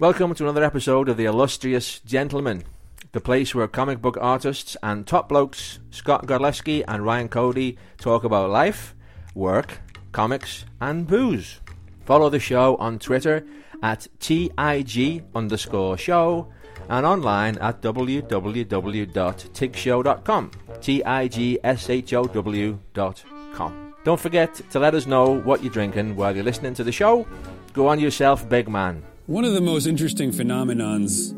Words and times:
Welcome 0.00 0.32
to 0.36 0.44
another 0.44 0.62
episode 0.62 1.08
of 1.08 1.16
The 1.16 1.24
Illustrious 1.24 1.98
Gentleman, 1.98 2.62
the 3.10 3.20
place 3.20 3.52
where 3.52 3.66
comic 3.66 4.00
book 4.00 4.16
artists 4.20 4.76
and 4.80 5.04
top 5.04 5.28
blokes 5.28 5.80
Scott 5.90 6.24
Godlewski 6.24 6.84
and 6.86 7.04
Ryan 7.04 7.28
Cody 7.28 7.76
talk 7.96 8.22
about 8.22 8.48
life, 8.48 8.94
work, 9.34 9.80
comics, 10.12 10.64
and 10.80 11.04
booze. 11.04 11.58
Follow 12.04 12.30
the 12.30 12.38
show 12.38 12.76
on 12.76 13.00
Twitter 13.00 13.44
at 13.82 14.06
TIG 14.20 15.24
underscore 15.34 15.98
show 15.98 16.46
and 16.88 17.04
online 17.04 17.58
at 17.58 17.82
www.tigshow.com. 17.82 20.50
T 20.80 21.02
I 21.02 21.26
G 21.26 21.58
S 21.64 21.90
H 21.90 22.14
O 22.14 22.24
W 22.26 22.78
dot 22.94 23.24
com. 23.52 23.94
Don't 24.04 24.20
forget 24.20 24.60
to 24.70 24.78
let 24.78 24.94
us 24.94 25.08
know 25.08 25.40
what 25.40 25.60
you're 25.60 25.72
drinking 25.72 26.14
while 26.14 26.36
you're 26.36 26.44
listening 26.44 26.74
to 26.74 26.84
the 26.84 26.92
show. 26.92 27.26
Go 27.72 27.88
on 27.88 27.98
yourself, 27.98 28.48
big 28.48 28.68
man. 28.68 29.02
One 29.28 29.44
of 29.44 29.52
the 29.52 29.60
most 29.60 29.86
interesting 29.86 30.30
phenomenons 30.30 31.34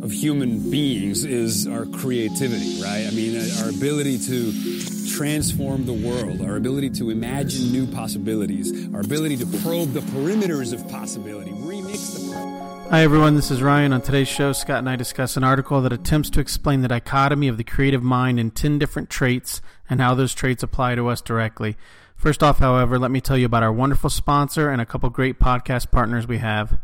of 0.00 0.12
human 0.12 0.70
beings 0.70 1.24
is 1.24 1.66
our 1.66 1.84
creativity, 1.84 2.80
right? 2.80 3.04
I 3.04 3.10
mean, 3.10 3.36
uh, 3.36 3.64
our 3.64 3.70
ability 3.70 4.20
to 4.20 5.10
transform 5.12 5.86
the 5.86 5.92
world, 5.92 6.40
our 6.42 6.54
ability 6.54 6.90
to 6.90 7.10
imagine 7.10 7.72
new 7.72 7.84
possibilities, 7.88 8.94
our 8.94 9.00
ability 9.00 9.38
to 9.38 9.46
probe 9.60 9.92
the 9.92 10.02
perimeters 10.02 10.72
of 10.72 10.88
possibility, 10.88 11.50
remix 11.50 12.14
the. 12.14 12.90
Hi, 12.90 13.02
everyone. 13.02 13.34
This 13.34 13.50
is 13.50 13.60
Ryan. 13.60 13.92
On 13.92 14.00
today's 14.00 14.28
show, 14.28 14.52
Scott 14.52 14.78
and 14.78 14.88
I 14.88 14.94
discuss 14.94 15.36
an 15.36 15.42
article 15.42 15.82
that 15.82 15.92
attempts 15.92 16.30
to 16.30 16.40
explain 16.40 16.82
the 16.82 16.86
dichotomy 16.86 17.48
of 17.48 17.56
the 17.56 17.64
creative 17.64 18.04
mind 18.04 18.38
in 18.38 18.52
10 18.52 18.78
different 18.78 19.10
traits 19.10 19.60
and 19.90 20.00
how 20.00 20.14
those 20.14 20.32
traits 20.32 20.62
apply 20.62 20.94
to 20.94 21.08
us 21.08 21.20
directly. 21.20 21.76
First 22.14 22.44
off, 22.44 22.60
however, 22.60 23.00
let 23.00 23.10
me 23.10 23.20
tell 23.20 23.36
you 23.36 23.46
about 23.46 23.64
our 23.64 23.72
wonderful 23.72 24.10
sponsor 24.10 24.70
and 24.70 24.80
a 24.80 24.86
couple 24.86 25.10
great 25.10 25.40
podcast 25.40 25.90
partners 25.90 26.28
we 26.28 26.38
have. 26.38 26.78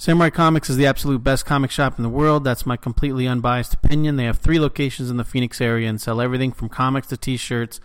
Samurai 0.00 0.30
Comics 0.30 0.70
is 0.70 0.76
the 0.76 0.86
absolute 0.86 1.24
best 1.24 1.44
comic 1.44 1.72
shop 1.72 1.98
in 1.98 2.04
the 2.04 2.08
world. 2.08 2.44
That's 2.44 2.64
my 2.64 2.76
completely 2.76 3.26
unbiased 3.26 3.74
opinion. 3.74 4.14
They 4.14 4.26
have 4.26 4.38
three 4.38 4.60
locations 4.60 5.10
in 5.10 5.16
the 5.16 5.24
Phoenix 5.24 5.60
area 5.60 5.88
and 5.88 6.00
sell 6.00 6.20
everything 6.20 6.52
from 6.52 6.68
comics 6.68 7.08
to 7.08 7.16
t 7.16 7.36
shirts, 7.36 7.80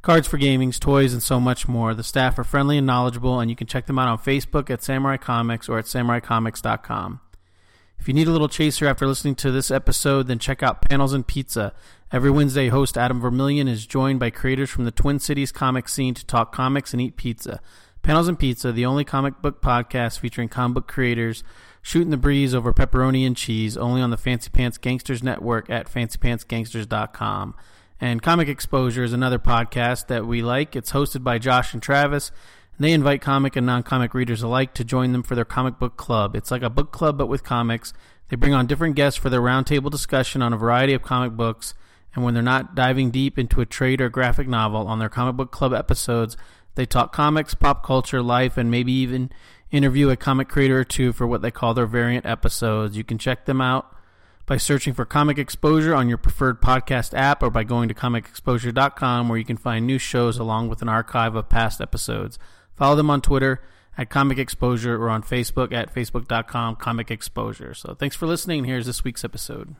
cards 0.00 0.28
for 0.28 0.38
gamings, 0.38 0.78
toys, 0.78 1.12
and 1.12 1.20
so 1.20 1.40
much 1.40 1.66
more. 1.66 1.92
The 1.92 2.04
staff 2.04 2.38
are 2.38 2.44
friendly 2.44 2.78
and 2.78 2.86
knowledgeable, 2.86 3.40
and 3.40 3.50
you 3.50 3.56
can 3.56 3.66
check 3.66 3.86
them 3.86 3.98
out 3.98 4.06
on 4.06 4.18
Facebook 4.18 4.70
at 4.70 4.84
Samurai 4.84 5.16
Comics 5.16 5.68
or 5.68 5.80
at 5.80 5.86
samuraicomics.com. 5.86 7.20
If 7.98 8.06
you 8.06 8.14
need 8.14 8.28
a 8.28 8.32
little 8.32 8.48
chaser 8.48 8.86
after 8.86 9.04
listening 9.04 9.34
to 9.36 9.50
this 9.50 9.72
episode, 9.72 10.28
then 10.28 10.38
check 10.38 10.62
out 10.62 10.82
Panels 10.82 11.12
and 11.12 11.26
Pizza. 11.26 11.74
Every 12.12 12.30
Wednesday, 12.30 12.68
host 12.68 12.96
Adam 12.96 13.20
Vermillion 13.20 13.66
is 13.66 13.86
joined 13.86 14.20
by 14.20 14.30
creators 14.30 14.70
from 14.70 14.84
the 14.84 14.92
Twin 14.92 15.18
Cities 15.18 15.50
comic 15.50 15.88
scene 15.88 16.14
to 16.14 16.24
talk 16.24 16.54
comics 16.54 16.92
and 16.92 17.02
eat 17.02 17.16
pizza. 17.16 17.60
Panels 18.06 18.28
and 18.28 18.38
Pizza, 18.38 18.70
the 18.70 18.86
only 18.86 19.02
comic 19.02 19.42
book 19.42 19.60
podcast 19.60 20.20
featuring 20.20 20.48
comic 20.48 20.74
book 20.76 20.86
creators 20.86 21.42
shooting 21.82 22.10
the 22.10 22.16
breeze 22.16 22.54
over 22.54 22.72
pepperoni 22.72 23.26
and 23.26 23.36
cheese, 23.36 23.76
only 23.76 24.00
on 24.00 24.10
the 24.10 24.16
Fancy 24.16 24.48
Pants 24.48 24.78
Gangsters 24.78 25.24
Network 25.24 25.68
at 25.68 25.90
fancypantsgangsters.com. 25.92 27.56
And 28.00 28.22
Comic 28.22 28.46
Exposure 28.46 29.02
is 29.02 29.12
another 29.12 29.40
podcast 29.40 30.06
that 30.06 30.24
we 30.24 30.40
like. 30.40 30.76
It's 30.76 30.92
hosted 30.92 31.24
by 31.24 31.38
Josh 31.38 31.74
and 31.74 31.82
Travis. 31.82 32.30
And 32.76 32.84
they 32.84 32.92
invite 32.92 33.22
comic 33.22 33.56
and 33.56 33.66
non 33.66 33.82
comic 33.82 34.14
readers 34.14 34.40
alike 34.40 34.72
to 34.74 34.84
join 34.84 35.10
them 35.10 35.24
for 35.24 35.34
their 35.34 35.44
comic 35.44 35.80
book 35.80 35.96
club. 35.96 36.36
It's 36.36 36.52
like 36.52 36.62
a 36.62 36.70
book 36.70 36.92
club, 36.92 37.18
but 37.18 37.26
with 37.26 37.42
comics. 37.42 37.92
They 38.28 38.36
bring 38.36 38.54
on 38.54 38.68
different 38.68 38.94
guests 38.94 39.18
for 39.18 39.30
their 39.30 39.42
roundtable 39.42 39.90
discussion 39.90 40.42
on 40.42 40.52
a 40.52 40.56
variety 40.56 40.92
of 40.92 41.02
comic 41.02 41.32
books. 41.32 41.74
And 42.14 42.24
when 42.24 42.34
they're 42.34 42.42
not 42.42 42.76
diving 42.76 43.10
deep 43.10 43.36
into 43.36 43.60
a 43.60 43.66
trade 43.66 44.00
or 44.00 44.08
graphic 44.08 44.46
novel 44.46 44.86
on 44.86 45.00
their 45.00 45.08
comic 45.08 45.34
book 45.34 45.50
club 45.50 45.74
episodes, 45.74 46.36
they 46.76 46.86
talk 46.86 47.12
comics, 47.12 47.54
pop 47.54 47.84
culture, 47.84 48.22
life, 48.22 48.56
and 48.56 48.70
maybe 48.70 48.92
even 48.92 49.30
interview 49.70 50.10
a 50.10 50.16
comic 50.16 50.48
creator 50.48 50.78
or 50.78 50.84
two 50.84 51.12
for 51.12 51.26
what 51.26 51.42
they 51.42 51.50
call 51.50 51.74
their 51.74 51.86
variant 51.86 52.24
episodes. 52.24 52.96
You 52.96 53.04
can 53.04 53.18
check 53.18 53.46
them 53.46 53.60
out 53.60 53.92
by 54.46 54.56
searching 54.56 54.94
for 54.94 55.04
Comic 55.04 55.38
Exposure 55.38 55.94
on 55.94 56.08
your 56.08 56.18
preferred 56.18 56.62
podcast 56.62 57.12
app 57.14 57.42
or 57.42 57.50
by 57.50 57.64
going 57.64 57.88
to 57.88 57.94
comicexposure.com 57.94 59.28
where 59.28 59.38
you 59.38 59.44
can 59.44 59.56
find 59.56 59.86
new 59.86 59.98
shows 59.98 60.38
along 60.38 60.68
with 60.68 60.82
an 60.82 60.88
archive 60.88 61.34
of 61.34 61.48
past 61.48 61.80
episodes. 61.80 62.38
Follow 62.76 62.94
them 62.94 63.10
on 63.10 63.20
Twitter 63.20 63.62
at 63.98 64.08
Comic 64.10 64.38
Exposure 64.38 65.02
or 65.02 65.10
on 65.10 65.22
Facebook 65.22 65.72
at 65.72 65.92
facebook.com 65.92 66.76
Comic 66.76 67.10
Exposure. 67.10 67.74
So 67.74 67.94
thanks 67.94 68.14
for 68.14 68.26
listening. 68.26 68.64
Here's 68.64 68.86
this 68.86 69.02
week's 69.02 69.24
episode. 69.24 69.74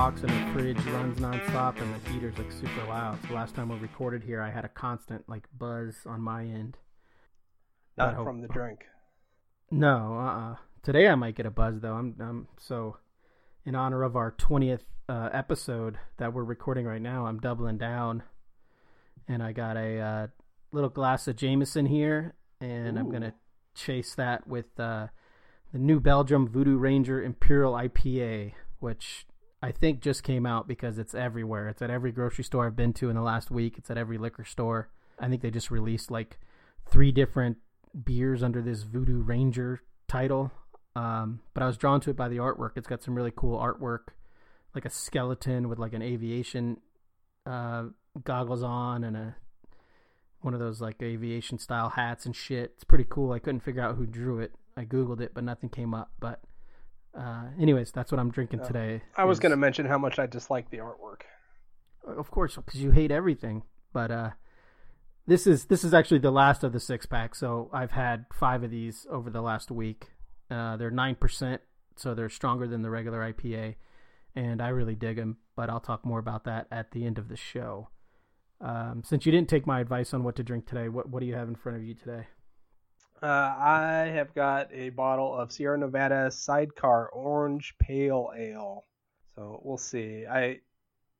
Box 0.00 0.22
and 0.22 0.30
the 0.30 0.52
fridge 0.54 0.82
runs 0.94 1.18
nonstop 1.18 1.78
and 1.78 1.94
the 1.94 2.10
heater's 2.10 2.38
like 2.38 2.50
super 2.50 2.86
loud. 2.88 3.18
So 3.28 3.34
last 3.34 3.54
time 3.54 3.68
we 3.68 3.76
recorded 3.76 4.24
here, 4.24 4.40
I 4.40 4.48
had 4.48 4.64
a 4.64 4.68
constant 4.70 5.28
like 5.28 5.44
buzz 5.58 5.94
on 6.06 6.22
my 6.22 6.42
end. 6.42 6.78
Not 7.98 8.14
hope... 8.14 8.24
from 8.24 8.40
the 8.40 8.48
drink. 8.48 8.86
No, 9.70 10.14
uh, 10.18 10.24
uh-uh. 10.24 10.56
Today 10.82 11.06
I 11.06 11.16
might 11.16 11.34
get 11.34 11.44
a 11.44 11.50
buzz 11.50 11.80
though. 11.82 11.92
I'm, 11.92 12.16
I'm 12.18 12.48
so 12.58 12.96
in 13.66 13.74
honor 13.74 14.02
of 14.02 14.16
our 14.16 14.30
twentieth 14.30 14.84
uh, 15.06 15.28
episode 15.34 15.98
that 16.16 16.32
we're 16.32 16.44
recording 16.44 16.86
right 16.86 17.02
now. 17.02 17.26
I'm 17.26 17.38
doubling 17.38 17.76
down, 17.76 18.22
and 19.28 19.42
I 19.42 19.52
got 19.52 19.76
a 19.76 19.98
uh, 19.98 20.26
little 20.72 20.88
glass 20.88 21.28
of 21.28 21.36
Jameson 21.36 21.84
here, 21.84 22.32
and 22.58 22.96
Ooh. 22.96 23.00
I'm 23.00 23.10
gonna 23.12 23.34
chase 23.74 24.14
that 24.14 24.46
with 24.46 24.80
uh, 24.80 25.08
the 25.74 25.78
New 25.78 26.00
Belgium 26.00 26.48
Voodoo 26.48 26.78
Ranger 26.78 27.22
Imperial 27.22 27.74
IPA, 27.74 28.52
which 28.78 29.26
I 29.62 29.72
think 29.72 30.00
just 30.00 30.22
came 30.22 30.46
out 30.46 30.66
because 30.66 30.98
it's 30.98 31.14
everywhere. 31.14 31.68
It's 31.68 31.82
at 31.82 31.90
every 31.90 32.12
grocery 32.12 32.44
store 32.44 32.66
I've 32.66 32.76
been 32.76 32.94
to 32.94 33.10
in 33.10 33.16
the 33.16 33.22
last 33.22 33.50
week. 33.50 33.76
It's 33.76 33.90
at 33.90 33.98
every 33.98 34.16
liquor 34.16 34.44
store. 34.44 34.88
I 35.18 35.28
think 35.28 35.42
they 35.42 35.50
just 35.50 35.70
released 35.70 36.10
like 36.10 36.38
three 36.86 37.12
different 37.12 37.58
beers 38.04 38.42
under 38.42 38.62
this 38.62 38.82
Voodoo 38.82 39.22
Ranger 39.22 39.82
title. 40.08 40.50
Um, 40.96 41.40
but 41.52 41.62
I 41.62 41.66
was 41.66 41.76
drawn 41.76 42.00
to 42.02 42.10
it 42.10 42.16
by 42.16 42.28
the 42.28 42.38
artwork. 42.38 42.72
It's 42.76 42.88
got 42.88 43.02
some 43.02 43.14
really 43.14 43.32
cool 43.34 43.58
artwork, 43.58 44.14
like 44.74 44.86
a 44.86 44.90
skeleton 44.90 45.68
with 45.68 45.78
like 45.78 45.92
an 45.92 46.02
aviation 46.02 46.78
uh, 47.46 47.84
goggles 48.24 48.62
on 48.62 49.04
and 49.04 49.16
a 49.16 49.36
one 50.40 50.54
of 50.54 50.60
those 50.60 50.80
like 50.80 51.02
aviation 51.02 51.58
style 51.58 51.90
hats 51.90 52.24
and 52.24 52.34
shit. 52.34 52.72
It's 52.74 52.84
pretty 52.84 53.04
cool. 53.08 53.32
I 53.32 53.38
couldn't 53.38 53.60
figure 53.60 53.82
out 53.82 53.96
who 53.96 54.06
drew 54.06 54.40
it. 54.40 54.54
I 54.76 54.84
googled 54.84 55.20
it, 55.20 55.32
but 55.34 55.44
nothing 55.44 55.68
came 55.68 55.92
up. 55.92 56.12
But 56.18 56.40
uh, 57.18 57.44
anyways, 57.60 57.92
that's 57.92 58.12
what 58.12 58.18
I'm 58.18 58.30
drinking 58.30 58.60
today. 58.64 59.02
I 59.16 59.24
was 59.24 59.36
is... 59.36 59.40
going 59.40 59.50
to 59.50 59.56
mention 59.56 59.86
how 59.86 59.98
much 59.98 60.18
I 60.18 60.26
dislike 60.26 60.70
the 60.70 60.78
artwork. 60.78 61.22
Of 62.04 62.30
course, 62.30 62.56
because 62.56 62.82
you 62.82 62.92
hate 62.92 63.10
everything. 63.10 63.62
But 63.92 64.10
uh, 64.10 64.30
this 65.26 65.46
is 65.46 65.66
this 65.66 65.84
is 65.84 65.92
actually 65.92 66.20
the 66.20 66.30
last 66.30 66.64
of 66.64 66.72
the 66.72 66.80
six 66.80 67.06
pack. 67.06 67.34
So 67.34 67.70
I've 67.72 67.90
had 67.90 68.26
five 68.32 68.62
of 68.62 68.70
these 68.70 69.06
over 69.10 69.30
the 69.30 69.42
last 69.42 69.70
week. 69.70 70.08
Uh, 70.50 70.76
they're 70.76 70.90
nine 70.90 71.16
percent, 71.16 71.60
so 71.96 72.14
they're 72.14 72.30
stronger 72.30 72.66
than 72.66 72.82
the 72.82 72.90
regular 72.90 73.20
IPA, 73.32 73.74
and 74.34 74.62
I 74.62 74.68
really 74.68 74.94
dig 74.94 75.16
them. 75.16 75.38
But 75.56 75.68
I'll 75.68 75.80
talk 75.80 76.04
more 76.04 76.18
about 76.18 76.44
that 76.44 76.66
at 76.70 76.92
the 76.92 77.04
end 77.04 77.18
of 77.18 77.28
the 77.28 77.36
show. 77.36 77.88
Um, 78.60 79.02
since 79.04 79.24
you 79.24 79.32
didn't 79.32 79.48
take 79.48 79.66
my 79.66 79.80
advice 79.80 80.12
on 80.12 80.22
what 80.22 80.36
to 80.36 80.42
drink 80.42 80.66
today, 80.66 80.88
what 80.88 81.08
what 81.08 81.20
do 81.20 81.26
you 81.26 81.34
have 81.34 81.48
in 81.48 81.56
front 81.56 81.78
of 81.78 81.84
you 81.84 81.94
today? 81.94 82.26
Uh, 83.22 83.26
I 83.26 84.10
have 84.14 84.34
got 84.34 84.70
a 84.72 84.90
bottle 84.90 85.34
of 85.34 85.52
Sierra 85.52 85.76
Nevada 85.76 86.30
Sidecar 86.30 87.08
Orange 87.10 87.74
Pale 87.78 88.32
Ale. 88.36 88.84
So 89.34 89.60
we'll 89.62 89.76
see. 89.76 90.24
I 90.26 90.60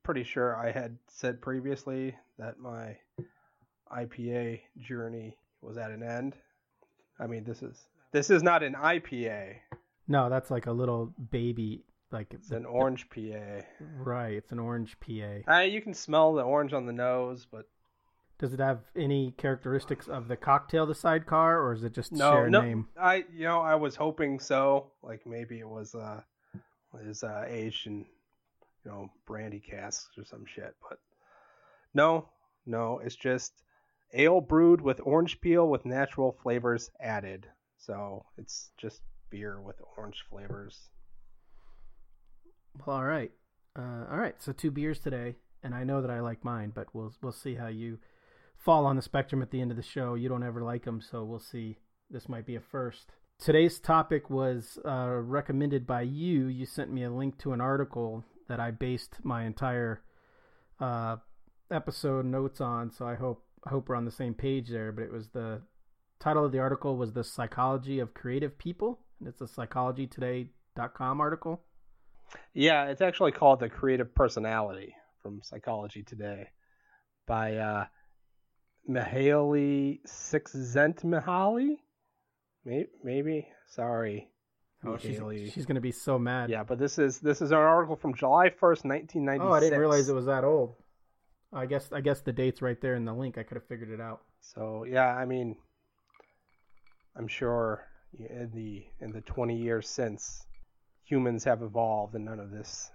pretty 0.03 0.25
sure 0.25 0.57
I 0.57 0.71
had 0.71 0.97
said 1.09 1.43
previously 1.43 2.17
that 2.39 2.59
my 2.59 2.97
IPA 3.95 4.61
journey 4.79 5.37
was 5.61 5.77
at 5.77 5.91
an 5.91 6.03
end. 6.03 6.35
I 7.19 7.27
mean, 7.27 7.45
this 7.45 7.63
is 7.63 7.77
this 8.13 8.31
is 8.31 8.43
not 8.43 8.63
an 8.63 8.75
IPA. 8.75 9.57
No, 10.09 10.31
that's 10.31 10.51
like 10.51 10.67
a 10.67 10.73
little 10.73 11.13
baby 11.31 11.85
like 12.11 12.33
it's 12.33 12.49
the, 12.49 12.57
an 12.57 12.65
orange 12.65 13.09
PA. 13.11 13.63
Right, 13.99 14.35
it's 14.35 14.53
an 14.53 14.59
orange 14.59 14.97
PA. 15.01 15.53
Uh, 15.53 15.61
you 15.61 15.81
can 15.83 15.95
smell 15.95 16.33
the 16.33 16.43
orange 16.43 16.73
on 16.73 16.87
the 16.87 16.93
nose, 16.93 17.47
but 17.51 17.69
does 18.41 18.55
it 18.55 18.61
have 18.61 18.81
any 18.97 19.35
characteristics 19.37 20.09
of 20.09 20.27
the 20.27 20.37
cocktail, 20.37 20.87
the 20.87 20.95
sidecar, 20.95 21.61
or 21.61 21.75
is 21.75 21.85
it 21.85 21.93
just 21.93 22.11
no, 22.11 22.47
no, 22.47 22.63
name? 22.63 22.89
I 22.99 23.25
you 23.33 23.45
know 23.45 23.61
I 23.61 23.75
was 23.75 23.95
hoping 23.95 24.41
so. 24.41 24.93
Like 25.03 25.27
maybe 25.27 25.59
it 25.59 25.69
was 25.69 25.95
uh 25.95 26.23
is 27.05 27.23
uh, 27.23 27.45
aged 27.47 27.87
in 27.87 27.99
you 28.85 28.91
know 28.91 29.11
brandy 29.27 29.61
casks 29.61 30.09
or 30.17 30.25
some 30.25 30.45
shit, 30.47 30.75
but 30.89 30.99
no, 31.93 32.29
no, 32.65 33.01
it's 33.05 33.15
just 33.15 33.53
ale 34.15 34.41
brewed 34.41 34.81
with 34.81 35.01
orange 35.05 35.41
peel 35.43 35.69
with 35.69 35.85
natural 35.85 36.37
flavors 36.43 36.91
added. 36.99 37.47
So 37.77 38.25
it's 38.39 38.71
just 38.79 39.03
beer 39.29 39.61
with 39.61 39.77
orange 39.99 40.25
flavors. 40.31 40.89
Well, 42.87 42.97
all 42.97 43.05
right, 43.05 43.33
uh, 43.79 44.07
all 44.11 44.19
right. 44.19 44.35
So 44.39 44.53
two 44.53 44.71
beers 44.71 44.99
today, 44.99 45.37
and 45.63 45.75
I 45.75 45.85
know 45.85 46.01
that 46.01 46.11
I 46.11 46.21
like 46.21 46.43
mine, 46.43 46.73
but 46.75 46.87
we'll 46.95 47.13
we'll 47.21 47.33
see 47.33 47.55
how 47.55 47.67
you 47.67 47.99
fall 48.61 48.85
on 48.87 48.97
the 48.97 49.03
spectrum 49.03 49.43
at 49.43 49.51
the 49.51 49.61
end 49.61 49.71
of 49.71 49.77
the 49.77 49.83
show. 49.83 50.15
You 50.15 50.29
don't 50.29 50.43
ever 50.43 50.63
like 50.63 50.85
them, 50.85 51.01
so 51.01 51.25
we'll 51.25 51.41
see. 51.41 51.79
This 52.11 52.29
might 52.29 52.47
be 52.47 52.57
a 52.57 52.61
first. 52.61 53.13
today's 53.39 53.79
topic 53.79 54.29
was 54.29 54.79
uh, 54.85 55.21
recommended 55.23 55.87
by 55.87 56.03
you. 56.03 56.47
You 56.47 56.67
sent 56.67 56.93
me 56.93 57.05
a 57.05 57.11
link 57.11 57.39
to 57.39 57.53
an 57.53 57.61
article 57.61 58.25
that 58.49 58.61
I 58.61 58.71
based 58.71 59.17
my 59.23 59.45
entire 59.45 60.03
uh, 60.79 61.17
episode 61.71 62.27
notes 62.27 62.61
on. 62.61 62.91
So 62.91 63.07
I 63.07 63.15
hope 63.15 63.45
I 63.65 63.71
hope 63.71 63.89
we're 63.89 63.97
on 63.97 64.05
the 64.05 64.11
same 64.11 64.35
page 64.35 64.69
there. 64.69 64.93
But 64.93 65.05
it 65.05 65.13
was 65.13 65.29
the 65.29 65.63
title 66.19 66.45
of 66.45 66.53
the 66.53 66.59
article 66.59 66.97
was 66.97 67.13
the 67.13 67.25
psychology 67.25 68.01
of 68.01 68.13
creative 68.13 68.59
people, 68.59 68.99
and 69.19 69.29
it's 69.29 69.41
a 69.41 69.45
psychologytoday.com 69.45 71.21
article. 71.21 71.63
Yeah, 72.55 72.87
it's 72.87 73.03
actually 73.03 73.33
called 73.33 73.61
the 73.61 73.69
creative 73.69 74.15
personality 74.15 74.95
from 75.23 75.41
Psychology 75.43 76.03
Today 76.03 76.49
by 77.27 77.57
uh, 77.57 77.85
Mihaly 78.89 80.01
Csikszentmihalyi. 80.07 81.77
Maybe, 82.65 82.89
maybe. 83.03 83.49
Sorry. 83.69 84.31
Oh, 84.85 84.97
she's, 84.97 85.21
she's 85.53 85.67
going 85.67 85.75
to 85.75 85.81
be 85.81 85.93
so 85.93 86.19
mad. 86.19 86.49
Yeah, 86.49 86.63
but 86.63 86.79
this 86.79 86.99
is 86.99 87.21
this 87.21 87.43
is 87.43 87.51
an 87.51 87.59
article 87.59 87.97
from 87.97 88.15
July 88.15 88.49
first, 88.49 88.85
nineteen 88.85 89.25
ninety. 89.25 89.45
Oh, 89.45 89.53
I 89.53 89.61
didn't 89.61 89.79
realize 89.79 90.09
it 90.09 90.15
was 90.15 90.27
that 90.27 90.43
old. 90.43 90.75
I 91.53 91.67
guess 91.67 91.93
I 91.93 92.01
guess 92.01 92.21
the 92.21 92.33
date's 92.33 92.63
right 92.63 92.81
there 92.81 92.95
in 92.95 93.05
the 93.05 93.13
link. 93.13 93.37
I 93.37 93.43
could 93.43 93.57
have 93.57 93.67
figured 93.67 93.91
it 93.91 94.01
out. 94.01 94.23
So 94.41 94.85
yeah, 94.89 95.07
I 95.07 95.27
mean, 95.27 95.57
I'm 97.15 97.29
sure 97.29 97.87
in 98.19 98.51
the 98.55 98.87
in 99.05 99.13
the 99.13 99.21
20 99.21 99.57
years 99.57 99.89
since 99.89 100.47
humans 101.05 101.45
have 101.45 101.63
evolved, 101.63 102.15
and 102.15 102.25
none 102.25 102.41
of 102.41 102.51
this 102.51 102.91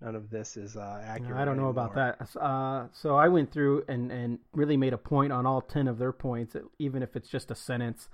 none 0.00 0.14
of 0.14 0.30
this 0.30 0.56
is 0.56 0.76
uh, 0.76 1.02
accurate. 1.04 1.36
I 1.36 1.44
don't 1.44 1.56
know 1.56 1.68
anymore. 1.68 1.88
about 1.88 1.94
that. 1.94 2.40
Uh, 2.40 2.86
so 2.92 3.16
I 3.16 3.28
went 3.28 3.52
through 3.52 3.84
and 3.88 4.10
and 4.10 4.38
really 4.52 4.76
made 4.76 4.92
a 4.92 4.98
point 4.98 5.32
on 5.32 5.46
all 5.46 5.60
10 5.60 5.88
of 5.88 5.98
their 5.98 6.12
points, 6.12 6.56
even 6.78 7.02
if 7.02 7.16
it's 7.16 7.28
just 7.28 7.50
a 7.50 7.54
sentence. 7.54 8.08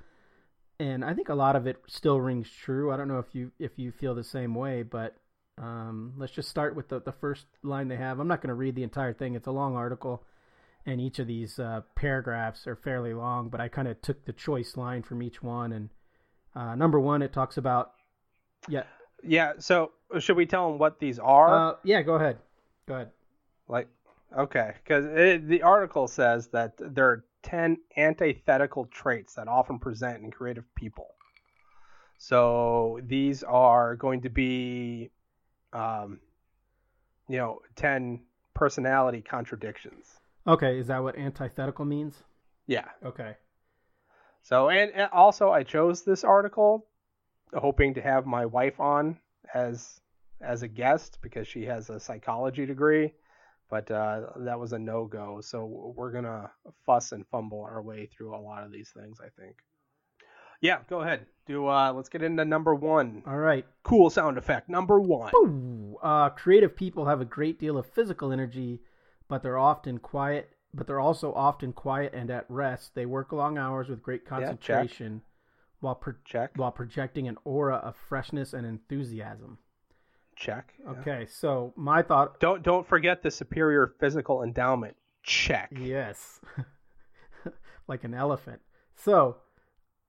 And 0.80 1.04
I 1.04 1.14
think 1.14 1.28
a 1.28 1.34
lot 1.34 1.54
of 1.54 1.66
it 1.66 1.76
still 1.86 2.20
rings 2.20 2.50
true. 2.50 2.92
I 2.92 2.96
don't 2.96 3.08
know 3.08 3.18
if 3.18 3.34
you 3.34 3.52
if 3.58 3.78
you 3.78 3.92
feel 3.92 4.14
the 4.14 4.24
same 4.24 4.54
way, 4.54 4.82
but 4.82 5.16
um, 5.58 6.14
let's 6.16 6.32
just 6.32 6.48
start 6.48 6.74
with 6.74 6.88
the, 6.88 7.00
the 7.00 7.12
first 7.12 7.46
line 7.62 7.88
they 7.88 7.96
have. 7.96 8.18
I'm 8.18 8.28
not 8.28 8.40
going 8.40 8.48
to 8.48 8.54
read 8.54 8.74
the 8.74 8.82
entire 8.82 9.12
thing. 9.12 9.34
It's 9.34 9.46
a 9.46 9.52
long 9.52 9.76
article, 9.76 10.24
and 10.86 11.00
each 11.00 11.18
of 11.18 11.26
these 11.26 11.58
uh, 11.58 11.82
paragraphs 11.94 12.66
are 12.66 12.76
fairly 12.76 13.14
long, 13.14 13.48
but 13.48 13.60
I 13.60 13.68
kind 13.68 13.88
of 13.88 14.00
took 14.00 14.24
the 14.24 14.32
choice 14.32 14.76
line 14.76 15.02
from 15.02 15.22
each 15.22 15.42
one. 15.42 15.72
And 15.72 15.90
uh, 16.54 16.74
number 16.74 16.98
one, 16.98 17.22
it 17.22 17.32
talks 17.32 17.58
about, 17.58 17.92
yeah. 18.68 18.84
Yeah, 19.22 19.52
so 19.58 19.92
should 20.18 20.36
we 20.36 20.46
tell 20.46 20.70
them 20.70 20.78
what 20.78 20.98
these 20.98 21.18
are? 21.18 21.70
Uh, 21.70 21.74
yeah, 21.84 22.02
go 22.02 22.14
ahead. 22.14 22.38
Go 22.86 22.94
ahead. 22.94 23.10
Like, 23.68 23.88
okay, 24.36 24.74
because 24.82 25.04
the 25.44 25.62
article 25.62 26.08
says 26.08 26.48
that 26.48 26.72
there 26.78 27.08
are 27.08 27.24
10 27.42 27.78
antithetical 27.96 28.86
traits 28.86 29.34
that 29.34 29.48
often 29.48 29.78
present 29.78 30.22
in 30.22 30.30
creative 30.30 30.64
people. 30.74 31.14
So 32.18 33.00
these 33.04 33.42
are 33.42 33.96
going 33.96 34.22
to 34.22 34.30
be 34.30 35.10
um, 35.72 36.20
you 37.28 37.38
know, 37.38 37.60
10 37.76 38.20
personality 38.54 39.22
contradictions. 39.22 40.06
Okay, 40.46 40.78
is 40.78 40.88
that 40.88 41.02
what 41.02 41.16
antithetical 41.16 41.84
means? 41.84 42.22
Yeah. 42.66 42.88
Okay. 43.04 43.36
So, 44.42 44.68
and, 44.68 44.90
and 44.92 45.08
also 45.12 45.50
I 45.50 45.62
chose 45.62 46.02
this 46.02 46.24
article 46.24 46.86
hoping 47.54 47.94
to 47.94 48.02
have 48.02 48.26
my 48.26 48.46
wife 48.46 48.80
on 48.80 49.18
as 49.54 50.00
as 50.40 50.62
a 50.62 50.68
guest 50.68 51.18
because 51.22 51.46
she 51.46 51.64
has 51.64 51.88
a 51.88 52.00
psychology 52.00 52.66
degree, 52.66 53.12
but 53.70 53.90
uh, 53.90 54.22
that 54.38 54.58
was 54.58 54.72
a 54.72 54.78
no 54.78 55.06
go. 55.06 55.40
So 55.40 55.92
we're 55.96 56.12
gonna 56.12 56.50
fuss 56.84 57.12
and 57.12 57.26
fumble 57.28 57.62
our 57.62 57.82
way 57.82 58.06
through 58.06 58.34
a 58.34 58.40
lot 58.40 58.64
of 58.64 58.72
these 58.72 58.90
things, 58.90 59.18
I 59.20 59.28
think. 59.40 59.56
Yeah, 60.60 60.78
go 60.88 61.00
ahead. 61.00 61.26
Do 61.46 61.66
uh, 61.66 61.92
let's 61.92 62.08
get 62.08 62.22
into 62.22 62.44
number 62.44 62.74
one. 62.74 63.22
All 63.26 63.36
right. 63.36 63.66
Cool 63.82 64.10
sound 64.10 64.38
effect. 64.38 64.68
Number 64.68 65.00
one. 65.00 65.32
Ooh, 65.34 65.98
uh, 66.02 66.30
creative 66.30 66.76
people 66.76 67.06
have 67.06 67.20
a 67.20 67.24
great 67.24 67.58
deal 67.58 67.76
of 67.76 67.86
physical 67.86 68.32
energy, 68.32 68.80
but 69.28 69.42
they're 69.42 69.58
often 69.58 69.98
quiet. 69.98 70.50
But 70.74 70.86
they're 70.86 71.00
also 71.00 71.34
often 71.34 71.72
quiet 71.72 72.14
and 72.14 72.30
at 72.30 72.46
rest. 72.48 72.94
They 72.94 73.04
work 73.06 73.32
long 73.32 73.58
hours 73.58 73.88
with 73.88 74.02
great 74.02 74.24
concentration, 74.24 75.14
yeah, 75.14 75.31
while 75.82 75.96
pro- 75.96 76.14
check. 76.24 76.52
while 76.56 76.70
projecting 76.70 77.28
an 77.28 77.36
aura 77.44 77.76
of 77.76 77.96
freshness 78.08 78.52
and 78.54 78.66
enthusiasm. 78.66 79.58
Check. 80.36 80.72
Yeah. 80.82 80.90
Okay, 80.92 81.26
so 81.28 81.74
my 81.76 82.02
thought. 82.02 82.40
Don't 82.40 82.62
don't 82.62 82.86
forget 82.86 83.22
the 83.22 83.30
superior 83.30 83.94
physical 84.00 84.42
endowment. 84.42 84.96
Check. 85.22 85.70
Yes. 85.78 86.40
like 87.88 88.04
an 88.04 88.14
elephant. 88.14 88.60
So 88.94 89.36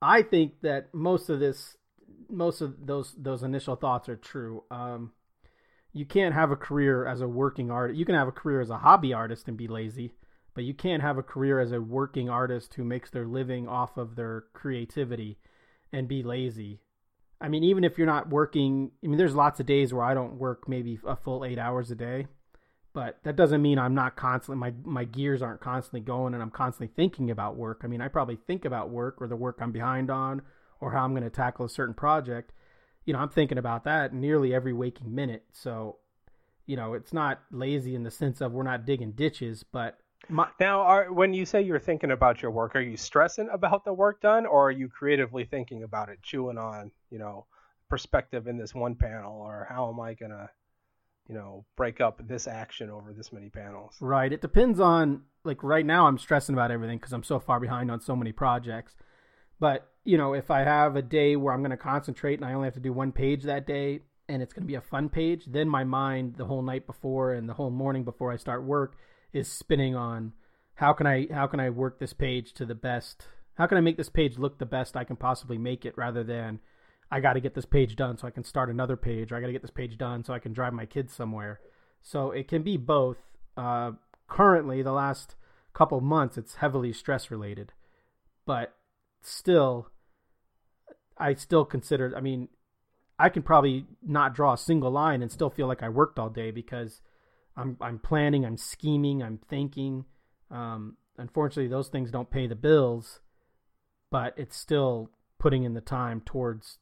I 0.01 0.21
think 0.21 0.61
that 0.61 0.93
most 0.93 1.29
of 1.29 1.39
this, 1.39 1.75
most 2.29 2.61
of 2.61 2.85
those 2.85 3.13
those 3.17 3.43
initial 3.43 3.75
thoughts 3.75 4.07
are 4.07 4.15
true. 4.15 4.63
Um, 4.71 5.11
you 5.91 6.05
can't 6.05 6.33
have 6.33 6.51
a 6.51 6.55
career 6.55 7.05
as 7.05 7.21
a 7.21 7.27
working 7.27 7.69
artist. 7.69 7.97
You 7.97 8.05
can 8.05 8.15
have 8.15 8.27
a 8.27 8.31
career 8.31 8.61
as 8.61 8.69
a 8.69 8.77
hobby 8.77 9.13
artist 9.13 9.47
and 9.47 9.57
be 9.57 9.67
lazy, 9.67 10.13
but 10.53 10.63
you 10.63 10.73
can't 10.73 11.01
have 11.01 11.17
a 11.17 11.23
career 11.23 11.59
as 11.59 11.71
a 11.71 11.81
working 11.81 12.29
artist 12.29 12.75
who 12.75 12.83
makes 12.83 13.09
their 13.09 13.25
living 13.25 13.67
off 13.67 13.97
of 13.97 14.15
their 14.15 14.45
creativity 14.53 15.37
and 15.93 16.07
be 16.07 16.23
lazy. 16.23 16.81
I 17.39 17.47
mean, 17.47 17.63
even 17.63 17.83
if 17.83 17.97
you're 17.97 18.07
not 18.07 18.29
working, 18.29 18.91
I 19.03 19.07
mean, 19.07 19.17
there's 19.17 19.35
lots 19.35 19.59
of 19.59 19.65
days 19.65 19.93
where 19.93 20.03
I 20.03 20.13
don't 20.13 20.37
work 20.37 20.67
maybe 20.67 20.99
a 21.05 21.15
full 21.15 21.45
eight 21.45 21.59
hours 21.59 21.91
a 21.91 21.95
day 21.95 22.27
but 22.93 23.17
that 23.23 23.35
doesn't 23.35 23.61
mean 23.61 23.79
I'm 23.79 23.95
not 23.95 24.15
constantly 24.15 24.59
my 24.59 24.73
my 24.83 25.03
gears 25.03 25.41
aren't 25.41 25.61
constantly 25.61 26.01
going 26.01 26.33
and 26.33 26.43
I'm 26.43 26.51
constantly 26.51 26.93
thinking 26.95 27.31
about 27.31 27.55
work. 27.55 27.81
I 27.83 27.87
mean, 27.87 28.01
I 28.01 28.07
probably 28.07 28.35
think 28.35 28.65
about 28.65 28.91
work 28.91 29.17
or 29.19 29.27
the 29.27 29.35
work 29.35 29.57
I'm 29.59 29.71
behind 29.71 30.09
on 30.11 30.43
or 30.79 30.91
how 30.91 31.03
I'm 31.03 31.11
going 31.11 31.23
to 31.23 31.29
tackle 31.29 31.65
a 31.65 31.69
certain 31.69 31.95
project. 31.95 32.51
You 33.05 33.13
know, 33.13 33.19
I'm 33.19 33.29
thinking 33.29 33.57
about 33.57 33.83
that 33.85 34.13
nearly 34.13 34.53
every 34.53 34.73
waking 34.73 35.13
minute. 35.13 35.43
So, 35.51 35.97
you 36.67 36.75
know, 36.75 36.93
it's 36.93 37.13
not 37.13 37.41
lazy 37.51 37.95
in 37.95 38.03
the 38.03 38.11
sense 38.11 38.41
of 38.41 38.51
we're 38.51 38.63
not 38.63 38.85
digging 38.85 39.11
ditches, 39.11 39.63
but 39.63 39.97
my... 40.29 40.47
now, 40.59 40.81
are, 40.81 41.11
when 41.11 41.33
you 41.33 41.45
say 41.45 41.61
you're 41.61 41.79
thinking 41.79 42.11
about 42.11 42.41
your 42.41 42.51
work, 42.51 42.75
are 42.75 42.81
you 42.81 42.97
stressing 42.97 43.49
about 43.51 43.85
the 43.85 43.93
work 43.93 44.21
done, 44.21 44.45
or 44.45 44.67
are 44.67 44.71
you 44.71 44.89
creatively 44.89 45.45
thinking 45.45 45.83
about 45.83 46.09
it, 46.09 46.19
chewing 46.21 46.57
on, 46.57 46.91
you 47.09 47.19
know, 47.19 47.45
perspective 47.89 48.47
in 48.47 48.57
this 48.57 48.73
one 48.73 48.95
panel, 48.95 49.41
or 49.41 49.67
how 49.69 49.89
am 49.89 49.99
I 49.99 50.13
gonna 50.13 50.49
you 51.27 51.35
know, 51.35 51.65
break 51.75 52.01
up 52.01 52.25
this 52.27 52.47
action 52.47 52.89
over 52.89 53.13
this 53.13 53.31
many 53.31 53.49
panels. 53.49 53.95
Right. 54.01 54.31
It 54.31 54.41
depends 54.41 54.79
on 54.79 55.21
like 55.43 55.63
right 55.63 55.85
now 55.85 56.07
I'm 56.07 56.17
stressing 56.17 56.53
about 56.53 56.71
everything 56.71 56.97
because 56.97 57.13
I'm 57.13 57.23
so 57.23 57.39
far 57.39 57.59
behind 57.59 57.91
on 57.91 58.01
so 58.01 58.15
many 58.15 58.31
projects. 58.31 58.95
But, 59.59 59.89
you 60.03 60.17
know, 60.17 60.33
if 60.33 60.51
I 60.51 60.63
have 60.63 60.95
a 60.95 61.01
day 61.01 61.35
where 61.35 61.53
I'm 61.53 61.61
going 61.61 61.71
to 61.71 61.77
concentrate 61.77 62.39
and 62.39 62.45
I 62.45 62.53
only 62.53 62.65
have 62.65 62.73
to 62.73 62.81
do 62.81 62.91
one 62.91 63.11
page 63.11 63.43
that 63.43 63.65
day 63.65 64.01
and 64.27 64.41
it's 64.41 64.53
going 64.53 64.63
to 64.63 64.67
be 64.67 64.75
a 64.75 64.81
fun 64.81 65.09
page, 65.09 65.45
then 65.45 65.69
my 65.69 65.83
mind 65.83 66.35
the 66.35 66.45
whole 66.45 66.61
night 66.61 66.85
before 66.85 67.33
and 67.33 67.47
the 67.47 67.53
whole 67.53 67.69
morning 67.69 68.03
before 68.03 68.31
I 68.31 68.37
start 68.37 68.63
work 68.63 68.97
is 69.33 69.51
spinning 69.51 69.95
on 69.95 70.33
how 70.75 70.93
can 70.93 71.05
I 71.07 71.27
how 71.31 71.47
can 71.47 71.59
I 71.59 71.69
work 71.69 71.99
this 71.99 72.13
page 72.13 72.53
to 72.53 72.65
the 72.65 72.75
best? 72.75 73.27
How 73.55 73.67
can 73.67 73.77
I 73.77 73.81
make 73.81 73.97
this 73.97 74.09
page 74.09 74.37
look 74.37 74.57
the 74.57 74.65
best 74.65 74.95
I 74.95 75.03
can 75.03 75.15
possibly 75.15 75.57
make 75.57 75.85
it 75.85 75.97
rather 75.97 76.23
than 76.23 76.59
I 77.11 77.19
got 77.19 77.33
to 77.33 77.41
get 77.41 77.53
this 77.53 77.65
page 77.65 77.95
done 77.95 78.17
so 78.17 78.27
I 78.27 78.31
can 78.31 78.43
start 78.43 78.69
another 78.69 78.97
page, 78.97 79.31
or 79.31 79.35
I 79.35 79.39
got 79.39 79.47
to 79.47 79.53
get 79.53 79.61
this 79.61 79.69
page 79.69 79.97
done 79.97 80.23
so 80.23 80.33
I 80.33 80.39
can 80.39 80.53
drive 80.53 80.73
my 80.73 80.87
kids 80.87 81.13
somewhere. 81.13 81.59
So 82.01 82.31
it 82.31 82.47
can 82.47 82.63
be 82.63 82.77
both. 82.77 83.17
Uh, 83.55 83.91
currently, 84.27 84.81
the 84.81 84.91
last 84.91 85.35
couple 85.73 86.01
months, 86.01 86.37
it's 86.37 86.55
heavily 86.55 86.91
stress 86.91 87.29
related, 87.29 87.71
but 88.47 88.73
still, 89.21 89.89
I 91.17 91.35
still 91.35 91.65
consider. 91.65 92.13
I 92.17 92.21
mean, 92.21 92.49
I 93.19 93.29
can 93.29 93.43
probably 93.43 93.85
not 94.01 94.33
draw 94.33 94.53
a 94.53 94.57
single 94.57 94.91
line 94.91 95.21
and 95.21 95.31
still 95.31 95.51
feel 95.51 95.67
like 95.67 95.83
I 95.83 95.89
worked 95.89 96.17
all 96.17 96.29
day 96.29 96.49
because 96.49 97.01
I'm 97.55 97.77
I'm 97.81 97.99
planning, 97.99 98.45
I'm 98.45 98.57
scheming, 98.57 99.21
I'm 99.21 99.39
thinking. 99.49 100.05
Um, 100.49 100.97
unfortunately, 101.17 101.67
those 101.67 101.89
things 101.89 102.11
don't 102.11 102.29
pay 102.29 102.47
the 102.47 102.55
bills, 102.55 103.19
but 104.09 104.33
it's 104.37 104.57
still 104.57 105.09
putting 105.39 105.63
in 105.63 105.73
the 105.73 105.81
time 105.81 106.21
towards 106.21 106.79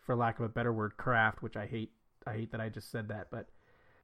for 0.00 0.14
lack 0.16 0.38
of 0.38 0.44
a 0.44 0.48
better 0.48 0.72
word, 0.72 0.96
craft, 0.96 1.42
which 1.42 1.56
I 1.56 1.66
hate. 1.66 1.90
I 2.26 2.32
hate 2.32 2.52
that 2.52 2.60
I 2.60 2.68
just 2.68 2.90
said 2.90 3.08
that, 3.08 3.28
but 3.30 3.46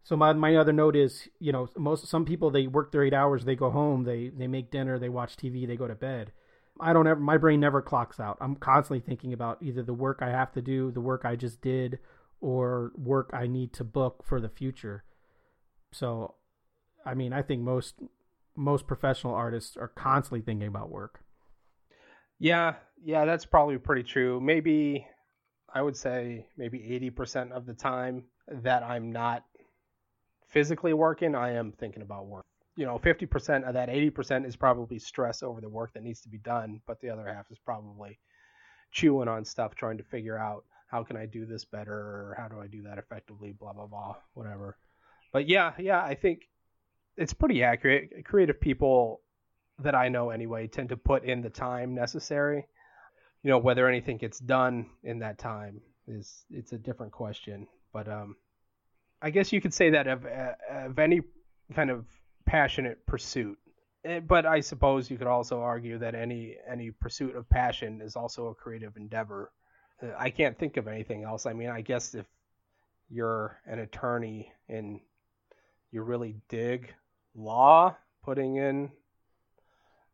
so 0.04 0.16
my 0.16 0.32
my 0.32 0.56
other 0.56 0.72
note 0.72 0.96
is, 0.96 1.28
you 1.38 1.52
know, 1.52 1.68
most 1.76 2.06
some 2.06 2.24
people 2.24 2.50
they 2.50 2.66
work 2.66 2.90
their 2.90 3.04
eight 3.04 3.14
hours, 3.14 3.44
they 3.44 3.54
go 3.54 3.70
home, 3.70 4.04
they 4.04 4.28
they 4.28 4.46
make 4.46 4.70
dinner, 4.70 4.98
they 4.98 5.08
watch 5.08 5.36
TV, 5.36 5.66
they 5.66 5.76
go 5.76 5.86
to 5.86 5.94
bed. 5.94 6.32
I 6.80 6.92
don't 6.92 7.06
ever 7.06 7.20
my 7.20 7.36
brain 7.36 7.60
never 7.60 7.80
clocks 7.80 8.18
out. 8.18 8.38
I'm 8.40 8.56
constantly 8.56 9.00
thinking 9.00 9.32
about 9.32 9.58
either 9.62 9.82
the 9.82 9.94
work 9.94 10.18
I 10.20 10.30
have 10.30 10.52
to 10.52 10.62
do, 10.62 10.90
the 10.90 11.00
work 11.00 11.24
I 11.24 11.36
just 11.36 11.60
did, 11.60 12.00
or 12.40 12.92
work 12.96 13.30
I 13.32 13.46
need 13.46 13.72
to 13.74 13.84
book 13.84 14.24
for 14.24 14.40
the 14.40 14.48
future. 14.48 15.04
So, 15.92 16.34
I 17.06 17.14
mean, 17.14 17.32
I 17.32 17.42
think 17.42 17.62
most 17.62 17.94
most 18.56 18.86
professional 18.86 19.34
artists 19.34 19.76
are 19.76 19.88
constantly 19.88 20.42
thinking 20.42 20.68
about 20.68 20.90
work. 20.90 21.20
Yeah, 22.38 22.74
yeah, 23.02 23.24
that's 23.24 23.46
probably 23.46 23.78
pretty 23.78 24.02
true. 24.02 24.40
Maybe 24.40 25.06
I 25.72 25.80
would 25.80 25.96
say 25.96 26.46
maybe 26.58 26.78
80% 27.16 27.52
of 27.52 27.64
the 27.64 27.72
time 27.72 28.24
that 28.48 28.82
I'm 28.82 29.10
not 29.10 29.44
physically 30.48 30.92
working, 30.92 31.34
I 31.34 31.52
am 31.52 31.72
thinking 31.72 32.02
about 32.02 32.26
work. 32.26 32.44
You 32.76 32.84
know, 32.84 32.98
50% 32.98 33.64
of 33.66 33.74
that 33.74 33.88
80% 33.88 34.46
is 34.46 34.56
probably 34.56 34.98
stress 34.98 35.42
over 35.42 35.60
the 35.60 35.68
work 35.68 35.94
that 35.94 36.02
needs 36.02 36.20
to 36.22 36.28
be 36.28 36.38
done, 36.38 36.80
but 36.86 37.00
the 37.00 37.08
other 37.08 37.26
half 37.26 37.50
is 37.50 37.58
probably, 37.58 38.18
chewing 38.92 39.28
on 39.28 39.44
stuff, 39.44 39.74
trying 39.74 39.96
to 39.98 40.04
figure 40.04 40.38
out 40.38 40.64
how 40.86 41.02
can 41.02 41.16
I 41.16 41.26
do 41.26 41.46
this 41.46 41.64
better 41.64 41.94
or 41.94 42.36
how 42.38 42.48
do 42.48 42.60
I 42.60 42.66
do 42.66 42.82
that 42.82 42.98
effectively, 42.98 43.52
blah 43.52 43.72
blah 43.72 43.86
blah, 43.86 44.16
whatever. 44.34 44.76
But 45.32 45.48
yeah, 45.48 45.72
yeah, 45.78 46.02
I 46.02 46.14
think 46.14 46.48
it's 47.16 47.32
pretty 47.32 47.62
accurate. 47.62 48.24
Creative 48.24 48.60
people 48.60 49.20
that 49.78 49.94
I 49.94 50.08
know 50.08 50.30
anyway 50.30 50.66
tend 50.66 50.90
to 50.90 50.96
put 50.96 51.24
in 51.24 51.40
the 51.42 51.50
time 51.50 51.94
necessary. 51.94 52.66
You 53.42 53.50
know, 53.50 53.58
whether 53.58 53.88
anything 53.88 54.18
gets 54.18 54.38
done 54.38 54.86
in 55.02 55.20
that 55.20 55.38
time 55.38 55.80
is 56.06 56.44
it's 56.50 56.72
a 56.72 56.78
different 56.78 57.12
question. 57.12 57.66
But 57.92 58.08
um, 58.08 58.36
I 59.20 59.30
guess 59.30 59.52
you 59.52 59.60
could 59.60 59.74
say 59.74 59.90
that 59.90 60.06
of 60.06 60.26
of 60.26 60.98
any 60.98 61.22
kind 61.74 61.90
of 61.90 62.04
passionate 62.44 63.04
pursuit. 63.06 63.58
Eh, 64.04 64.20
but 64.20 64.46
I 64.46 64.60
suppose 64.60 65.10
you 65.10 65.16
could 65.16 65.26
also 65.26 65.60
argue 65.60 65.98
that 65.98 66.14
any 66.14 66.56
any 66.68 66.90
pursuit 66.90 67.36
of 67.36 67.48
passion 67.48 68.00
is 68.02 68.16
also 68.16 68.48
a 68.48 68.54
creative 68.54 68.96
endeavor. 68.96 69.50
Uh, 70.02 70.08
I 70.18 70.30
can't 70.30 70.58
think 70.58 70.76
of 70.76 70.88
anything 70.88 71.24
else. 71.24 71.46
I 71.46 71.52
mean, 71.52 71.70
I 71.70 71.80
guess 71.80 72.14
if 72.14 72.26
you're 73.08 73.60
an 73.66 73.78
attorney 73.78 74.52
and 74.68 75.00
you 75.92 76.02
really 76.02 76.34
dig 76.48 76.92
law, 77.34 77.96
putting 78.24 78.56
in 78.56 78.90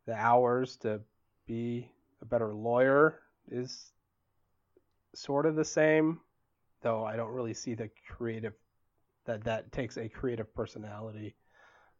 the 0.05 0.13
hours 0.13 0.75
to 0.77 1.01
be 1.47 1.89
a 2.21 2.25
better 2.25 2.53
lawyer 2.53 3.19
is 3.49 3.91
sort 5.15 5.45
of 5.45 5.55
the 5.55 5.65
same, 5.65 6.19
though 6.81 7.03
I 7.03 7.15
don't 7.15 7.31
really 7.31 7.53
see 7.53 7.73
the 7.73 7.89
creative 8.07 8.53
that 9.25 9.43
that 9.45 9.71
takes 9.71 9.97
a 9.97 10.09
creative 10.09 10.53
personality. 10.53 11.35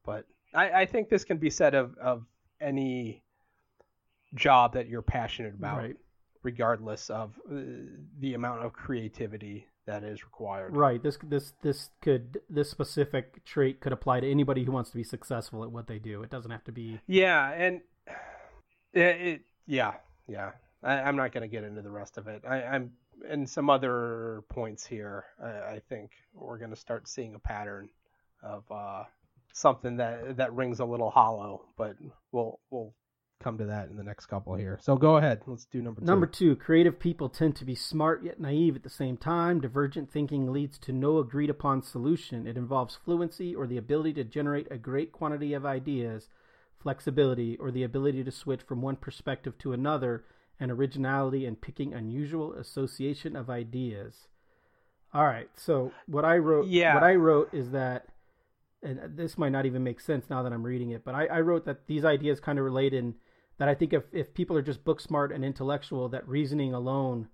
But 0.06 0.26
I, 0.54 0.82
I 0.82 0.86
think 0.86 1.10
this 1.10 1.24
can 1.24 1.38
be 1.38 1.50
said 1.50 1.76
of, 1.76 1.98
of 1.98 2.26
any 2.60 3.24
job 4.36 4.74
that 4.74 4.88
you're 4.88 5.02
passionate 5.02 5.54
about, 5.54 5.78
Right. 5.78 5.96
regardless 6.44 7.10
of 7.10 7.34
uh, 7.52 7.56
the 8.20 8.34
amount 8.34 8.64
of 8.64 8.74
creativity 8.74 9.68
that 9.86 10.04
is 10.04 10.24
required. 10.24 10.76
Right. 10.76 11.02
This 11.02 11.18
this 11.24 11.54
this 11.62 11.90
could 12.02 12.42
this 12.50 12.70
specific 12.70 13.44
trait 13.46 13.80
could 13.80 13.92
apply 13.92 14.20
to 14.20 14.30
anybody 14.30 14.64
who 14.64 14.72
wants 14.72 14.92
to 14.92 14.98
be 14.98 15.04
successful 15.04 15.64
at 15.64 15.72
what 15.72 15.88
they 15.88 16.00
do. 16.00 16.24
It 16.24 16.30
doesn't 16.30 16.52
have 16.52 16.64
to 16.66 16.72
be 16.72 17.00
Yeah, 17.08 17.52
and 17.52 17.82
it, 18.94 19.02
it 19.02 19.42
yeah, 19.66 19.94
yeah. 20.28 20.52
I, 20.84 20.94
I'm 21.02 21.16
not 21.16 21.32
going 21.32 21.42
to 21.42 21.48
get 21.48 21.64
into 21.64 21.82
the 21.82 21.92
rest 21.92 22.18
of 22.18 22.28
it. 22.28 22.44
I, 22.48 22.64
I'm 22.64 22.92
and 23.28 23.50
some 23.50 23.70
other 23.70 24.44
points 24.50 24.86
here. 24.86 25.26
I, 25.44 25.48
I 25.76 25.82
think 25.90 26.12
we're 26.34 26.58
going 26.58 26.70
to 26.70 26.76
start 26.76 27.08
seeing 27.08 27.36
a 27.36 27.40
pattern 27.40 27.90
of 28.42 28.64
uh, 28.72 29.04
something 29.54 29.98
that 29.98 30.38
that 30.38 30.54
rings 30.54 30.80
a 30.80 30.86
little 30.86 31.10
hollow, 31.10 31.66
but 31.78 31.96
we'll 32.32 32.60
we'll 32.70 32.94
come 33.40 33.58
to 33.58 33.66
that 33.66 33.90
in 33.90 33.96
the 33.96 34.04
next 34.04 34.26
couple 34.26 34.56
here. 34.56 34.78
So 34.82 34.98
go 34.98 35.16
ahead. 35.18 35.42
Let's 35.48 35.66
do 35.66 35.82
number 35.82 36.02
two. 36.02 36.06
Number 36.06 36.26
two, 36.26 36.56
creative 36.58 37.00
people 37.00 37.30
tend 37.30 37.56
to 37.58 37.66
be 37.66 37.76
smart 37.76 38.24
yet 38.24 38.40
naive 38.40 38.76
at 38.76 38.84
the 38.84 38.90
same 38.90 39.16
time. 39.16 39.62
Divergent 39.62 40.12
thinking 40.12 40.52
leads 40.52 40.78
to 40.80 40.92
no 40.92 41.20
agreed 41.20 41.50
upon 41.50 41.82
solution. 41.82 42.46
It 42.46 42.58
involves 42.58 42.98
fluency 43.04 43.56
or 43.56 43.66
the 43.66 43.78
ability 43.78 44.14
to 44.14 44.24
generate 44.26 44.68
a 44.70 44.78
great 44.78 45.14
quantity 45.14 45.54
of 45.54 45.66
ideas, 45.66 46.28
flexibility, 46.78 47.56
or 47.58 47.72
the 47.72 47.84
ability 47.84 48.26
to 48.26 48.32
switch 48.32 48.62
from 48.62 48.82
one 48.82 48.98
perspective 48.98 49.58
to 49.60 49.72
another, 49.72 50.26
and 50.60 50.72
originality 50.72 51.46
in 51.46 51.56
picking 51.56 51.94
unusual 51.94 52.54
association 52.54 53.38
of 53.38 53.50
ideas. 53.50 54.28
All 55.14 55.24
right, 55.26 55.50
so 55.56 55.94
what 56.08 56.26
I 56.26 56.38
wrote, 56.38 56.68
Yeah. 56.68 56.94
what 56.94 57.04
I 57.04 57.16
wrote 57.16 57.54
is 57.54 57.72
that, 57.72 58.08
and 58.84 59.00
this 59.16 59.38
might 59.38 59.54
not 59.54 59.66
even 59.66 59.84
make 59.84 60.02
sense 60.02 60.30
now 60.30 60.44
that 60.44 60.52
I'm 60.52 60.64
reading 60.64 60.92
it, 60.92 61.06
but 61.06 61.16
I, 61.16 61.28
I 61.28 61.42
wrote 61.42 61.64
that 61.66 61.88
these 61.88 62.04
ideas 62.04 62.42
kind 62.42 62.60
of 62.60 62.66
relate 62.66 62.94
in 62.94 63.16
that 63.60 63.70
I 63.70 63.76
think 63.76 63.94
if, 63.94 64.04
if 64.12 64.34
people 64.34 64.58
are 64.58 64.62
just 64.62 64.84
book 64.84 65.00
smart 65.00 65.32
and 65.32 65.46
intellectual, 65.46 66.10
that 66.10 66.28
reasoning 66.28 66.74
alone 66.74 67.28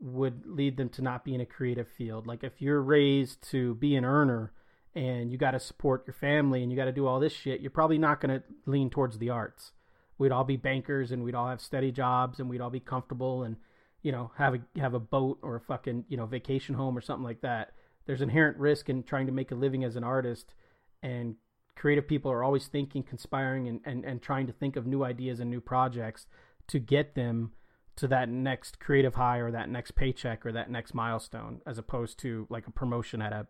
would 0.00 0.46
lead 0.46 0.76
them 0.76 0.88
to 0.88 1.02
not 1.02 1.24
be 1.24 1.34
in 1.34 1.40
a 1.40 1.46
creative 1.46 1.86
field. 1.86 2.26
Like 2.26 2.42
if 2.42 2.60
you're 2.60 2.82
raised 2.82 3.42
to 3.50 3.74
be 3.76 3.94
an 3.94 4.04
earner 4.04 4.52
and 4.94 5.30
you 5.30 5.38
got 5.38 5.52
to 5.52 5.60
support 5.60 6.04
your 6.06 6.14
family 6.14 6.62
and 6.62 6.72
you 6.72 6.76
got 6.76 6.86
to 6.86 6.92
do 6.92 7.06
all 7.06 7.20
this 7.20 7.32
shit, 7.32 7.60
you're 7.60 7.70
probably 7.70 7.98
not 7.98 8.20
going 8.20 8.40
to 8.40 8.44
lean 8.66 8.88
towards 8.88 9.18
the 9.18 9.30
arts. 9.30 9.72
We'd 10.16 10.32
all 10.32 10.44
be 10.44 10.56
bankers 10.56 11.12
and 11.12 11.22
we'd 11.22 11.34
all 11.34 11.48
have 11.48 11.60
steady 11.60 11.92
jobs 11.92 12.40
and 12.40 12.48
we'd 12.48 12.60
all 12.60 12.70
be 12.70 12.80
comfortable 12.80 13.42
and 13.42 13.56
you 14.02 14.12
know 14.12 14.30
have 14.36 14.54
a 14.54 14.80
have 14.80 14.94
a 14.94 15.00
boat 15.00 15.38
or 15.42 15.56
a 15.56 15.60
fucking 15.60 16.04
you 16.08 16.16
know 16.16 16.26
vacation 16.26 16.74
home 16.74 16.96
or 16.96 17.00
something 17.00 17.24
like 17.24 17.40
that. 17.40 17.72
There's 18.06 18.20
inherent 18.20 18.58
risk 18.58 18.88
in 18.88 19.02
trying 19.02 19.26
to 19.26 19.32
make 19.32 19.50
a 19.50 19.56
living 19.56 19.82
as 19.82 19.96
an 19.96 20.04
artist 20.04 20.54
and 21.02 21.36
creative 21.76 22.06
people 22.06 22.30
are 22.30 22.44
always 22.44 22.66
thinking, 22.66 23.02
conspiring, 23.02 23.68
and, 23.68 23.80
and, 23.84 24.04
and 24.04 24.22
trying 24.22 24.46
to 24.46 24.52
think 24.52 24.76
of 24.76 24.86
new 24.86 25.04
ideas 25.04 25.40
and 25.40 25.50
new 25.50 25.60
projects 25.60 26.26
to 26.68 26.78
get 26.78 27.14
them 27.14 27.52
to 27.96 28.08
that 28.08 28.28
next 28.28 28.80
creative 28.80 29.14
high 29.14 29.38
or 29.38 29.50
that 29.50 29.68
next 29.68 29.94
paycheck 29.94 30.44
or 30.44 30.52
that 30.52 30.70
next 30.70 30.94
milestone, 30.94 31.60
as 31.66 31.78
opposed 31.78 32.18
to 32.18 32.46
like 32.50 32.66
a 32.66 32.70
promotion 32.70 33.22
at 33.22 33.32
a 33.32 33.46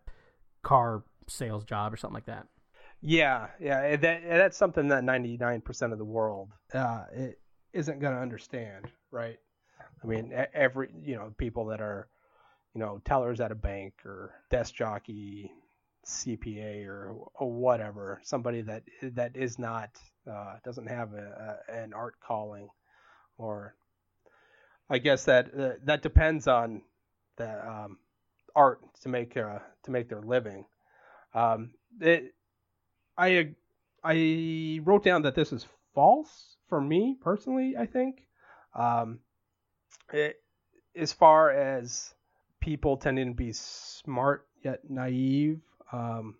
car 0.62 1.04
sales 1.28 1.64
job 1.64 1.92
or 1.92 1.96
something 1.96 2.14
like 2.14 2.26
that. 2.26 2.46
Yeah, 3.00 3.48
yeah, 3.60 3.96
that 3.96 4.22
that's 4.24 4.56
something 4.56 4.88
that 4.88 5.02
99% 5.02 5.92
of 5.92 5.98
the 5.98 6.04
world 6.04 6.50
uh, 6.72 7.04
it 7.12 7.40
isn't 7.72 8.00
going 8.00 8.14
to 8.14 8.20
understand, 8.20 8.86
right? 9.10 9.38
I 10.02 10.06
mean, 10.06 10.32
every 10.52 10.88
you 11.02 11.16
know 11.16 11.32
people 11.36 11.66
that 11.66 11.80
are, 11.80 12.08
you 12.74 12.80
know, 12.80 13.00
tellers 13.04 13.40
at 13.40 13.52
a 13.52 13.54
bank 13.54 13.94
or 14.04 14.34
desk 14.50 14.74
jockey, 14.74 15.50
CPA 16.04 16.86
or, 16.86 17.14
or 17.34 17.52
whatever, 17.52 18.20
somebody 18.24 18.62
that 18.62 18.82
that 19.02 19.36
is 19.36 19.58
not 19.58 19.90
uh, 20.30 20.56
doesn't 20.64 20.86
have 20.86 21.12
a, 21.14 21.60
a, 21.68 21.72
an 21.72 21.92
art 21.92 22.14
calling, 22.20 22.68
or 23.38 23.74
I 24.88 24.98
guess 24.98 25.24
that 25.24 25.50
uh, 25.58 25.72
that 25.84 26.02
depends 26.02 26.46
on 26.46 26.82
the 27.36 27.68
um, 27.68 27.98
art 28.54 28.80
to 29.02 29.08
make 29.08 29.36
uh, 29.36 29.58
to 29.84 29.90
make 29.90 30.08
their 30.08 30.20
living. 30.20 30.66
Um, 31.34 31.70
it, 32.00 32.34
I 33.16 33.54
I 34.02 34.80
wrote 34.84 35.04
down 35.04 35.22
that 35.22 35.34
this 35.34 35.52
is 35.52 35.66
false 35.94 36.56
for 36.68 36.80
me 36.80 37.16
personally. 37.20 37.76
I 37.78 37.86
think, 37.86 38.26
um, 38.74 39.20
it, 40.12 40.42
as 40.94 41.12
far 41.12 41.50
as 41.50 42.14
people 42.60 42.96
tending 42.96 43.28
to 43.28 43.34
be 43.34 43.52
smart 43.52 44.46
yet 44.62 44.88
naive, 44.88 45.60
um, 45.92 46.36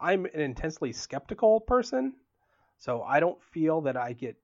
I'm 0.00 0.24
an 0.26 0.40
intensely 0.40 0.92
skeptical 0.92 1.60
person, 1.60 2.14
so 2.78 3.02
I 3.02 3.20
don't 3.20 3.40
feel 3.42 3.82
that 3.82 3.96
I 3.96 4.12
get 4.12 4.36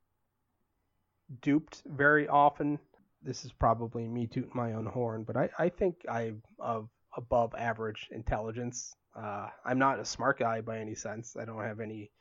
duped 1.42 1.82
very 1.86 2.28
often. 2.28 2.78
This 3.22 3.44
is 3.44 3.52
probably 3.52 4.06
me 4.06 4.26
tooting 4.26 4.52
my 4.54 4.74
own 4.74 4.86
horn, 4.86 5.24
but 5.24 5.36
I, 5.36 5.50
I 5.58 5.68
think 5.68 5.96
I'm 6.08 6.42
of 6.58 6.88
above 7.16 7.54
average 7.56 8.08
intelligence. 8.12 8.94
Uh, 9.16 9.48
I'm 9.64 9.78
not 9.78 9.98
a 9.98 10.04
smart 10.04 10.38
guy 10.38 10.60
by 10.60 10.78
any 10.78 10.94
sense. 10.94 11.36
I 11.36 11.44
don't 11.44 11.64
have 11.64 11.80
any 11.80 12.12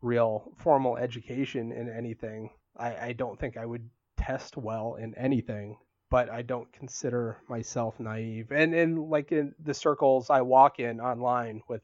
real 0.00 0.52
formal 0.56 0.96
education 0.96 1.72
in 1.72 1.88
anything. 1.88 2.50
I, 2.76 3.08
I 3.08 3.12
don't 3.12 3.38
think 3.38 3.56
I 3.56 3.66
would 3.66 3.88
test 4.16 4.56
well 4.56 4.94
in 4.94 5.14
anything, 5.16 5.76
but 6.10 6.30
I 6.30 6.42
don't 6.42 6.72
consider 6.72 7.38
myself 7.48 7.98
naive. 8.00 8.50
And 8.50 8.74
in 8.74 9.08
like 9.10 9.32
in 9.32 9.54
the 9.62 9.74
circles 9.74 10.30
I 10.30 10.40
walk 10.42 10.78
in 10.80 11.00
online 11.00 11.62
with 11.68 11.82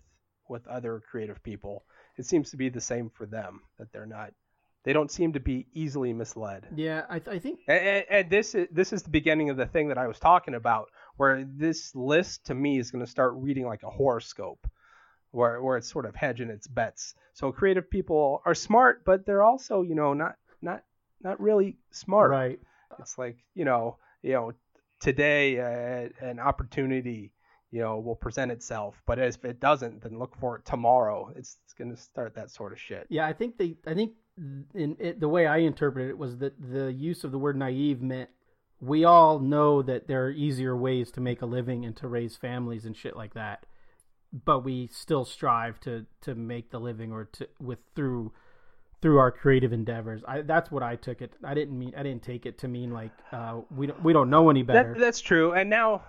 with 0.48 0.66
other 0.66 1.02
creative 1.10 1.42
people, 1.42 1.84
it 2.16 2.26
seems 2.26 2.50
to 2.50 2.56
be 2.56 2.68
the 2.68 2.80
same 2.80 3.10
for 3.10 3.26
them 3.26 3.62
that 3.78 3.92
they're 3.92 4.06
not 4.06 4.32
they 4.84 4.92
don't 4.92 5.10
seem 5.10 5.32
to 5.32 5.40
be 5.40 5.66
easily 5.72 6.12
misled. 6.12 6.66
Yeah, 6.76 7.04
I, 7.08 7.20
I 7.26 7.38
think 7.38 7.60
And, 7.66 8.04
and 8.10 8.30
this 8.30 8.54
is 8.54 8.68
this 8.70 8.92
is 8.92 9.02
the 9.02 9.10
beginning 9.10 9.50
of 9.50 9.56
the 9.56 9.66
thing 9.66 9.88
that 9.88 9.98
I 9.98 10.06
was 10.06 10.18
talking 10.18 10.54
about, 10.54 10.90
where 11.16 11.44
this 11.44 11.94
list 11.94 12.46
to 12.46 12.54
me 12.54 12.78
is 12.78 12.90
going 12.90 13.04
to 13.04 13.10
start 13.10 13.32
reading 13.36 13.66
like 13.66 13.82
a 13.82 13.90
horoscope, 13.90 14.66
where 15.30 15.62
where 15.62 15.78
it's 15.78 15.90
sort 15.90 16.04
of 16.04 16.14
hedging 16.14 16.50
its 16.50 16.66
bets. 16.66 17.14
So 17.32 17.50
creative 17.50 17.90
people 17.90 18.42
are 18.44 18.54
smart, 18.54 19.04
but 19.04 19.24
they're 19.24 19.42
also 19.42 19.82
you 19.82 19.94
know 19.94 20.12
not 20.12 20.36
not 20.60 20.82
not 21.22 21.40
really 21.40 21.78
smart. 21.90 22.30
right. 22.30 22.60
It's 23.00 23.18
like 23.18 23.38
you 23.54 23.64
know 23.64 23.96
you 24.24 24.32
know 24.32 24.52
today 25.00 25.60
uh, 25.60 26.26
an 26.26 26.40
opportunity 26.40 27.32
you 27.70 27.80
know 27.80 27.98
will 27.98 28.14
present 28.14 28.52
itself, 28.52 29.02
but 29.04 29.18
if 29.18 29.44
it 29.44 29.58
doesn't, 29.58 30.02
then 30.02 30.16
look 30.16 30.36
for 30.38 30.56
it 30.56 30.64
tomorrow. 30.64 31.32
It's, 31.34 31.58
it's 31.64 31.74
going 31.74 31.90
to 31.90 32.00
start 32.00 32.34
that 32.36 32.50
sort 32.50 32.72
of 32.72 32.80
shit. 32.80 33.06
Yeah, 33.08 33.26
I 33.26 33.32
think 33.32 33.58
they. 33.58 33.76
I 33.84 33.94
think 33.94 34.12
in 34.74 34.96
it, 35.00 35.18
the 35.18 35.28
way 35.28 35.46
I 35.46 35.58
interpreted 35.58 36.08
it 36.08 36.18
was 36.18 36.38
that 36.38 36.54
the 36.60 36.92
use 36.92 37.24
of 37.24 37.32
the 37.32 37.38
word 37.38 37.56
naive 37.56 38.00
meant 38.00 38.30
we 38.80 39.04
all 39.04 39.40
know 39.40 39.82
that 39.82 40.06
there 40.06 40.24
are 40.24 40.30
easier 40.30 40.76
ways 40.76 41.10
to 41.12 41.20
make 41.20 41.42
a 41.42 41.46
living 41.46 41.84
and 41.84 41.96
to 41.96 42.06
raise 42.06 42.36
families 42.36 42.84
and 42.84 42.96
shit 42.96 43.16
like 43.16 43.34
that, 43.34 43.66
but 44.32 44.64
we 44.64 44.86
still 44.86 45.24
strive 45.24 45.80
to 45.80 46.06
to 46.22 46.36
make 46.36 46.70
the 46.70 46.80
living 46.80 47.12
or 47.12 47.24
to 47.24 47.48
with 47.58 47.80
through 47.96 48.32
through 49.04 49.18
our 49.18 49.30
creative 49.30 49.74
endeavors. 49.74 50.22
I 50.26 50.40
that's 50.40 50.70
what 50.70 50.82
I 50.82 50.96
took 50.96 51.20
it. 51.20 51.34
I 51.44 51.52
didn't 51.52 51.78
mean 51.78 51.92
I 51.94 52.02
didn't 52.02 52.22
take 52.22 52.46
it 52.46 52.56
to 52.60 52.68
mean 52.68 52.90
like 52.90 53.12
uh, 53.32 53.60
we 53.70 53.86
don't 53.88 54.02
we 54.02 54.14
don't 54.14 54.30
know 54.30 54.48
any 54.48 54.62
better. 54.62 54.94
That, 54.94 54.98
that's 54.98 55.20
true. 55.20 55.52
And 55.52 55.68
now, 55.68 56.04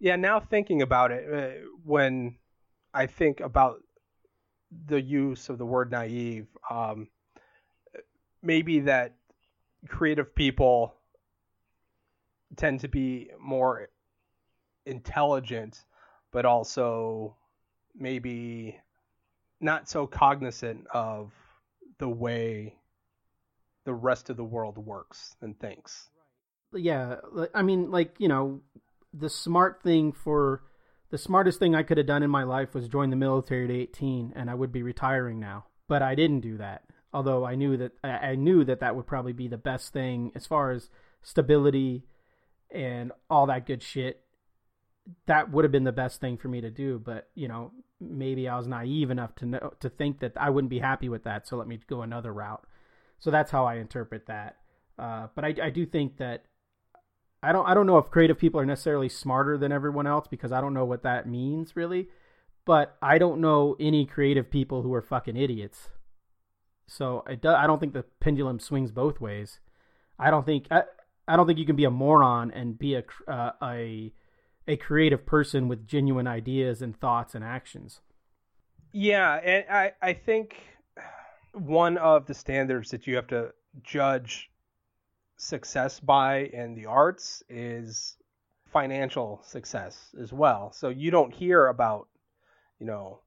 yeah, 0.00 0.16
now 0.16 0.40
thinking 0.40 0.80
about 0.80 1.10
it, 1.10 1.30
uh, 1.30 1.66
when 1.84 2.36
I 2.94 3.04
think 3.04 3.40
about 3.40 3.82
the 4.86 4.98
use 4.98 5.50
of 5.50 5.58
the 5.58 5.66
word 5.66 5.90
naive, 5.90 6.46
um, 6.70 7.08
maybe 8.42 8.80
that 8.80 9.14
creative 9.86 10.34
people 10.34 10.94
tend 12.56 12.80
to 12.80 12.88
be 12.88 13.28
more 13.38 13.90
intelligent, 14.86 15.84
but 16.32 16.46
also 16.46 17.36
maybe 17.94 18.78
not 19.60 19.86
so 19.86 20.06
cognizant 20.06 20.86
of 20.94 21.30
the 22.02 22.08
way 22.08 22.74
the 23.84 23.94
rest 23.94 24.28
of 24.28 24.36
the 24.36 24.44
world 24.44 24.76
works 24.76 25.36
and 25.40 25.56
thinks. 25.60 26.10
Yeah, 26.74 27.16
I 27.54 27.62
mean, 27.62 27.92
like 27.92 28.16
you 28.18 28.26
know, 28.26 28.60
the 29.14 29.30
smart 29.30 29.84
thing 29.84 30.10
for 30.10 30.64
the 31.10 31.18
smartest 31.18 31.60
thing 31.60 31.76
I 31.76 31.84
could 31.84 31.98
have 31.98 32.08
done 32.08 32.24
in 32.24 32.30
my 32.30 32.42
life 32.42 32.74
was 32.74 32.88
join 32.88 33.10
the 33.10 33.16
military 33.16 33.66
at 33.66 33.70
18, 33.70 34.32
and 34.34 34.50
I 34.50 34.54
would 34.54 34.72
be 34.72 34.82
retiring 34.82 35.38
now. 35.38 35.66
But 35.86 36.02
I 36.02 36.16
didn't 36.16 36.40
do 36.40 36.56
that. 36.56 36.82
Although 37.12 37.44
I 37.44 37.54
knew 37.54 37.76
that 37.76 37.92
I 38.02 38.34
knew 38.34 38.64
that 38.64 38.80
that 38.80 38.96
would 38.96 39.06
probably 39.06 39.32
be 39.32 39.46
the 39.46 39.56
best 39.56 39.92
thing 39.92 40.32
as 40.34 40.44
far 40.44 40.72
as 40.72 40.90
stability 41.22 42.02
and 42.68 43.12
all 43.30 43.46
that 43.46 43.64
good 43.64 43.82
shit. 43.82 44.24
That 45.26 45.52
would 45.52 45.64
have 45.64 45.72
been 45.72 45.84
the 45.84 45.92
best 45.92 46.20
thing 46.20 46.36
for 46.36 46.48
me 46.48 46.62
to 46.62 46.70
do. 46.70 46.98
But 46.98 47.28
you 47.36 47.46
know, 47.46 47.70
maybe 48.10 48.48
I 48.48 48.56
was 48.56 48.66
naive 48.66 49.10
enough 49.10 49.34
to 49.36 49.46
know 49.46 49.72
to 49.80 49.88
think 49.88 50.20
that 50.20 50.32
I 50.36 50.50
wouldn't 50.50 50.70
be 50.70 50.78
happy 50.80 51.08
with 51.08 51.24
that. 51.24 51.46
So 51.46 51.56
let 51.56 51.68
me 51.68 51.78
go 51.86 52.02
another 52.02 52.32
route. 52.32 52.64
So 53.18 53.30
that's 53.30 53.50
how 53.50 53.64
I 53.64 53.76
interpret 53.76 54.26
that. 54.26 54.56
Uh, 54.98 55.28
but 55.34 55.44
I, 55.44 55.54
I 55.62 55.70
do 55.70 55.86
think 55.86 56.18
that 56.18 56.44
I 57.42 57.52
don't 57.52 57.66
I 57.66 57.74
don't 57.74 57.86
know 57.86 57.98
if 57.98 58.10
creative 58.10 58.38
people 58.38 58.60
are 58.60 58.66
necessarily 58.66 59.08
smarter 59.08 59.58
than 59.58 59.72
everyone 59.72 60.06
else 60.06 60.26
because 60.28 60.52
I 60.52 60.60
don't 60.60 60.74
know 60.74 60.84
what 60.84 61.02
that 61.02 61.28
means 61.28 61.76
really. 61.76 62.08
But 62.64 62.96
I 63.02 63.18
don't 63.18 63.40
know 63.40 63.76
any 63.80 64.06
creative 64.06 64.50
people 64.50 64.82
who 64.82 64.94
are 64.94 65.02
fucking 65.02 65.36
idiots. 65.36 65.88
So 66.86 67.24
I, 67.26 67.34
do, 67.34 67.48
I 67.48 67.66
don't 67.66 67.80
think 67.80 67.92
the 67.92 68.04
pendulum 68.20 68.60
swings 68.60 68.92
both 68.92 69.20
ways. 69.20 69.58
I 70.18 70.30
don't 70.30 70.46
think 70.46 70.66
I, 70.70 70.84
I 71.26 71.36
don't 71.36 71.46
think 71.46 71.58
you 71.58 71.66
can 71.66 71.76
be 71.76 71.84
a 71.84 71.90
moron 71.90 72.50
and 72.50 72.78
be 72.78 72.94
a 72.94 73.02
uh, 73.26 73.52
a 73.62 74.12
a 74.66 74.76
creative 74.76 75.26
person 75.26 75.68
with 75.68 75.86
genuine 75.86 76.26
ideas 76.26 76.82
and 76.82 76.98
thoughts 76.98 77.34
and 77.34 77.44
actions. 77.44 78.00
Yeah, 78.92 79.34
and 79.34 79.64
I 79.70 79.92
I 80.00 80.12
think 80.12 80.56
one 81.52 81.98
of 81.98 82.26
the 82.26 82.34
standards 82.34 82.90
that 82.90 83.06
you 83.06 83.16
have 83.16 83.26
to 83.28 83.52
judge 83.82 84.50
success 85.36 85.98
by 85.98 86.40
in 86.44 86.74
the 86.74 86.86
arts 86.86 87.42
is 87.48 88.16
financial 88.72 89.42
success 89.44 90.14
as 90.20 90.32
well. 90.32 90.72
So 90.72 90.88
you 90.88 91.10
don't 91.10 91.32
hear 91.32 91.66
about, 91.66 92.08
you 92.78 92.86
know, 92.86 93.20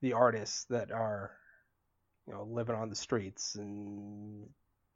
the 0.00 0.12
artists 0.12 0.64
that 0.70 0.92
are, 0.92 1.32
you 2.26 2.32
know, 2.32 2.44
living 2.44 2.76
on 2.76 2.88
the 2.88 2.96
streets 2.96 3.56
and 3.56 4.48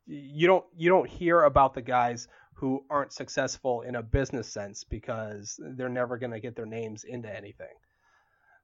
you 0.07 0.47
don't 0.47 0.65
you 0.77 0.89
don't 0.91 1.09
hear 1.09 1.43
about 1.43 1.75
the 1.75 1.83
guys 1.83 2.29
who 2.55 2.85
aren't 2.91 3.13
successful 3.13 3.83
in 3.83 3.97
a 3.97 4.03
business 4.03 4.49
sense 4.49 4.85
because 4.85 5.59
they're 5.77 5.89
never 5.89 6.19
going 6.19 6.33
to 6.33 6.41
get 6.41 6.55
their 6.55 6.67
names 6.67 7.05
into 7.05 7.35
anything. 7.35 7.75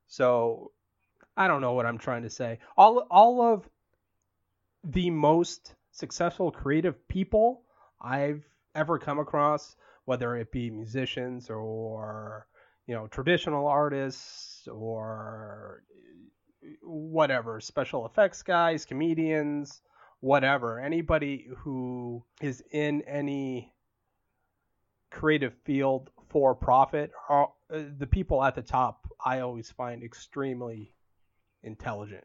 So 0.07 0.73
I 1.37 1.49
don't 1.49 1.61
know 1.61 1.73
what 1.73 1.87
I'm 1.87 1.99
trying 1.99 2.23
to 2.23 2.31
say. 2.31 2.59
All 2.77 3.07
all 3.11 3.43
of 3.43 3.69
the 4.85 5.11
most 5.11 5.75
successful 5.93 6.51
creative 6.51 7.07
people 7.09 7.63
I've 8.01 8.45
ever 8.75 8.99
come 8.99 9.19
across, 9.19 9.77
whether 10.05 10.37
it 10.37 10.53
be 10.53 10.71
musicians 10.71 11.51
or 11.51 12.47
you 12.87 12.95
know 12.95 13.07
traditional 13.07 13.67
artists 13.67 14.67
or 14.69 15.83
whatever, 16.83 17.61
special 17.61 18.07
effects 18.07 18.43
guys, 18.43 18.85
comedians, 18.85 19.81
whatever, 20.21 20.81
anybody 20.81 21.49
who 21.59 22.25
is 22.41 22.63
in 22.73 23.03
any 23.03 23.73
creative 25.11 25.55
field 25.65 26.11
for 26.29 26.55
profit 26.55 27.11
are 27.29 27.51
uh, 27.73 27.81
the 27.99 28.07
people 28.07 28.43
at 28.43 28.55
the 28.55 28.63
top 28.63 29.09
I 29.25 29.41
always 29.41 29.71
find 29.71 30.03
extremely 30.03 30.95
intelligent. 31.63 32.25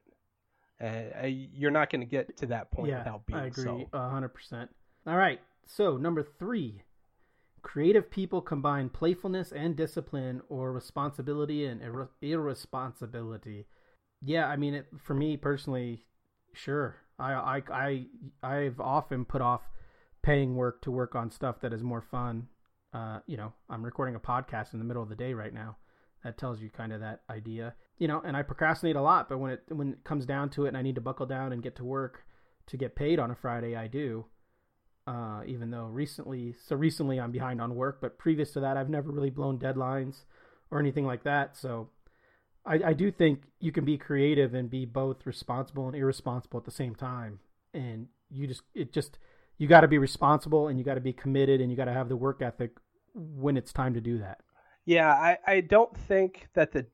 And 0.80 1.14
uh, 1.22 1.28
you're 1.28 1.72
not 1.72 1.90
going 1.90 2.02
to 2.02 2.08
get 2.08 2.36
to 2.38 2.46
that 2.48 2.72
point 2.72 2.90
yeah, 2.90 3.00
without 3.00 3.26
being 3.26 3.40
I 3.40 3.46
agree, 3.48 3.88
so. 3.92 4.00
hundred 4.00 4.30
percent. 4.30 4.70
All 5.08 5.18
right, 5.18 5.40
so 5.66 5.98
number 5.98 6.24
three, 6.24 6.82
creative 7.62 8.10
people 8.10 8.42
combine 8.42 8.90
playfulness 8.90 9.52
and 9.52 9.76
discipline, 9.76 10.42
or 10.50 10.74
responsibility 10.74 11.66
and 11.66 11.82
ir- 11.82 12.10
irresponsibility. 12.22 13.68
Yeah, 14.22 14.48
I 14.48 14.56
mean, 14.56 14.74
it, 14.74 14.88
for 14.98 15.14
me 15.14 15.38
personally, 15.38 16.06
sure. 16.54 16.98
I 17.20 17.34
I 17.34 17.62
I 17.72 18.06
I've 18.42 18.80
often 18.80 19.26
put 19.26 19.42
off 19.42 19.62
paying 20.22 20.56
work 20.56 20.82
to 20.82 20.92
work 20.92 21.16
on 21.16 21.30
stuff 21.30 21.62
that 21.62 21.74
is 21.74 21.84
more 21.84 22.02
fun. 22.02 22.48
Uh, 22.94 23.20
you 23.26 23.38
know, 23.38 23.54
I'm 23.70 23.84
recording 23.84 24.16
a 24.16 24.20
podcast 24.20 24.74
in 24.74 24.80
the 24.80 24.86
middle 24.86 25.02
of 25.02 25.10
the 25.10 25.16
day 25.16 25.34
right 25.34 25.54
now. 25.54 25.78
That 26.24 26.38
tells 26.38 26.62
you 26.62 26.70
kind 26.70 26.94
of 26.94 27.02
that 27.02 27.22
idea. 27.30 27.74
You 27.98 28.08
know, 28.08 28.22
and 28.24 28.38
I 28.38 28.44
procrastinate 28.44 28.96
a 28.96 29.02
lot, 29.02 29.28
but 29.28 29.40
when 29.40 29.52
it 29.52 29.64
when 29.70 29.94
it 29.94 30.04
comes 30.04 30.26
down 30.26 30.50
to 30.52 30.66
it 30.66 30.70
and 30.70 30.78
I 30.78 30.82
need 30.82 30.96
to 30.96 31.02
buckle 31.02 31.26
down 31.26 31.52
and 31.52 31.64
get 31.64 31.76
to 31.78 31.84
work 31.84 32.24
to 32.68 32.78
get 32.78 32.96
paid 32.96 33.20
on 33.20 33.32
a 33.32 33.36
Friday, 33.36 33.76
I 33.76 33.88
do. 33.88 34.26
Uh, 35.06 35.42
even 35.46 35.70
though 35.70 35.86
recently, 35.86 36.56
so 36.66 36.78
recently 36.78 37.20
I'm 37.20 37.32
behind 37.32 37.60
on 37.60 37.76
work, 37.76 38.00
but 38.00 38.18
previous 38.18 38.52
to 38.52 38.62
that, 38.62 38.78
I've 38.78 38.90
never 38.90 39.12
really 39.12 39.30
blown 39.30 39.60
deadlines 39.60 40.24
or 40.72 40.80
anything 40.80 41.06
like 41.06 41.24
that. 41.24 41.58
So 41.58 41.90
I, 42.66 42.76
I 42.86 42.94
do 42.94 43.12
think 43.12 43.42
you 43.60 43.74
can 43.74 43.84
be 43.84 43.98
creative 43.98 44.54
and 44.54 44.70
be 44.70 44.86
both 44.86 45.26
responsible 45.26 45.88
and 45.88 45.96
irresponsible 45.96 46.58
at 46.58 46.64
the 46.64 46.72
same 46.72 46.96
time. 46.96 47.40
And 47.74 48.08
you 48.30 48.48
just, 48.48 48.62
it 48.74 48.94
just, 48.94 49.18
you 49.64 49.70
got 49.70 49.82
to 49.82 49.88
be 49.88 49.98
responsible 49.98 50.68
and 50.68 50.78
you 50.78 50.84
got 50.84 50.96
to 50.96 51.00
be 51.00 51.14
committed 51.14 51.62
and 51.62 51.72
you 51.72 51.78
got 51.78 51.86
to 51.86 51.94
have 51.94 52.10
the 52.10 52.18
work 52.18 52.42
ethic 52.42 52.72
when 53.14 53.56
it's 53.56 53.72
time 53.72 53.94
to 53.94 54.02
do 54.02 54.18
that. 54.18 54.42
Yeah, 54.84 55.10
I, 55.10 55.38
I 55.48 55.62
don't 55.62 55.96
think 55.96 56.50
that 56.54 56.74
the 56.74 56.86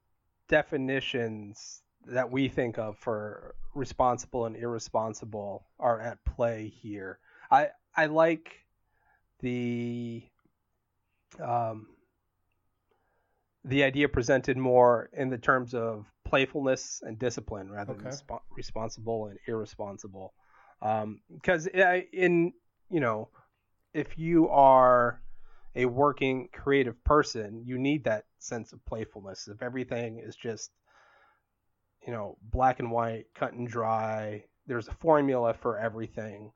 definitions 0.48 1.82
that 2.06 2.30
we 2.30 2.48
think 2.48 2.78
of 2.78 2.96
for 3.00 3.56
responsible 3.74 4.46
and 4.46 4.56
irresponsible 4.56 5.66
are 5.80 6.00
at 6.00 6.24
play 6.26 6.72
here. 6.80 7.18
I 7.50 7.70
I 7.98 8.06
like 8.06 8.52
the 9.40 10.22
um, 11.44 11.88
the 13.66 13.84
idea 13.84 14.10
presented 14.10 14.58
more 14.58 15.10
in 15.18 15.32
the 15.32 15.40
terms 15.40 15.74
of 15.74 16.06
playfulness 16.24 17.02
and 17.04 17.18
discipline 17.18 17.72
rather 17.72 17.94
okay. 17.94 18.04
than 18.04 18.12
sp- 18.14 18.46
responsible 18.56 19.26
and 19.26 19.40
irresponsible. 19.48 20.36
Because 20.80 21.68
um, 21.68 22.04
in 22.14 22.54
you 22.90 23.00
know, 23.00 23.30
if 23.94 24.18
you 24.18 24.50
are 24.50 25.22
a 25.76 25.86
working 25.86 26.50
creative 26.52 27.04
person, 27.04 27.64
you 27.66 27.78
need 27.78 28.04
that 28.04 28.26
sense 28.40 28.74
of 28.74 28.84
playfulness. 28.86 29.48
If 29.48 29.62
everything 29.62 30.20
is 30.20 30.36
just 30.36 30.72
you 32.06 32.14
know 32.14 32.38
black 32.42 32.80
and 32.80 32.92
white, 32.92 33.26
cut 33.36 33.54
and 33.54 33.68
dry, 33.68 34.46
there's 34.68 34.88
a 34.88 34.94
formula 34.94 35.54
for 35.54 35.78
everything, 35.78 36.52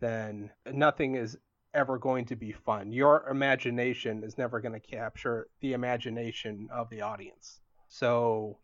then 0.00 0.50
nothing 0.72 1.16
is 1.16 1.36
ever 1.74 1.98
going 1.98 2.24
to 2.26 2.36
be 2.36 2.52
fun. 2.52 2.92
Your 2.92 3.28
imagination 3.28 4.22
is 4.22 4.38
never 4.38 4.60
going 4.60 4.80
to 4.80 4.80
capture 4.80 5.48
the 5.60 5.72
imagination 5.72 6.68
of 6.72 6.88
the 6.88 7.02
audience. 7.02 7.60
So 7.88 8.58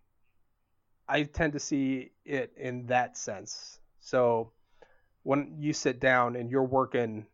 I 1.09 1.25
tend 1.25 1.55
to 1.55 1.59
see 1.59 2.13
it 2.25 2.53
in 2.57 2.87
that 2.87 3.17
sense. 3.17 3.81
So 3.99 4.53
when 5.23 5.57
you 5.59 5.73
sit 5.73 6.01
down 6.01 6.37
and 6.37 6.51
you're 6.51 6.65
working 6.65 7.27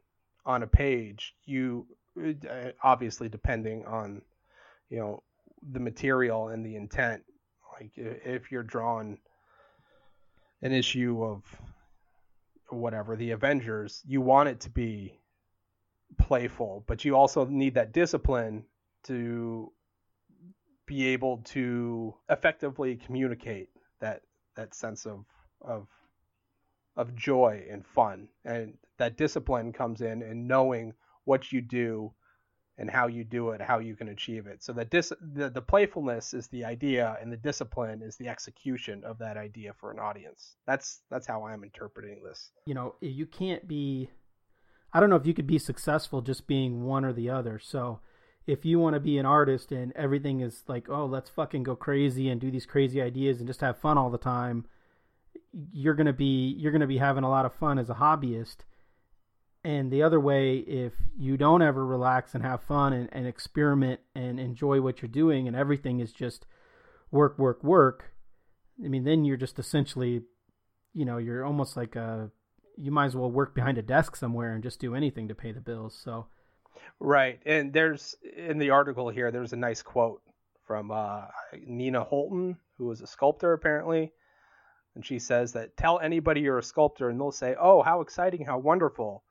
on 0.45 0.63
a 0.63 0.67
page, 0.67 1.35
you 1.45 1.87
uh, 2.19 2.71
obviously 2.83 3.29
depending 3.29 3.85
on 3.87 4.23
you 4.89 4.99
know 4.99 5.23
the 5.73 5.81
material 5.81 6.49
and 6.49 6.65
the 6.65 6.77
intent. 6.77 7.23
Like 7.79 7.93
if 7.97 8.51
you're 8.51 8.63
drawing 8.63 9.19
an 10.63 10.73
issue 10.73 11.23
of 11.23 11.43
whatever 12.71 13.17
the 13.17 13.33
Avengers, 13.33 14.03
you 14.07 14.21
want 14.21 14.49
it 14.49 14.61
to 14.61 14.71
be 14.71 15.19
playful, 16.19 16.85
but 16.87 17.05
you 17.05 17.17
also 17.17 17.45
need 17.47 17.75
that 17.75 17.93
discipline 17.93 18.65
to 19.05 19.71
be 20.87 21.09
able 21.09 21.39
to 21.39 22.15
effectively 22.31 22.97
communicate 22.97 23.69
that 24.01 24.23
that 24.55 24.75
sense 24.75 25.05
of 25.05 25.25
of 25.61 25.89
of 26.97 27.15
joy 27.15 27.65
and 27.71 27.87
fun. 27.87 28.29
And 28.45 28.75
that 28.99 29.17
discipline 29.17 29.73
comes 29.73 30.01
in 30.01 30.23
and 30.23 30.49
knowing 30.49 30.95
what 31.25 31.53
you 31.53 31.61
do 31.61 32.13
and 32.79 32.91
how 32.91 33.07
you 33.07 33.25
do 33.25 33.51
it, 33.51 33.61
how 33.61 33.79
you 33.79 33.97
can 33.97 34.09
achieve 34.09 34.47
it. 34.47 34.63
So 34.63 34.73
the 34.73 34.85
dis- 34.85 35.13
the, 35.35 35.49
the 35.49 35.63
playfulness 35.63 36.35
is 36.35 36.47
the 36.49 36.65
idea 36.65 37.17
and 37.21 37.33
the 37.33 37.37
discipline 37.37 38.03
is 38.03 38.17
the 38.17 38.29
execution 38.29 39.03
of 39.05 39.19
that 39.19 39.37
idea 39.37 39.73
for 39.73 39.91
an 39.91 39.99
audience. 39.99 40.57
That's 40.67 41.01
that's 41.11 41.27
how 41.27 41.45
I'm 41.47 41.65
interpreting 41.65 42.23
this. 42.23 42.51
You 42.67 42.75
know, 42.75 42.95
eh, 43.03 43.07
you 43.09 43.27
can't 43.27 43.67
be 43.67 44.11
I 44.93 45.01
don't 45.01 45.11
know 45.11 45.17
if 45.17 45.27
you 45.27 45.35
could 45.35 45.47
be 45.47 45.59
successful 45.59 46.23
just 46.23 46.47
being 46.47 46.85
one 46.85 47.05
or 47.05 47.13
the 47.13 47.31
other. 47.31 47.59
So 47.59 48.01
if 48.47 48.65
you 48.65 48.79
want 48.79 48.95
to 48.95 49.01
be 49.01 49.19
an 49.19 49.27
artist 49.27 49.73
and 49.73 49.93
everything 49.93 50.41
is 50.41 50.63
like, 50.69 50.89
oh, 50.89 51.07
let's 51.07 51.31
fucking 51.31 51.65
go 51.65 51.77
crazy 51.77 52.29
and 52.29 52.41
do 52.41 52.51
these 52.51 52.67
crazy 52.67 53.03
ideas 53.03 53.39
and 53.39 53.47
just 53.47 53.61
have 53.61 53.79
fun 53.79 53.99
all 53.99 54.11
the 54.11 54.19
time, 54.19 54.67
you're 55.73 55.95
gonna 55.95 56.13
be 56.13 56.55
you're 56.59 56.73
gonna 56.73 56.87
be 56.87 56.99
having 56.99 57.25
a 57.25 57.31
lot 57.31 57.47
of 57.47 57.55
fun 57.55 57.79
as 57.79 57.91
a 57.91 57.95
hobbyist, 57.95 58.59
And 59.67 59.91
the 59.91 60.05
other 60.05 60.21
way, 60.21 60.59
if 60.59 60.93
you 61.19 61.37
don't 61.37 61.61
ever 61.61 61.85
relax 61.85 62.37
and 62.37 62.45
have 62.45 62.63
fun 62.63 62.93
and, 62.93 63.09
and 63.11 63.27
experiment 63.27 63.99
and 64.15 64.39
enjoy 64.39 64.81
what 64.81 65.03
you're 65.03 65.09
doing, 65.09 65.49
and 65.49 65.57
everything 65.57 65.99
is 65.99 66.13
just 66.13 66.47
work, 67.11 67.37
work, 67.37 67.65
work, 67.65 68.13
I 68.85 68.87
mean, 68.87 69.03
then 69.03 69.25
you're 69.25 69.37
just 69.37 69.59
essentially, 69.59 70.23
you 70.95 71.05
know, 71.05 71.19
you're 71.19 71.45
almost 71.45 71.77
like 71.77 71.97
a, 71.97 72.31
you 72.77 72.93
might 72.93 73.07
as 73.07 73.17
well 73.17 73.29
work 73.29 73.57
behind 73.57 73.77
a 73.77 73.83
desk 73.83 74.15
somewhere 74.15 74.53
and 74.53 74.63
just 74.63 74.79
do 74.79 74.95
anything 74.95 75.27
to 75.27 75.35
pay 75.35 75.51
the 75.51 75.61
bills. 75.61 76.01
So, 76.01 76.27
right. 77.01 77.41
And 77.45 77.73
there's 77.73 78.15
in 78.37 78.59
the 78.59 78.71
article 78.71 79.09
here, 79.09 79.33
there's 79.33 79.53
a 79.53 79.57
nice 79.57 79.83
quote 79.83 80.23
from 80.65 80.93
uh, 80.93 81.23
Nina 81.67 82.05
Holton, 82.05 82.57
who 82.79 82.85
was 82.87 83.01
a 83.01 83.07
sculptor 83.09 83.53
apparently. 83.53 84.13
And 84.97 85.05
she 85.05 85.19
says 85.19 85.53
that 85.53 85.77
tell 85.77 86.01
anybody 86.01 86.41
you're 86.41 86.59
a 86.59 86.63
sculptor 86.63 87.11
and 87.11 87.21
they'll 87.21 87.31
say, 87.31 87.55
oh, 87.61 87.83
how 87.83 88.01
exciting, 88.01 88.47
how 88.47 88.59
wonderful. 88.59 89.23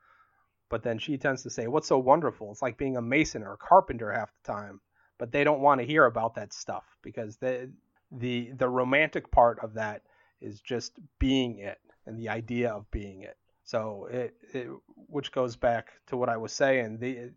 But 0.70 0.84
then 0.84 0.98
she 0.98 1.18
tends 1.18 1.42
to 1.42 1.50
say, 1.50 1.66
what's 1.66 1.88
so 1.88 1.98
wonderful? 1.98 2.52
It's 2.52 2.62
like 2.62 2.78
being 2.78 2.96
a 2.96 3.02
mason 3.02 3.42
or 3.42 3.54
a 3.54 3.58
carpenter 3.58 4.12
half 4.12 4.30
the 4.32 4.52
time. 4.52 4.80
But 5.18 5.32
they 5.32 5.42
don't 5.42 5.60
want 5.60 5.80
to 5.80 5.86
hear 5.86 6.06
about 6.06 6.36
that 6.36 6.52
stuff 6.52 6.84
because 7.02 7.36
the 7.36 7.70
the 8.12 8.52
the 8.52 8.68
romantic 8.68 9.28
part 9.32 9.58
of 9.58 9.74
that 9.74 10.02
is 10.40 10.60
just 10.60 10.92
being 11.18 11.58
it 11.58 11.78
and 12.06 12.16
the 12.16 12.28
idea 12.28 12.70
of 12.70 12.88
being 12.92 13.22
it. 13.22 13.36
So 13.64 14.06
it, 14.08 14.36
it 14.52 14.68
which 15.08 15.32
goes 15.32 15.56
back 15.56 15.88
to 16.06 16.16
what 16.16 16.28
I 16.28 16.36
was 16.36 16.52
saying. 16.52 16.98
The 16.98 17.32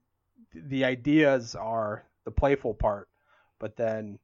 the 0.54 0.86
ideas 0.86 1.56
are 1.56 2.04
the 2.26 2.32
playful 2.32 2.76
part, 2.76 3.08
but 3.60 3.76
then 3.76 4.20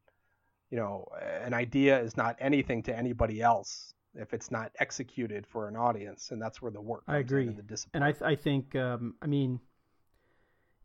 you 0.76 0.82
know 0.82 1.08
an 1.46 1.54
idea 1.54 1.98
is 2.02 2.18
not 2.18 2.36
anything 2.38 2.84
to 2.84 2.94
anybody 2.94 3.42
else 3.42 3.94
if 4.14 4.34
it's 4.34 4.52
not 4.52 4.74
executed 4.78 5.48
for 5.48 5.70
an 5.70 5.78
audience, 5.78 6.32
and 6.32 6.42
that's 6.42 6.62
where 6.62 6.72
the 6.72 6.82
work. 6.82 7.04
I 7.08 7.20
agree. 7.20 7.48
the 7.48 7.62
discipline. 7.62 8.04
And 8.04 8.04
I, 8.04 8.12
th- 8.12 8.22
I 8.24 8.36
think, 8.36 8.76
um, 8.76 9.16
I 9.22 9.28
mean, 9.28 9.62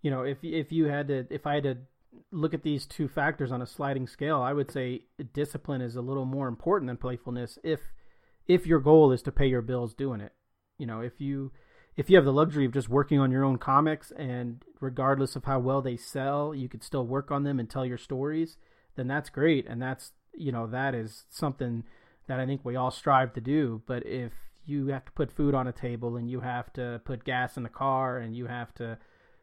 you 0.03 0.13
know, 0.13 0.23
if 0.23 0.39
if 0.45 0.71
you 0.71 0.87
had 0.87 1.09
to, 1.09 1.27
if 1.29 1.45
I 1.45 1.55
had 1.55 1.65
to 1.65 1.79
look 2.31 2.55
at 2.55 2.63
these 2.63 2.87
two 2.87 3.09
factors 3.09 3.51
on 3.51 3.63
a 3.63 3.67
sliding 3.67 4.07
scale, 4.07 4.41
I 4.41 4.53
would 4.53 4.71
say 4.71 5.07
discipline 5.33 5.81
is 5.81 5.97
a 5.97 6.01
little 6.01 6.25
more 6.25 6.47
important 6.47 6.89
than 6.89 6.97
playfulness. 6.97 7.59
If 7.65 7.81
if 8.47 8.69
your 8.69 8.79
goal 8.79 9.11
is 9.11 9.23
to 9.23 9.33
pay 9.33 9.47
your 9.49 9.63
bills 9.63 9.93
doing 9.93 10.21
it, 10.21 10.35
you 10.79 10.87
know, 10.87 11.01
if 11.01 11.21
you 11.21 11.51
if 11.97 12.09
you 12.09 12.17
have 12.17 12.25
the 12.25 12.33
luxury 12.33 12.65
of 12.65 12.73
just 12.73 12.89
working 12.89 13.19
on 13.19 13.33
your 13.33 13.45
own 13.45 13.59
comics 13.59 14.13
and 14.13 14.65
regardless 14.81 15.35
of 15.35 15.47
how 15.47 15.59
well 15.59 15.83
they 15.83 15.97
sell, 15.97 16.55
you 16.55 16.69
could 16.69 16.85
still 16.85 17.05
work 17.05 17.33
on 17.33 17.43
them 17.43 17.59
and 17.59 17.69
tell 17.69 17.85
your 17.85 17.99
stories, 17.99 18.57
then 18.97 19.09
that's 19.09 19.31
great. 19.31 19.67
And 19.67 19.81
that's 19.81 20.13
you 20.35 20.53
know 20.53 20.67
that 20.69 20.95
is 20.95 21.25
something 21.29 21.85
that 22.27 22.39
I 22.39 22.47
think 22.47 22.65
we 22.65 22.77
all 22.77 22.91
strive 22.91 23.33
to 23.35 23.41
do. 23.41 23.83
But 23.87 24.07
if 24.07 24.33
you 24.65 24.89
have 24.89 25.05
to 25.05 25.13
put 25.13 25.33
food 25.33 25.55
on 25.55 25.67
a 25.67 25.73
table 25.73 26.17
and 26.17 26.31
you 26.31 26.41
have 26.41 26.73
to 26.75 27.01
put 27.05 27.25
gas 27.25 27.57
in 27.57 27.63
the 27.63 27.69
car 27.69 28.19
and 28.19 28.37
you 28.37 28.47
have 28.47 28.73
to 28.75 28.99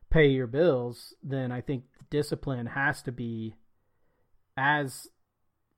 pay 0.09 0.27
your 0.27 0.47
bills, 0.47 1.13
then 1.21 1.51
I 1.51 1.61
think 1.61 1.83
discipline 2.09 2.67
has 2.67 3.01
to 3.03 3.11
be 3.11 3.55
as 4.55 5.07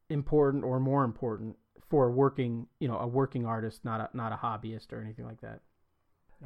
important 0.10 0.64
or 0.64 0.80
more 0.80 1.04
important 1.04 1.58
for 1.90 2.12
working, 2.12 2.68
you 2.80 2.88
know, 2.88 2.98
a 2.98 3.08
working 3.08 3.46
artist, 3.46 3.84
not 3.84 4.02
a 4.02 4.10
not 4.16 4.32
a 4.32 4.36
hobbyist 4.36 4.94
or 4.94 5.02
anything 5.02 5.26
like 5.26 5.42
that. 5.42 5.62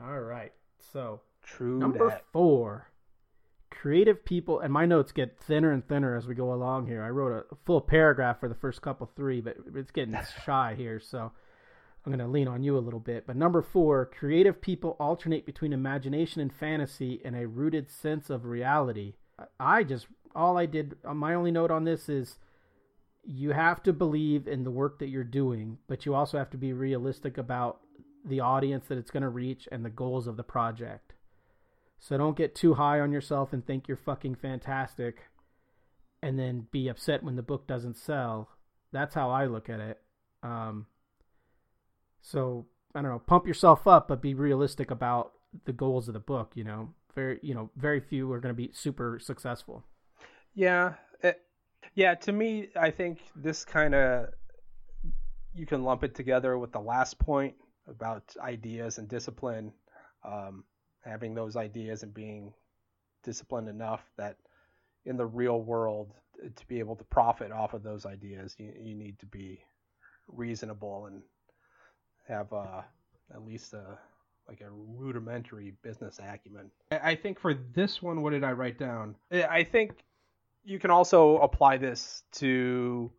All 0.02 0.20
right. 0.20 0.54
So, 0.92 1.22
true 1.42 1.80
number 1.80 2.10
that. 2.10 2.24
4 2.32 2.88
creative 3.74 4.24
people 4.24 4.60
and 4.60 4.72
my 4.72 4.86
notes 4.86 5.12
get 5.12 5.40
thinner 5.40 5.72
and 5.72 5.88
thinner 5.88 6.16
as 6.16 6.28
we 6.28 6.36
go 6.36 6.54
along 6.54 6.88
here. 6.88 7.04
I 7.04 7.10
wrote 7.10 7.46
a 7.52 7.56
full 7.66 7.82
paragraph 7.82 8.40
for 8.40 8.48
the 8.48 8.56
first 8.56 8.82
couple 8.82 9.10
three 9.16 9.42
but 9.42 9.58
it's 9.76 9.92
getting 9.92 10.18
shy 10.46 10.76
here 10.78 11.00
so 11.00 11.32
i'm 12.06 12.12
going 12.12 12.20
to 12.20 12.32
lean 12.32 12.48
on 12.48 12.64
you 12.64 12.78
a 12.78 12.80
little 12.80 13.00
bit. 13.00 13.26
But 13.28 13.36
number 13.36 13.62
four 13.62 14.06
creative 14.06 14.62
people 14.62 14.96
alternate 15.00 15.46
between 15.46 15.74
imagination 15.74 16.42
and 16.42 16.54
fantasy 16.54 17.22
and 17.26 17.36
a 17.36 17.48
rooted 17.48 17.90
sense 17.90 18.30
of 18.30 18.46
reality. 18.46 19.16
I 19.60 19.84
just 19.84 20.08
all 20.36 20.58
i 20.58 20.66
did 20.66 20.96
uh, 21.06 21.14
my 21.14 21.34
only 21.34 21.52
note 21.52 21.72
on 21.72 21.84
this 21.84 22.10
is 22.10 22.38
you 23.24 23.52
have 23.52 23.82
to 23.84 23.94
believe 23.94 24.48
in 24.48 24.64
the 24.64 24.72
work 24.72 25.00
that 25.00 25.08
you're 25.08 25.24
doing 25.24 25.78
but 25.88 26.06
you 26.06 26.14
also 26.14 26.38
have 26.38 26.50
to 26.50 26.58
be 26.58 26.74
realistic 26.74 27.38
about 27.38 27.80
the 28.26 28.40
audience 28.40 28.86
that 28.88 28.98
it's 28.98 29.12
going 29.12 29.24
to 29.24 29.30
reach 29.30 29.68
and 29.72 29.84
the 29.84 29.90
goals 29.90 30.28
of 30.28 30.38
the 30.38 30.44
project 30.44 31.13
so 32.04 32.18
don't 32.18 32.36
get 32.36 32.54
too 32.54 32.74
high 32.74 33.00
on 33.00 33.14
yourself 33.14 33.54
and 33.54 33.66
think 33.66 33.88
you're 33.88 33.96
fucking 33.96 34.36
fantastic 34.36 35.30
and 36.22 36.38
then 36.38 36.68
be 36.70 36.90
upset 36.90 37.24
when 37.24 37.38
the 37.38 37.42
book 37.42 37.66
doesn't 37.66 37.96
sell. 37.96 38.50
That's 38.92 39.16
how 39.16 39.30
I 39.30 39.46
look 39.46 39.70
at 39.70 39.80
it. 39.80 40.02
Um, 40.44 40.88
so 42.20 42.66
I 42.94 43.02
don't 43.02 43.10
know, 43.10 43.20
pump 43.20 43.48
yourself 43.48 43.88
up, 43.88 44.10
but 44.10 44.22
be 44.22 44.34
realistic 44.34 44.92
about 44.92 45.32
the 45.64 45.72
goals 45.72 46.10
of 46.10 46.14
the 46.14 46.20
book. 46.20 46.52
You 46.56 46.66
know, 46.66 46.90
very 47.16 47.40
you 47.42 47.54
know, 47.54 47.70
very 47.78 48.02
few 48.02 48.30
are 48.34 48.42
going 48.42 48.54
to 48.54 48.62
be 48.62 48.72
super 48.74 49.18
successful. 49.22 49.86
Yeah, 50.54 50.96
it, 51.22 51.40
yeah. 51.96 52.16
To 52.16 52.34
me, 52.34 52.68
I 52.76 52.92
think 52.92 53.20
this 53.34 53.64
kind 53.64 53.96
of 53.96 54.28
you 55.56 55.66
can 55.66 55.86
lump 55.86 56.04
it 56.04 56.16
together 56.16 56.58
with 56.58 56.74
the 56.74 56.82
last 56.82 57.18
point 57.18 57.56
about 57.88 58.36
ideas 58.42 58.98
and 58.98 59.08
discipline. 59.08 59.72
Um, 60.26 60.66
having 61.04 61.34
those 61.34 61.56
ideas 61.56 62.04
and 62.04 62.14
being 62.14 62.54
disciplined 63.24 63.70
enough 63.70 64.02
that 64.18 64.38
in 65.06 65.18
the 65.18 65.26
real 65.26 65.62
world 65.62 66.14
to 66.56 66.66
be 66.68 66.80
able 66.80 66.96
to 66.96 67.04
profit 67.06 67.52
off 67.52 67.74
of 67.74 67.84
those 67.84 68.06
ideas 68.06 68.56
you, 68.58 68.74
you 68.82 68.96
need 68.96 69.18
to 69.20 69.26
be 69.26 69.60
reasonable 70.28 71.06
and 71.06 71.22
have 72.28 72.52
uh, 72.54 72.82
at 73.34 73.46
least 73.46 73.74
a 73.74 73.98
like 74.48 74.60
a 74.60 74.70
rudimentary 74.70 75.74
business 75.84 76.20
acumen. 76.20 76.70
I 76.92 77.16
think 77.16 77.40
for 77.40 77.54
this 77.54 78.02
one 78.02 78.22
what 78.22 78.32
did 78.32 78.44
i 78.44 78.52
write 78.52 78.78
down? 78.78 79.16
I 79.32 79.64
think 79.64 80.04
you 80.66 80.80
can 80.80 80.92
also 80.92 81.38
apply 81.38 81.78
this 81.78 82.24
to 82.34 83.12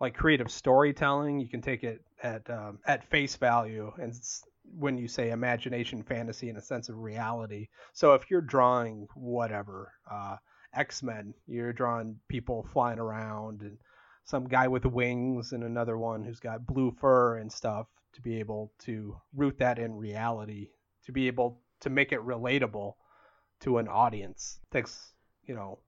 like 0.00 0.14
creative 0.14 0.50
storytelling. 0.50 1.40
You 1.40 1.48
can 1.48 1.62
take 1.62 1.84
it 1.84 2.02
at 2.22 2.48
um, 2.50 2.78
at 2.86 3.04
face 3.10 3.36
value 3.36 3.92
and 4.00 4.14
when 4.64 4.98
you 4.98 5.08
say 5.08 5.30
imagination, 5.30 6.02
fantasy, 6.02 6.48
and 6.48 6.58
a 6.58 6.62
sense 6.62 6.88
of 6.88 6.98
reality. 6.98 7.68
So 7.92 8.14
if 8.14 8.30
you're 8.30 8.40
drawing 8.40 9.08
whatever, 9.14 9.92
uh, 10.10 10.36
X 10.74 11.02
Men, 11.02 11.34
you're 11.46 11.72
drawing 11.72 12.18
people 12.28 12.66
flying 12.72 12.98
around 12.98 13.62
and 13.62 13.78
some 14.24 14.46
guy 14.46 14.68
with 14.68 14.84
wings 14.86 15.52
and 15.52 15.64
another 15.64 15.98
one 15.98 16.24
who's 16.24 16.40
got 16.40 16.66
blue 16.66 16.94
fur 17.00 17.38
and 17.38 17.52
stuff 17.52 17.86
to 18.14 18.22
be 18.22 18.38
able 18.38 18.72
to 18.78 19.16
root 19.34 19.58
that 19.58 19.78
in 19.78 19.94
reality, 19.94 20.68
to 21.04 21.12
be 21.12 21.26
able 21.26 21.60
to 21.80 21.90
make 21.90 22.12
it 22.12 22.20
relatable 22.20 22.94
to 23.60 23.78
an 23.78 23.88
audience 23.88 24.58
takes, 24.72 25.12
you 25.44 25.54
know, 25.54 25.78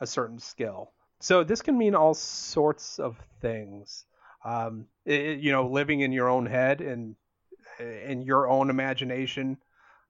a 0.00 0.06
certain 0.06 0.38
skill. 0.38 0.92
So 1.20 1.44
this 1.44 1.62
can 1.62 1.78
mean 1.78 1.94
all 1.94 2.14
sorts 2.14 2.98
of 2.98 3.16
things. 3.40 4.04
Um, 4.44 4.86
it, 5.04 5.38
you 5.40 5.52
know, 5.52 5.68
living 5.68 6.00
in 6.00 6.12
your 6.12 6.28
own 6.28 6.46
head 6.46 6.80
and 6.80 7.16
in 7.80 8.22
your 8.22 8.48
own 8.48 8.70
imagination, 8.70 9.58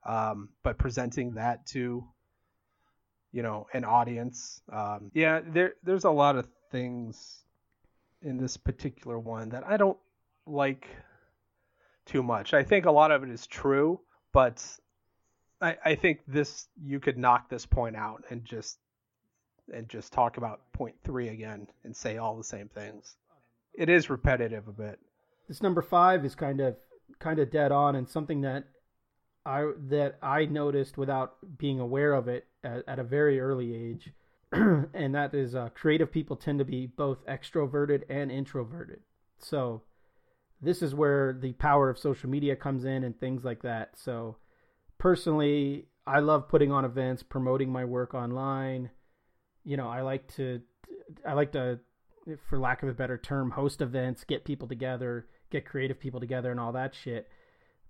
um, 0.04 0.48
but 0.62 0.78
presenting 0.78 1.34
that 1.34 1.66
to 1.66 2.04
you 3.32 3.42
know 3.42 3.66
an 3.72 3.84
audience. 3.84 4.62
Um, 4.72 5.10
yeah, 5.14 5.40
there 5.46 5.74
there's 5.82 6.04
a 6.04 6.10
lot 6.10 6.36
of 6.36 6.48
things 6.70 7.44
in 8.22 8.38
this 8.38 8.56
particular 8.56 9.18
one 9.18 9.50
that 9.50 9.64
I 9.66 9.76
don't 9.76 9.98
like 10.46 10.88
too 12.06 12.22
much. 12.22 12.54
I 12.54 12.62
think 12.62 12.86
a 12.86 12.90
lot 12.90 13.10
of 13.10 13.22
it 13.22 13.30
is 13.30 13.46
true, 13.46 14.00
but 14.32 14.64
I, 15.60 15.76
I 15.84 15.94
think 15.94 16.20
this 16.26 16.68
you 16.82 17.00
could 17.00 17.18
knock 17.18 17.48
this 17.48 17.66
point 17.66 17.96
out 17.96 18.24
and 18.30 18.44
just 18.44 18.78
and 19.72 19.88
just 19.88 20.12
talk 20.12 20.36
about 20.36 20.60
point 20.72 20.94
three 21.04 21.28
again 21.28 21.66
and 21.84 21.96
say 21.96 22.18
all 22.18 22.36
the 22.36 22.44
same 22.44 22.68
things. 22.68 23.16
It 23.72 23.88
is 23.88 24.10
repetitive 24.10 24.68
a 24.68 24.72
bit. 24.72 24.98
This 25.48 25.62
number 25.62 25.82
five 25.82 26.24
is 26.24 26.34
kind 26.34 26.60
of 26.60 26.76
kind 27.18 27.38
of 27.38 27.50
dead 27.50 27.72
on 27.72 27.96
and 27.96 28.08
something 28.08 28.42
that 28.42 28.64
I 29.46 29.70
that 29.88 30.18
I 30.22 30.46
noticed 30.46 30.96
without 30.96 31.36
being 31.58 31.80
aware 31.80 32.14
of 32.14 32.28
it 32.28 32.46
at, 32.62 32.84
at 32.88 32.98
a 32.98 33.04
very 33.04 33.40
early 33.40 33.74
age, 33.74 34.12
and 34.52 35.14
that 35.14 35.34
is 35.34 35.54
uh, 35.54 35.68
creative 35.74 36.10
people 36.10 36.36
tend 36.36 36.58
to 36.60 36.64
be 36.64 36.86
both 36.86 37.24
extroverted 37.26 38.04
and 38.08 38.32
introverted. 38.32 39.00
So 39.38 39.82
this 40.62 40.80
is 40.80 40.94
where 40.94 41.36
the 41.38 41.52
power 41.52 41.90
of 41.90 41.98
social 41.98 42.30
media 42.30 42.56
comes 42.56 42.84
in 42.84 43.04
and 43.04 43.18
things 43.18 43.44
like 43.44 43.62
that. 43.62 43.98
So 43.98 44.36
personally, 44.98 45.86
I 46.06 46.20
love 46.20 46.48
putting 46.48 46.72
on 46.72 46.84
events, 46.86 47.22
promoting 47.22 47.70
my 47.70 47.84
work 47.84 48.14
online. 48.14 48.90
You 49.62 49.76
know, 49.76 49.88
I 49.88 50.00
like 50.00 50.34
to 50.36 50.62
I 51.26 51.34
like 51.34 51.52
to 51.52 51.80
for 52.48 52.58
lack 52.58 52.82
of 52.82 52.88
a 52.88 52.94
better 52.94 53.18
term, 53.18 53.50
host 53.50 53.82
events, 53.82 54.24
get 54.24 54.44
people 54.44 54.68
together, 54.68 55.26
get 55.50 55.66
creative 55.66 56.00
people 56.00 56.20
together 56.20 56.50
and 56.50 56.60
all 56.60 56.72
that 56.72 56.94
shit. 56.94 57.28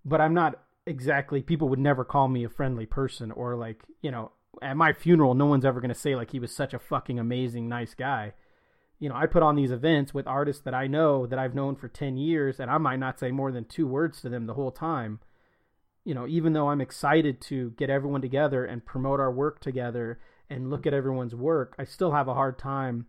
But 0.04 0.20
I'm 0.20 0.34
not 0.34 0.60
exactly 0.86 1.42
people 1.42 1.68
would 1.70 1.78
never 1.78 2.04
call 2.04 2.28
me 2.28 2.44
a 2.44 2.48
friendly 2.48 2.86
person 2.86 3.30
or 3.30 3.56
like, 3.56 3.82
you 4.02 4.10
know, 4.10 4.32
at 4.62 4.76
my 4.76 4.92
funeral 4.92 5.34
no 5.34 5.46
one's 5.46 5.64
ever 5.64 5.80
going 5.80 5.92
to 5.92 5.98
say 5.98 6.14
like 6.14 6.30
he 6.30 6.38
was 6.38 6.54
such 6.54 6.74
a 6.74 6.78
fucking 6.78 7.18
amazing 7.18 7.68
nice 7.68 7.94
guy. 7.94 8.32
You 8.98 9.08
know, 9.08 9.16
I 9.16 9.26
put 9.26 9.42
on 9.42 9.56
these 9.56 9.72
events 9.72 10.14
with 10.14 10.26
artists 10.26 10.62
that 10.62 10.74
I 10.74 10.86
know 10.86 11.26
that 11.26 11.38
I've 11.38 11.54
known 11.54 11.74
for 11.76 11.88
10 11.88 12.16
years 12.16 12.60
and 12.60 12.70
I 12.70 12.78
might 12.78 13.00
not 13.00 13.18
say 13.18 13.30
more 13.30 13.50
than 13.50 13.64
two 13.64 13.86
words 13.86 14.20
to 14.22 14.28
them 14.28 14.46
the 14.46 14.54
whole 14.54 14.70
time. 14.70 15.20
you 16.04 16.14
know, 16.14 16.26
even 16.26 16.52
though 16.52 16.68
I'm 16.68 16.80
excited 16.82 17.40
to 17.42 17.70
get 17.72 17.90
everyone 17.90 18.20
together 18.20 18.64
and 18.64 18.84
promote 18.84 19.20
our 19.20 19.32
work 19.32 19.60
together 19.60 20.20
and 20.50 20.70
look 20.70 20.86
at 20.86 20.94
everyone's 20.94 21.34
work, 21.34 21.74
I 21.78 21.84
still 21.84 22.12
have 22.12 22.28
a 22.28 22.34
hard 22.34 22.58
time 22.58 23.06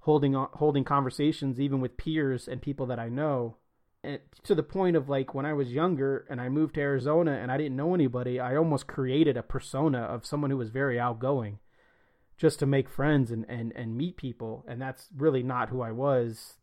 holding 0.00 0.32
holding 0.54 0.84
conversations 0.84 1.60
even 1.60 1.80
with 1.80 1.98
peers 1.98 2.48
and 2.48 2.62
people 2.62 2.86
that 2.86 2.98
I 2.98 3.08
know. 3.10 3.56
To 4.04 4.54
the 4.54 4.62
point 4.62 4.96
of 4.96 5.08
like 5.08 5.34
when 5.34 5.44
I 5.44 5.52
was 5.52 5.72
younger 5.72 6.24
and 6.30 6.40
I 6.40 6.48
moved 6.48 6.76
to 6.76 6.80
Arizona 6.80 7.32
and 7.32 7.50
I 7.50 7.56
didn't 7.56 7.76
know 7.76 7.94
anybody, 7.94 8.38
I 8.38 8.56
almost 8.56 8.86
created 8.86 9.36
a 9.36 9.42
persona 9.42 9.98
of 9.98 10.24
someone 10.24 10.50
who 10.50 10.56
was 10.56 10.70
very 10.70 11.00
outgoing 11.00 11.58
just 12.36 12.60
to 12.60 12.66
make 12.66 12.88
friends 12.88 13.30
and, 13.32 13.44
and, 13.48 13.72
and 13.74 13.96
meet 13.96 14.16
people. 14.16 14.64
And 14.68 14.80
that's 14.80 15.08
really 15.16 15.42
not 15.42 15.68
who 15.68 15.82
I 15.82 15.90
was 15.90 16.58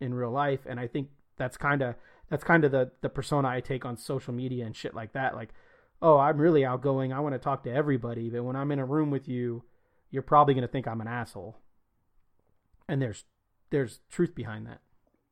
in 0.00 0.12
real 0.12 0.32
life. 0.32 0.60
And 0.66 0.80
I 0.80 0.88
think 0.88 1.08
that's 1.38 1.56
kind 1.56 1.82
of 1.82 1.94
that's 2.28 2.44
kind 2.44 2.64
of 2.64 2.72
the 2.72 2.90
the 3.00 3.08
persona 3.08 3.48
I 3.48 3.60
take 3.60 3.84
on 3.84 3.96
social 3.96 4.34
media 4.34 4.66
and 4.66 4.74
shit 4.74 4.94
like 4.94 5.12
that. 5.12 5.34
Like, 5.34 5.50
oh, 6.02 6.18
I'm 6.18 6.38
really 6.38 6.64
outgoing. 6.64 7.12
I 7.12 7.20
want 7.20 7.34
to 7.34 7.38
talk 7.38 7.62
to 7.64 7.72
everybody, 7.72 8.28
but 8.28 8.42
when 8.42 8.56
I'm 8.56 8.72
in 8.72 8.80
a 8.80 8.84
room 8.84 9.10
with 9.10 9.28
you, 9.28 9.62
you're 10.10 10.22
probably 10.22 10.54
going 10.54 10.66
to 10.66 10.68
think 10.68 10.88
I'm 10.88 11.00
an 11.00 11.08
asshole. 11.08 11.56
And 12.88 13.00
there's 13.00 13.24
there's 13.70 14.00
truth 14.10 14.34
behind 14.34 14.66
that. 14.66 14.80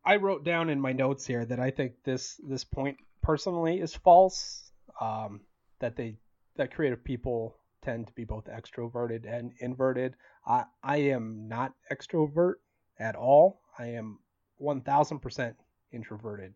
I 0.04 0.16
wrote 0.16 0.44
down 0.44 0.68
in 0.68 0.80
my 0.80 0.92
notes 0.92 1.26
here 1.26 1.44
that 1.44 1.60
I 1.60 1.70
think 1.70 1.94
this 2.04 2.38
this 2.48 2.64
point 2.64 2.98
personally 3.22 3.80
is 3.80 3.94
false. 3.94 4.70
Um, 5.00 5.40
that 5.80 5.96
they 5.96 6.16
that 6.56 6.74
creative 6.74 7.02
people 7.02 7.56
tend 7.82 8.06
to 8.06 8.12
be 8.14 8.24
both 8.24 8.44
extroverted 8.44 9.26
and 9.26 9.52
inverted. 9.60 10.14
I 10.46 10.64
I 10.82 10.96
am 10.96 11.48
not 11.48 11.72
extrovert 11.90 12.54
at 12.98 13.16
all. 13.16 13.60
I 13.78 13.86
am 13.86 14.18
1000% 14.60 15.54
introverted. 15.92 16.54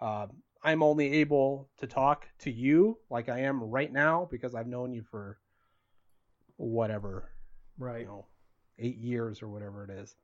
Uh, 0.00 0.26
I'm 0.62 0.82
only 0.82 1.12
able 1.14 1.70
to 1.78 1.86
talk 1.86 2.26
to 2.40 2.50
you 2.50 2.98
like 3.08 3.28
I 3.28 3.40
am 3.40 3.62
right 3.62 3.90
now 3.90 4.28
because 4.30 4.54
I've 4.54 4.66
known 4.66 4.92
you 4.92 5.02
for 5.10 5.38
whatever, 6.56 7.30
right? 7.78 8.02
You 8.02 8.06
know, 8.06 8.26
eight 8.78 8.98
years 8.98 9.42
or 9.42 9.48
whatever 9.48 9.84
it 9.84 9.90
is. 9.90 10.14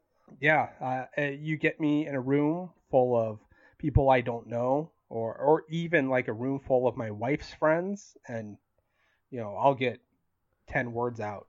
Yeah, 0.41 0.69
uh, 0.81 1.23
you 1.23 1.57
get 1.57 1.81
me 1.81 2.07
in 2.07 2.15
a 2.15 2.21
room 2.21 2.71
full 2.91 3.17
of 3.17 3.39
people 3.79 4.11
I 4.11 4.21
don't 4.21 4.47
know, 4.47 4.91
or 5.09 5.35
or 5.35 5.65
even 5.71 6.09
like 6.09 6.29
a 6.29 6.33
room 6.33 6.61
full 6.61 6.87
of 6.87 6.97
my 6.97 7.11
wife's 7.11 7.53
friends, 7.55 8.17
and 8.29 8.57
you 9.31 9.41
know 9.41 9.57
I'll 9.57 9.75
get 9.75 10.01
ten 10.69 10.93
words 10.93 11.21
out 11.21 11.47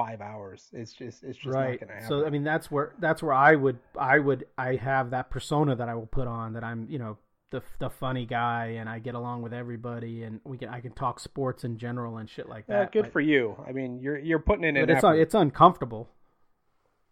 five 0.00 0.20
hours. 0.20 0.68
It's 0.72 0.92
just 0.92 1.22
it's 1.22 1.36
just 1.36 1.54
right. 1.54 1.72
not 1.72 1.80
gonna 1.80 2.00
happen. 2.00 2.08
So 2.08 2.26
I 2.26 2.30
mean 2.30 2.44
that's 2.44 2.70
where 2.70 2.94
that's 2.98 3.22
where 3.22 3.34
I 3.34 3.54
would 3.54 3.78
I 3.98 4.18
would 4.18 4.46
I 4.56 4.76
have 4.76 5.10
that 5.10 5.30
persona 5.30 5.76
that 5.76 5.88
I 5.88 5.94
will 5.94 6.06
put 6.06 6.26
on 6.26 6.54
that 6.54 6.64
I'm 6.64 6.86
you 6.88 6.98
know 6.98 7.18
the 7.50 7.62
the 7.80 7.90
funny 7.90 8.24
guy 8.24 8.76
and 8.78 8.88
I 8.88 8.98
get 8.98 9.14
along 9.14 9.42
with 9.42 9.52
everybody 9.52 10.22
and 10.22 10.40
we 10.44 10.56
can 10.56 10.68
I 10.70 10.80
can 10.80 10.92
talk 10.92 11.20
sports 11.20 11.64
in 11.64 11.76
general 11.76 12.16
and 12.16 12.30
shit 12.30 12.48
like 12.48 12.66
that. 12.68 12.72
Yeah, 12.72 12.88
good 12.90 13.02
but, 13.04 13.12
for 13.12 13.20
you. 13.20 13.56
I 13.66 13.72
mean 13.72 14.00
you're 14.00 14.18
you're 14.18 14.38
putting 14.38 14.64
in 14.64 14.76
an 14.76 14.88
it's 14.88 15.04
un, 15.04 15.18
it's 15.18 15.34
uncomfortable. 15.34 16.08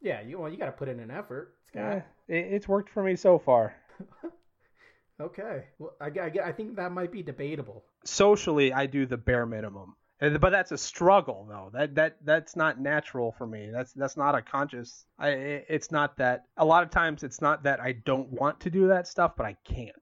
Yeah, 0.01 0.21
you 0.23 0.39
well 0.39 0.51
you 0.51 0.57
got 0.57 0.67
to 0.67 0.73
put 0.73 0.89
in 0.89 1.01
an 1.01 1.11
effort. 1.11 1.55
Yeah, 1.75 2.03
it, 2.29 2.47
it's 2.53 2.69
worked 2.69 2.91
for 2.91 3.03
me 3.03 3.17
so 3.17 3.39
far. 3.39 3.75
okay, 5.21 5.65
well 5.79 5.95
I, 6.01 6.07
I 6.07 6.49
I 6.49 6.53
think 6.53 6.77
that 6.77 6.93
might 6.93 7.13
be 7.13 7.23
debatable. 7.23 7.85
Socially, 8.05 8.73
I 8.73 8.87
do 8.87 9.07
the 9.07 9.17
bare 9.17 9.47
minimum. 9.47 9.95
But 10.21 10.51
that's 10.51 10.73
a 10.73 10.79
struggle, 10.79 11.47
though. 11.49 11.71
That 11.73 11.95
that 11.95 12.17
that's 12.25 12.57
not 12.57 12.81
natural 12.81 13.31
for 13.39 13.47
me. 13.47 13.71
That's 13.73 13.93
that's 13.93 14.17
not 14.17 14.35
a 14.35 14.43
conscious. 14.43 15.07
I 15.17 15.29
it's 15.29 15.93
not 15.93 16.17
that. 16.17 16.47
A 16.57 16.65
lot 16.65 16.83
of 16.83 16.91
times, 16.91 17.23
it's 17.23 17.41
not 17.41 17.63
that 17.63 17.81
I 17.81 17.93
don't 17.93 18.29
want 18.33 18.59
to 18.61 18.71
do 18.71 18.89
that 18.89 19.07
stuff, 19.07 19.35
but 19.37 19.47
I 19.47 19.57
can't. 19.63 19.95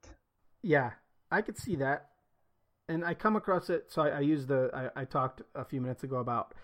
Yeah, 0.63 0.93
I 1.31 1.43
could 1.43 1.59
see 1.59 1.77
that, 1.77 2.09
and 2.89 3.05
I 3.05 3.13
come 3.13 3.37
across 3.37 3.69
it. 3.69 3.93
So 3.93 4.01
I, 4.01 4.09
I 4.09 4.21
use 4.21 4.47
the. 4.47 4.71
I, 4.73 5.03
I 5.03 5.05
talked 5.05 5.43
a 5.55 5.67
few 5.67 5.83
minutes 5.83 6.03
ago 6.03 6.17
about, 6.17 6.55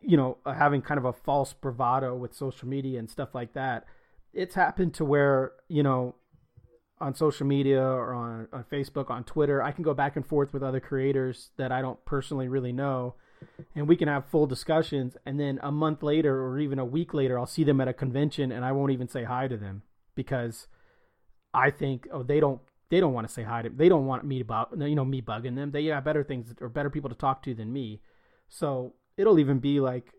you 0.00 0.16
know, 0.16 0.38
uh, 0.44 0.54
having 0.54 0.82
kind 0.82 0.98
of 0.98 1.04
a 1.04 1.12
false 1.12 1.52
bravado 1.52 2.14
with 2.16 2.34
social 2.34 2.68
media 2.68 2.98
and 2.98 3.10
stuff 3.10 3.34
like 3.34 3.54
that. 3.54 3.84
It's 4.32 4.54
happened 4.54 4.94
to 4.94 5.04
where 5.04 5.52
you 5.68 5.82
know 5.82 6.14
on 6.98 7.14
social 7.14 7.46
media 7.46 7.82
or 7.82 8.14
on, 8.14 8.48
on 8.52 8.64
Facebook, 8.72 9.10
on 9.10 9.24
Twitter. 9.24 9.62
I 9.62 9.72
can 9.72 9.84
go 9.84 9.94
back 9.94 10.16
and 10.16 10.26
forth 10.26 10.52
with 10.52 10.62
other 10.62 10.80
creators 10.80 11.50
that 11.58 11.70
I 11.70 11.82
don't 11.82 12.02
personally 12.04 12.48
really 12.48 12.72
know, 12.72 13.14
and 13.74 13.86
we 13.86 13.96
can 13.96 14.08
have 14.08 14.26
full 14.26 14.46
discussions. 14.46 15.16
And 15.26 15.38
then 15.38 15.60
a 15.62 15.70
month 15.70 16.02
later, 16.02 16.42
or 16.42 16.58
even 16.58 16.78
a 16.78 16.84
week 16.84 17.12
later, 17.12 17.38
I'll 17.38 17.46
see 17.46 17.64
them 17.64 17.80
at 17.80 17.88
a 17.88 17.92
convention, 17.92 18.52
and 18.52 18.64
I 18.64 18.72
won't 18.72 18.92
even 18.92 19.08
say 19.08 19.24
hi 19.24 19.48
to 19.48 19.56
them 19.56 19.82
because 20.14 20.66
I 21.52 21.70
think, 21.70 22.08
oh, 22.12 22.22
they 22.22 22.40
don't 22.40 22.60
they 22.88 23.00
don't 23.00 23.12
want 23.12 23.26
to 23.26 23.32
say 23.32 23.42
hi 23.42 23.62
to 23.62 23.68
they 23.68 23.88
don't 23.88 24.06
want 24.06 24.24
me 24.24 24.42
to 24.42 24.66
you 24.78 24.94
know 24.94 25.04
me 25.04 25.20
bugging 25.20 25.56
them. 25.56 25.70
They 25.72 25.86
have 25.86 26.04
better 26.04 26.24
things 26.24 26.54
or 26.60 26.68
better 26.68 26.90
people 26.90 27.10
to 27.10 27.16
talk 27.16 27.42
to 27.44 27.54
than 27.54 27.72
me. 27.72 28.00
So 28.48 28.94
it'll 29.16 29.38
even 29.38 29.58
be 29.58 29.80
like 29.80 30.12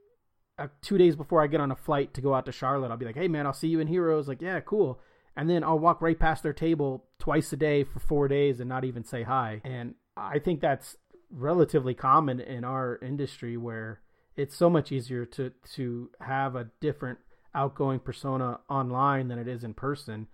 two 0.81 0.97
days 0.97 1.15
before 1.15 1.43
I 1.43 1.47
get 1.47 1.61
on 1.61 1.71
a 1.71 1.75
flight 1.75 2.13
to 2.15 2.21
go 2.21 2.33
out 2.33 2.45
to 2.47 2.51
Charlotte, 2.51 2.91
I'll 2.91 2.97
be 2.97 3.05
like, 3.05 3.15
"Hey 3.15 3.27
man, 3.27 3.45
I'll 3.45 3.53
see 3.53 3.67
you 3.67 3.79
in 3.79 3.87
Heroes." 3.87 4.27
Like, 4.27 4.41
yeah, 4.41 4.59
cool 4.59 4.99
and 5.37 5.47
then 5.47 5.63
I'll 5.63 5.79
walk 5.79 6.01
right 6.01 6.19
past 6.19 6.41
their 6.41 6.51
table 6.51 7.05
twice 7.19 7.53
a 7.53 7.57
day 7.57 7.83
for 7.83 7.99
four 7.99 8.27
days 8.27 8.59
and 8.59 8.67
not 8.67 8.83
even 8.83 9.05
say 9.05 9.21
hi. 9.21 9.61
And 9.63 9.93
I 10.17 10.39
think 10.39 10.59
that's 10.59 10.97
relatively 11.29 11.93
common 11.93 12.39
in 12.39 12.63
our 12.63 12.97
industry 13.03 13.55
where 13.55 14.01
it's 14.35 14.55
so 14.55 14.67
much 14.67 14.91
easier 14.91 15.25
to 15.25 15.51
to 15.75 16.09
have 16.21 16.55
a 16.55 16.69
different 16.81 17.19
outgoing 17.53 17.99
persona 17.99 18.59
online 18.67 19.27
than 19.27 19.37
it 19.37 19.47
is 19.47 19.63
in 19.63 19.75
person. 19.75 20.27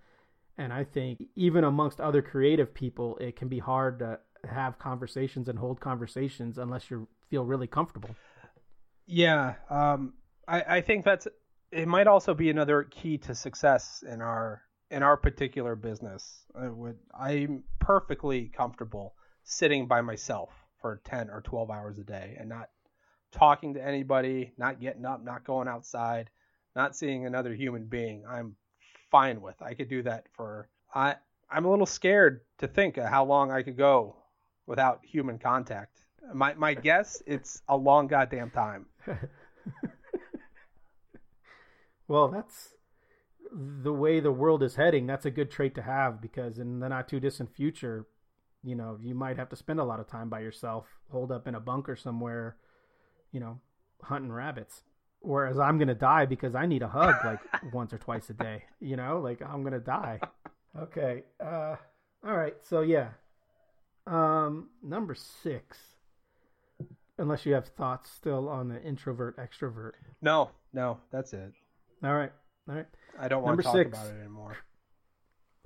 And 0.56 0.72
I 0.72 0.84
think 0.84 1.22
even 1.36 1.64
amongst 1.64 2.00
other 2.00 2.22
creative 2.22 2.72
people, 2.72 3.18
it 3.18 3.36
can 3.36 3.48
be 3.48 3.58
hard 3.58 3.98
to 3.98 4.20
have 4.48 4.78
conversations 4.78 5.48
and 5.48 5.58
hold 5.58 5.80
conversations 5.80 6.56
unless 6.56 6.90
you 6.90 7.08
feel 7.28 7.44
really 7.44 7.66
comfortable. 7.66 8.16
Yeah, 9.06 9.54
um, 9.70 10.14
I, 10.48 10.62
I 10.76 10.80
think 10.80 11.04
that's 11.04 11.28
it. 11.70 11.88
Might 11.88 12.06
also 12.06 12.34
be 12.34 12.50
another 12.50 12.84
key 12.84 13.18
to 13.18 13.34
success 13.34 14.04
in 14.06 14.22
our 14.22 14.62
in 14.90 15.02
our 15.02 15.16
particular 15.16 15.74
business, 15.74 16.44
I 16.54 16.68
would, 16.68 16.96
I'm 17.18 17.64
perfectly 17.80 18.46
comfortable 18.46 19.14
sitting 19.42 19.88
by 19.88 20.00
myself 20.02 20.50
for 20.80 21.00
10 21.04 21.30
or 21.30 21.40
12 21.40 21.70
hours 21.70 21.98
a 21.98 22.04
day 22.04 22.36
and 22.38 22.48
not 22.48 22.68
talking 23.32 23.74
to 23.74 23.84
anybody, 23.84 24.52
not 24.56 24.80
getting 24.80 25.04
up, 25.04 25.24
not 25.24 25.44
going 25.44 25.66
outside, 25.66 26.30
not 26.76 26.94
seeing 26.94 27.26
another 27.26 27.52
human 27.54 27.86
being. 27.86 28.24
I'm 28.28 28.54
fine 29.10 29.40
with. 29.40 29.60
I 29.60 29.74
could 29.74 29.88
do 29.88 30.02
that 30.04 30.26
for 30.32 30.68
I 30.94 31.16
I'm 31.50 31.64
a 31.64 31.70
little 31.70 31.86
scared 31.86 32.42
to 32.58 32.68
think 32.68 32.96
of 32.96 33.06
how 33.06 33.24
long 33.24 33.50
I 33.50 33.62
could 33.62 33.76
go 33.76 34.16
without 34.66 35.00
human 35.04 35.38
contact. 35.38 36.04
My 36.32 36.54
my 36.54 36.74
guess 36.74 37.20
it's 37.26 37.62
a 37.68 37.76
long 37.76 38.06
goddamn 38.06 38.50
time. 38.50 38.86
well, 42.08 42.28
that's 42.28 42.74
the 43.52 43.92
way 43.92 44.20
the 44.20 44.32
world 44.32 44.62
is 44.62 44.74
heading, 44.74 45.06
that's 45.06 45.26
a 45.26 45.30
good 45.30 45.50
trait 45.50 45.74
to 45.76 45.82
have 45.82 46.20
because 46.20 46.58
in 46.58 46.80
the 46.80 46.88
not 46.88 47.08
too 47.08 47.20
distant 47.20 47.54
future, 47.54 48.06
you 48.62 48.74
know, 48.74 48.98
you 49.00 49.14
might 49.14 49.36
have 49.36 49.48
to 49.50 49.56
spend 49.56 49.78
a 49.78 49.84
lot 49.84 50.00
of 50.00 50.08
time 50.08 50.28
by 50.28 50.40
yourself, 50.40 50.86
holed 51.10 51.30
up 51.30 51.46
in 51.46 51.54
a 51.54 51.60
bunker 51.60 51.94
somewhere, 51.94 52.56
you 53.30 53.40
know, 53.40 53.60
hunting 54.02 54.32
rabbits. 54.32 54.82
Whereas 55.20 55.58
I'm 55.58 55.78
gonna 55.78 55.94
die 55.94 56.26
because 56.26 56.54
I 56.54 56.66
need 56.66 56.82
a 56.82 56.88
hug 56.88 57.14
like 57.24 57.40
once 57.72 57.92
or 57.92 57.98
twice 57.98 58.28
a 58.30 58.34
day. 58.34 58.64
You 58.80 58.96
know, 58.96 59.20
like 59.20 59.40
I'm 59.40 59.62
gonna 59.62 59.80
die. 59.80 60.20
Okay. 60.78 61.22
Uh, 61.40 61.76
all 62.26 62.36
right. 62.36 62.56
So 62.68 62.82
yeah. 62.82 63.10
Um, 64.06 64.68
number 64.82 65.14
six. 65.14 65.78
Unless 67.18 67.46
you 67.46 67.54
have 67.54 67.68
thoughts 67.68 68.10
still 68.10 68.48
on 68.48 68.68
the 68.68 68.82
introvert 68.82 69.36
extrovert. 69.36 69.92
No, 70.20 70.50
no, 70.72 70.98
that's 71.12 71.32
it. 71.32 71.52
All 72.02 72.14
right. 72.14 72.32
All 72.68 72.74
right. 72.74 72.86
I 73.18 73.28
don't 73.28 73.42
want 73.42 73.52
Number 73.52 73.62
to 73.62 73.68
talk 73.68 73.76
six. 73.76 73.98
about 73.98 74.12
it 74.12 74.20
anymore. 74.20 74.56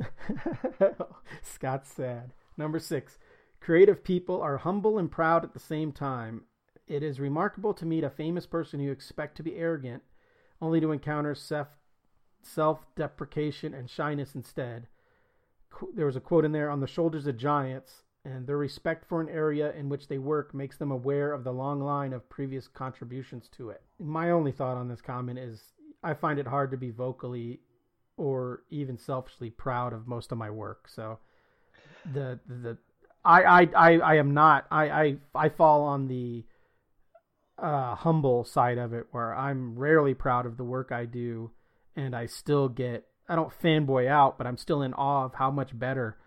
Scott's 1.43 1.91
sad. 1.93 2.33
Number 2.57 2.79
six. 2.79 3.19
Creative 3.61 4.03
people 4.05 4.41
are 4.41 4.59
humble 4.59 4.99
and 4.99 5.11
proud 5.11 5.43
at 5.45 5.53
the 5.55 5.59
same 5.61 5.91
time. 5.93 6.43
It 6.87 7.03
is 7.03 7.21
remarkable 7.21 7.75
to 7.75 7.87
meet 7.87 8.05
a 8.05 8.11
famous 8.11 8.47
person 8.47 8.81
you 8.81 8.93
expect 8.93 9.37
to 9.37 9.43
be 9.43 9.57
arrogant, 9.57 10.03
only 10.61 10.81
to 10.81 10.93
encounter 10.93 11.35
self 11.35 11.69
self 12.43 12.87
deprecation 12.95 13.75
and 13.75 13.91
shyness 13.91 14.35
instead. 14.35 14.87
There 15.95 16.07
was 16.07 16.17
a 16.17 16.21
quote 16.21 16.45
in 16.45 16.53
there 16.53 16.71
on 16.71 16.81
the 16.81 16.87
shoulders 16.87 17.27
of 17.27 17.37
giants, 17.37 18.05
and 18.29 18.47
their 18.47 18.59
respect 18.59 19.07
for 19.09 19.21
an 19.21 19.29
area 19.29 19.73
in 19.73 19.89
which 19.89 20.09
they 20.09 20.19
work 20.19 20.55
makes 20.55 20.77
them 20.77 20.91
aware 20.91 21.33
of 21.33 21.45
the 21.45 21.53
long 21.53 21.81
line 21.81 22.13
of 22.13 22.29
previous 22.29 22.69
contributions 22.69 23.49
to 23.57 23.71
it. 23.71 23.83
My 23.99 24.31
only 24.31 24.53
thought 24.53 24.77
on 24.77 24.89
this 24.89 25.01
comment 25.01 25.39
is 25.39 25.73
I 26.03 26.15
find 26.15 26.39
it 26.39 26.47
hard 26.47 26.71
to 26.73 26.77
be 26.77 26.91
vocally 26.91 27.61
or 28.17 28.65
even 28.71 28.99
selfishly 28.99 29.51
proud 29.51 29.93
of 29.93 30.07
most 30.07 30.31
of 30.33 30.39
my 30.39 30.51
work. 30.51 30.89
So 30.89 31.19
the 32.13 32.39
the 32.47 32.77
I 33.25 33.43
I 33.43 33.69
I, 33.75 33.93
I 33.99 34.15
am 34.17 34.35
not 34.35 34.67
I, 34.71 34.91
I 34.91 35.17
I 35.35 35.49
fall 35.49 35.83
on 35.85 36.09
the 36.09 36.45
uh, 37.59 37.95
humble 37.95 38.45
side 38.45 38.79
of 38.79 38.93
it 38.93 39.07
where 39.11 39.35
I'm 39.35 39.79
rarely 39.79 40.15
proud 40.15 40.47
of 40.47 40.57
the 40.57 40.65
work 40.65 40.93
I 40.93 41.07
do 41.07 41.51
and 41.97 42.15
I 42.15 42.27
still 42.27 42.69
get 42.69 43.07
I 43.29 43.37
don't 43.37 43.53
fanboy 43.53 44.09
out, 44.09 44.39
but 44.39 44.47
I'm 44.47 44.57
still 44.57 44.83
in 44.83 44.95
awe 44.95 45.25
of 45.25 45.35
how 45.35 45.51
much 45.51 45.79
better 45.79 46.19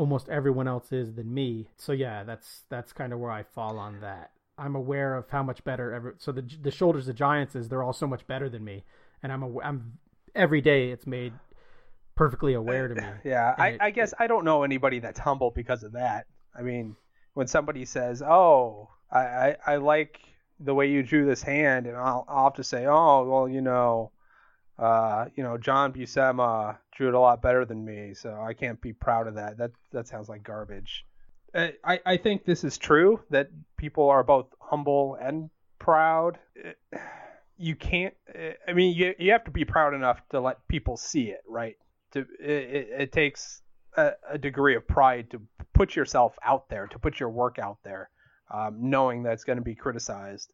almost 0.00 0.28
everyone 0.30 0.66
else 0.66 0.92
is 0.92 1.12
than 1.14 1.32
me. 1.32 1.68
So 1.76 1.92
yeah, 1.92 2.24
that's 2.24 2.64
that's 2.70 2.92
kind 2.92 3.12
of 3.12 3.18
where 3.20 3.30
I 3.30 3.42
fall 3.42 3.78
on 3.78 4.00
that. 4.00 4.30
I'm 4.56 4.74
aware 4.74 5.14
of 5.14 5.28
how 5.30 5.42
much 5.42 5.62
better 5.62 5.92
ever. 5.92 6.14
So 6.18 6.32
the 6.32 6.42
the 6.62 6.70
shoulders 6.70 7.06
of 7.08 7.16
giants 7.16 7.54
is 7.54 7.68
they're 7.68 7.82
all 7.82 7.92
so 7.92 8.06
much 8.06 8.26
better 8.26 8.48
than 8.48 8.64
me, 8.64 8.84
and 9.22 9.30
I'm 9.30 9.42
a, 9.42 9.60
I'm 9.60 9.98
every 10.34 10.60
day 10.62 10.90
it's 10.90 11.06
made 11.06 11.34
perfectly 12.16 12.54
aware 12.54 12.88
to 12.88 12.94
me. 12.94 13.02
Yeah, 13.24 13.54
I, 13.58 13.68
it- 13.68 13.80
I 13.82 13.90
guess 13.90 14.14
I 14.18 14.26
don't 14.26 14.44
know 14.44 14.62
anybody 14.62 14.98
that's 15.00 15.20
humble 15.20 15.50
because 15.50 15.82
of 15.82 15.92
that. 15.92 16.26
I 16.58 16.62
mean, 16.62 16.96
when 17.34 17.46
somebody 17.46 17.84
says, 17.84 18.22
"Oh, 18.22 18.88
I, 19.12 19.18
I, 19.20 19.56
I 19.66 19.76
like 19.76 20.20
the 20.58 20.74
way 20.74 20.90
you 20.90 21.02
drew 21.02 21.26
this 21.26 21.42
hand," 21.42 21.86
and 21.86 21.96
I'll, 21.96 22.24
I'll 22.28 22.44
have 22.44 22.54
to 22.54 22.64
say, 22.64 22.86
"Oh, 22.86 23.28
well, 23.28 23.48
you 23.48 23.60
know, 23.60 24.12
uh, 24.80 25.26
you 25.34 25.42
know, 25.42 25.58
John 25.58 25.92
Buscema 25.92 26.78
drew 26.96 27.08
it 27.08 27.14
a 27.14 27.20
lot 27.20 27.42
better 27.42 27.64
than 27.64 27.84
me, 27.84 28.14
so 28.14 28.40
I 28.40 28.54
can't 28.54 28.80
be 28.80 28.92
proud 28.92 29.26
of 29.28 29.34
that." 29.34 29.58
That 29.58 29.72
that 29.92 30.08
sounds 30.08 30.28
like 30.28 30.42
garbage. 30.42 31.04
I, 31.54 31.74
I 31.84 32.00
I 32.06 32.16
think 32.16 32.44
this 32.44 32.64
is 32.64 32.78
true 32.78 33.20
that 33.30 33.50
people 33.76 34.08
are 34.08 34.24
both 34.24 34.46
humble 34.58 35.18
and 35.20 35.50
proud. 35.78 36.38
You 37.58 37.76
can't. 37.76 38.14
I 38.66 38.72
mean, 38.72 38.96
you 38.96 39.14
you 39.18 39.32
have 39.32 39.44
to 39.44 39.50
be 39.50 39.66
proud 39.66 39.92
enough 39.92 40.20
to 40.30 40.40
let 40.40 40.66
people 40.66 40.96
see 40.96 41.24
it, 41.24 41.42
right? 41.46 41.76
To 42.12 42.20
it, 42.40 42.88
it 42.98 43.12
takes 43.12 43.60
a, 43.96 44.12
a 44.30 44.38
degree 44.38 44.76
of 44.76 44.86
pride 44.86 45.30
to 45.32 45.42
put 45.74 45.94
yourself 45.94 46.36
out 46.44 46.68
there, 46.68 46.86
to 46.86 46.98
put 46.98 47.20
your 47.20 47.28
work 47.28 47.58
out 47.58 47.78
there, 47.84 48.08
um, 48.50 48.78
knowing 48.80 49.24
that 49.24 49.34
it's 49.34 49.44
going 49.44 49.58
to 49.58 49.64
be 49.64 49.74
criticized, 49.74 50.52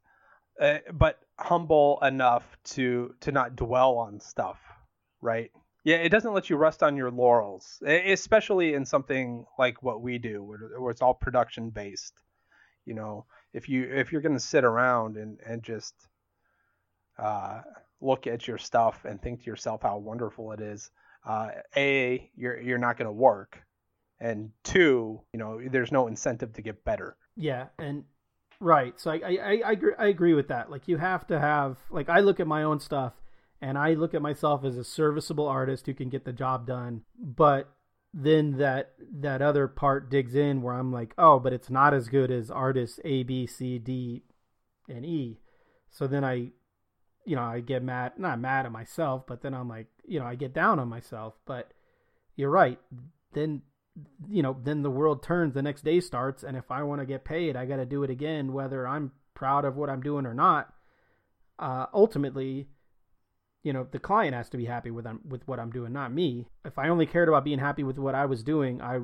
uh, 0.60 0.78
but 0.92 1.18
humble 1.38 1.98
enough 2.02 2.56
to 2.64 3.14
to 3.20 3.32
not 3.32 3.56
dwell 3.56 3.96
on 3.96 4.20
stuff, 4.20 4.58
right? 5.20 5.50
Yeah, 5.84 5.96
it 5.96 6.08
doesn't 6.08 6.32
let 6.32 6.50
you 6.50 6.56
rest 6.56 6.82
on 6.82 6.96
your 6.96 7.12
laurels, 7.12 7.80
especially 7.86 8.74
in 8.74 8.84
something 8.84 9.46
like 9.56 9.84
what 9.84 10.02
we 10.02 10.18
do, 10.18 10.42
where, 10.42 10.58
where 10.80 10.90
it's 10.90 11.00
all 11.00 11.14
production 11.14 11.70
based. 11.70 12.14
You 12.84 12.94
know, 12.94 13.26
if 13.52 13.68
you 13.68 13.84
if 13.84 14.10
you're 14.10 14.20
to 14.34 14.40
sit 14.40 14.64
around 14.64 15.16
and 15.16 15.38
and 15.46 15.62
just 15.62 15.94
uh, 17.18 17.60
look 18.00 18.26
at 18.26 18.48
your 18.48 18.58
stuff 18.58 19.04
and 19.04 19.20
think 19.20 19.40
to 19.40 19.46
yourself 19.46 19.82
how 19.82 19.98
wonderful 19.98 20.52
it 20.52 20.60
is, 20.60 20.90
uh, 21.26 21.50
a 21.76 22.30
you're 22.34 22.60
you're 22.60 22.78
not 22.78 22.98
to 23.06 23.12
work, 23.12 23.62
and 24.18 24.50
two, 24.64 25.20
you 25.32 25.38
know, 25.38 25.60
there's 25.70 25.92
no 25.92 26.06
incentive 26.06 26.52
to 26.54 26.62
get 26.62 26.84
better. 26.84 27.16
Yeah, 27.36 27.66
and 27.78 28.04
right. 28.60 28.98
So 28.98 29.10
I 29.10 29.16
I 29.16 29.60
I, 29.64 29.72
agree, 29.72 29.92
I 29.98 30.06
agree 30.06 30.34
with 30.34 30.48
that. 30.48 30.70
Like 30.70 30.88
you 30.88 30.96
have 30.98 31.26
to 31.28 31.38
have 31.38 31.78
like 31.90 32.08
I 32.08 32.20
look 32.20 32.40
at 32.40 32.46
my 32.46 32.62
own 32.62 32.80
stuff 32.80 33.14
and 33.60 33.78
I 33.78 33.94
look 33.94 34.14
at 34.14 34.22
myself 34.22 34.64
as 34.64 34.76
a 34.76 34.84
serviceable 34.84 35.48
artist 35.48 35.86
who 35.86 35.94
can 35.94 36.08
get 36.08 36.24
the 36.24 36.32
job 36.32 36.66
done, 36.66 37.02
but 37.18 37.68
then 38.18 38.56
that 38.56 38.92
that 39.20 39.42
other 39.42 39.68
part 39.68 40.10
digs 40.10 40.34
in 40.34 40.62
where 40.62 40.74
I'm 40.74 40.90
like, 40.90 41.12
oh, 41.18 41.38
but 41.38 41.52
it's 41.52 41.68
not 41.68 41.92
as 41.92 42.08
good 42.08 42.30
as 42.30 42.50
artists 42.50 42.98
A, 43.04 43.22
B, 43.24 43.46
C, 43.46 43.78
D, 43.78 44.22
and 44.88 45.04
E. 45.04 45.38
So 45.90 46.06
then 46.06 46.24
I, 46.24 46.52
you 47.24 47.36
know, 47.36 47.42
I 47.42 47.60
get 47.60 47.82
mad, 47.82 48.12
not 48.18 48.40
mad 48.40 48.64
at 48.64 48.72
myself, 48.72 49.26
but 49.26 49.42
then 49.42 49.52
I'm 49.52 49.68
like, 49.68 49.88
you 50.06 50.18
know, 50.18 50.26
I 50.26 50.34
get 50.34 50.54
down 50.54 50.78
on 50.78 50.88
myself. 50.88 51.34
But 51.44 51.72
you're 52.36 52.50
right. 52.50 52.78
Then, 53.32 53.62
you 54.28 54.42
know, 54.42 54.56
then 54.62 54.82
the 54.82 54.90
world 54.90 55.22
turns. 55.22 55.54
The 55.54 55.62
next 55.62 55.84
day 55.84 56.00
starts, 56.00 56.42
and 56.42 56.56
if 56.56 56.70
I 56.70 56.82
want 56.82 57.00
to 57.00 57.06
get 57.06 57.24
paid, 57.24 57.56
I 57.56 57.64
got 57.64 57.76
to 57.76 57.86
do 57.86 58.02
it 58.02 58.10
again, 58.10 58.52
whether 58.52 58.86
I'm 58.86 59.12
proud 59.34 59.64
of 59.64 59.76
what 59.76 59.90
I'm 59.90 60.02
doing 60.02 60.26
or 60.26 60.34
not. 60.34 60.72
Uh, 61.58 61.86
ultimately, 61.94 62.68
you 63.62 63.72
know 63.72 63.86
the 63.90 63.98
client 63.98 64.34
has 64.34 64.48
to 64.50 64.56
be 64.56 64.64
happy 64.64 64.90
with 64.90 65.06
I'm, 65.06 65.20
with 65.28 65.46
what 65.48 65.58
I'm 65.58 65.70
doing, 65.70 65.92
not 65.92 66.12
me. 66.12 66.46
If 66.64 66.78
I 66.78 66.88
only 66.88 67.06
cared 67.06 67.28
about 67.28 67.44
being 67.44 67.58
happy 67.58 67.82
with 67.82 67.98
what 67.98 68.14
I 68.14 68.26
was 68.26 68.42
doing, 68.42 68.80
I, 68.80 69.00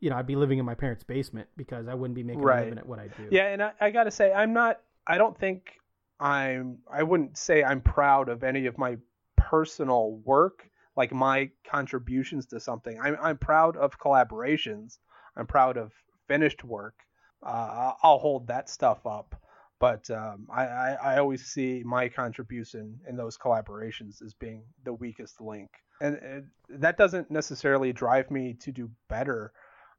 you 0.00 0.10
know, 0.10 0.16
I'd 0.16 0.26
be 0.26 0.36
living 0.36 0.58
in 0.58 0.64
my 0.64 0.74
parents' 0.74 1.04
basement 1.04 1.48
because 1.56 1.88
I 1.88 1.94
wouldn't 1.94 2.14
be 2.14 2.22
making 2.22 2.42
a 2.42 2.46
living 2.46 2.78
at 2.78 2.86
what 2.86 2.98
I 2.98 3.08
do. 3.08 3.28
Yeah, 3.30 3.46
and 3.46 3.62
I, 3.62 3.72
I 3.80 3.90
got 3.90 4.04
to 4.04 4.10
say, 4.10 4.32
I'm 4.32 4.52
not. 4.52 4.80
I 5.06 5.18
don't 5.18 5.38
think 5.38 5.72
I'm. 6.18 6.78
I 6.92 7.02
wouldn't 7.02 7.38
say 7.38 7.62
I'm 7.62 7.80
proud 7.80 8.28
of 8.28 8.44
any 8.44 8.66
of 8.66 8.76
my 8.76 8.96
personal 9.36 10.12
work, 10.24 10.69
like 11.00 11.12
my 11.12 11.50
contributions 11.76 12.44
to 12.46 12.60
something. 12.60 13.00
I'm 13.00 13.16
I'm 13.26 13.38
proud 13.38 13.74
of 13.84 13.98
collaborations. 13.98 14.98
I'm 15.36 15.46
proud 15.46 15.76
of 15.78 15.92
finished 16.28 16.62
work. 16.62 16.96
Uh, 17.42 17.92
I'll 18.02 18.18
hold 18.18 18.48
that 18.48 18.68
stuff 18.68 19.06
up. 19.06 19.34
But 19.78 20.10
um, 20.10 20.46
I, 20.52 20.64
I, 20.66 20.88
I 21.02 21.18
always 21.18 21.46
see 21.46 21.82
my 21.86 22.10
contribution 22.10 23.00
in 23.08 23.16
those 23.16 23.38
collaborations 23.38 24.20
as 24.22 24.34
being 24.34 24.62
the 24.84 24.92
weakest 24.92 25.40
link. 25.40 25.70
And 26.02 26.16
it, 26.16 26.44
that 26.84 26.98
doesn't 26.98 27.30
necessarily 27.30 27.90
drive 27.94 28.30
me 28.30 28.58
to 28.60 28.70
do 28.70 28.90
better 29.08 29.52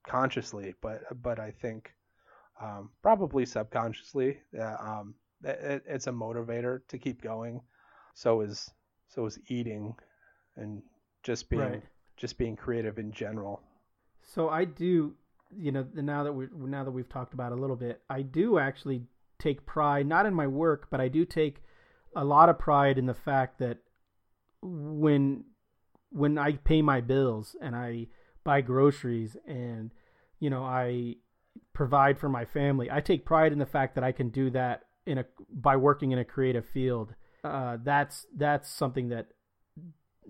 consciously, 0.07 0.75
but 0.81 0.99
but 1.23 1.39
I 1.39 1.51
think 1.63 1.91
um, 2.61 2.91
probably 3.01 3.45
subconsciously. 3.45 4.37
Yeah, 4.53 4.75
um, 4.79 5.15
it, 5.43 5.83
it's 5.87 6.07
a 6.07 6.11
motivator 6.11 6.81
to 6.89 6.97
keep 6.99 7.21
going. 7.21 7.61
So 8.13 8.41
is 8.41 8.69
so 9.07 9.25
is 9.25 9.39
eating, 9.47 9.95
and 10.57 10.83
just 11.23 11.49
being 11.49 11.61
Right. 11.61 11.83
just 12.17 12.37
being 12.37 12.55
creative 12.55 12.99
in 12.99 13.11
general. 13.11 13.61
So 14.21 14.49
I 14.49 14.65
do, 14.65 15.15
you 15.55 15.71
know, 15.71 15.87
now 15.95 16.23
that 16.23 16.33
we 16.33 16.47
now 16.53 16.83
that 16.83 16.91
we've 16.91 17.09
talked 17.09 17.33
about 17.33 17.51
a 17.51 17.55
little 17.55 17.75
bit, 17.75 18.01
I 18.09 18.21
do 18.21 18.59
actually 18.59 19.07
take 19.39 19.65
pride 19.65 20.05
not 20.05 20.25
in 20.25 20.33
my 20.33 20.47
work, 20.47 20.87
but 20.89 21.01
I 21.01 21.07
do 21.07 21.25
take 21.25 21.63
a 22.15 22.23
lot 22.23 22.49
of 22.49 22.59
pride 22.59 22.97
in 22.97 23.05
the 23.05 23.13
fact 23.13 23.59
that 23.59 23.79
when 24.61 25.45
when 26.09 26.37
I 26.37 26.53
pay 26.53 26.81
my 26.81 27.01
bills 27.01 27.55
and 27.61 27.75
I 27.75 28.07
buy 28.43 28.61
groceries 28.61 29.37
and 29.47 29.91
you 30.39 30.49
know 30.49 30.63
I 30.63 31.15
provide 31.73 32.19
for 32.19 32.29
my 32.29 32.45
family, 32.45 32.89
I 32.91 33.01
take 33.01 33.25
pride 33.25 33.51
in 33.51 33.59
the 33.59 33.65
fact 33.65 33.95
that 33.95 34.03
I 34.03 34.11
can 34.11 34.29
do 34.29 34.49
that 34.51 34.83
in 35.05 35.17
a 35.19 35.25
by 35.51 35.75
working 35.77 36.11
in 36.11 36.19
a 36.19 36.25
creative 36.25 36.65
field. 36.65 37.15
Uh, 37.43 37.77
that's 37.83 38.27
that's 38.37 38.69
something 38.69 39.09
that 39.09 39.27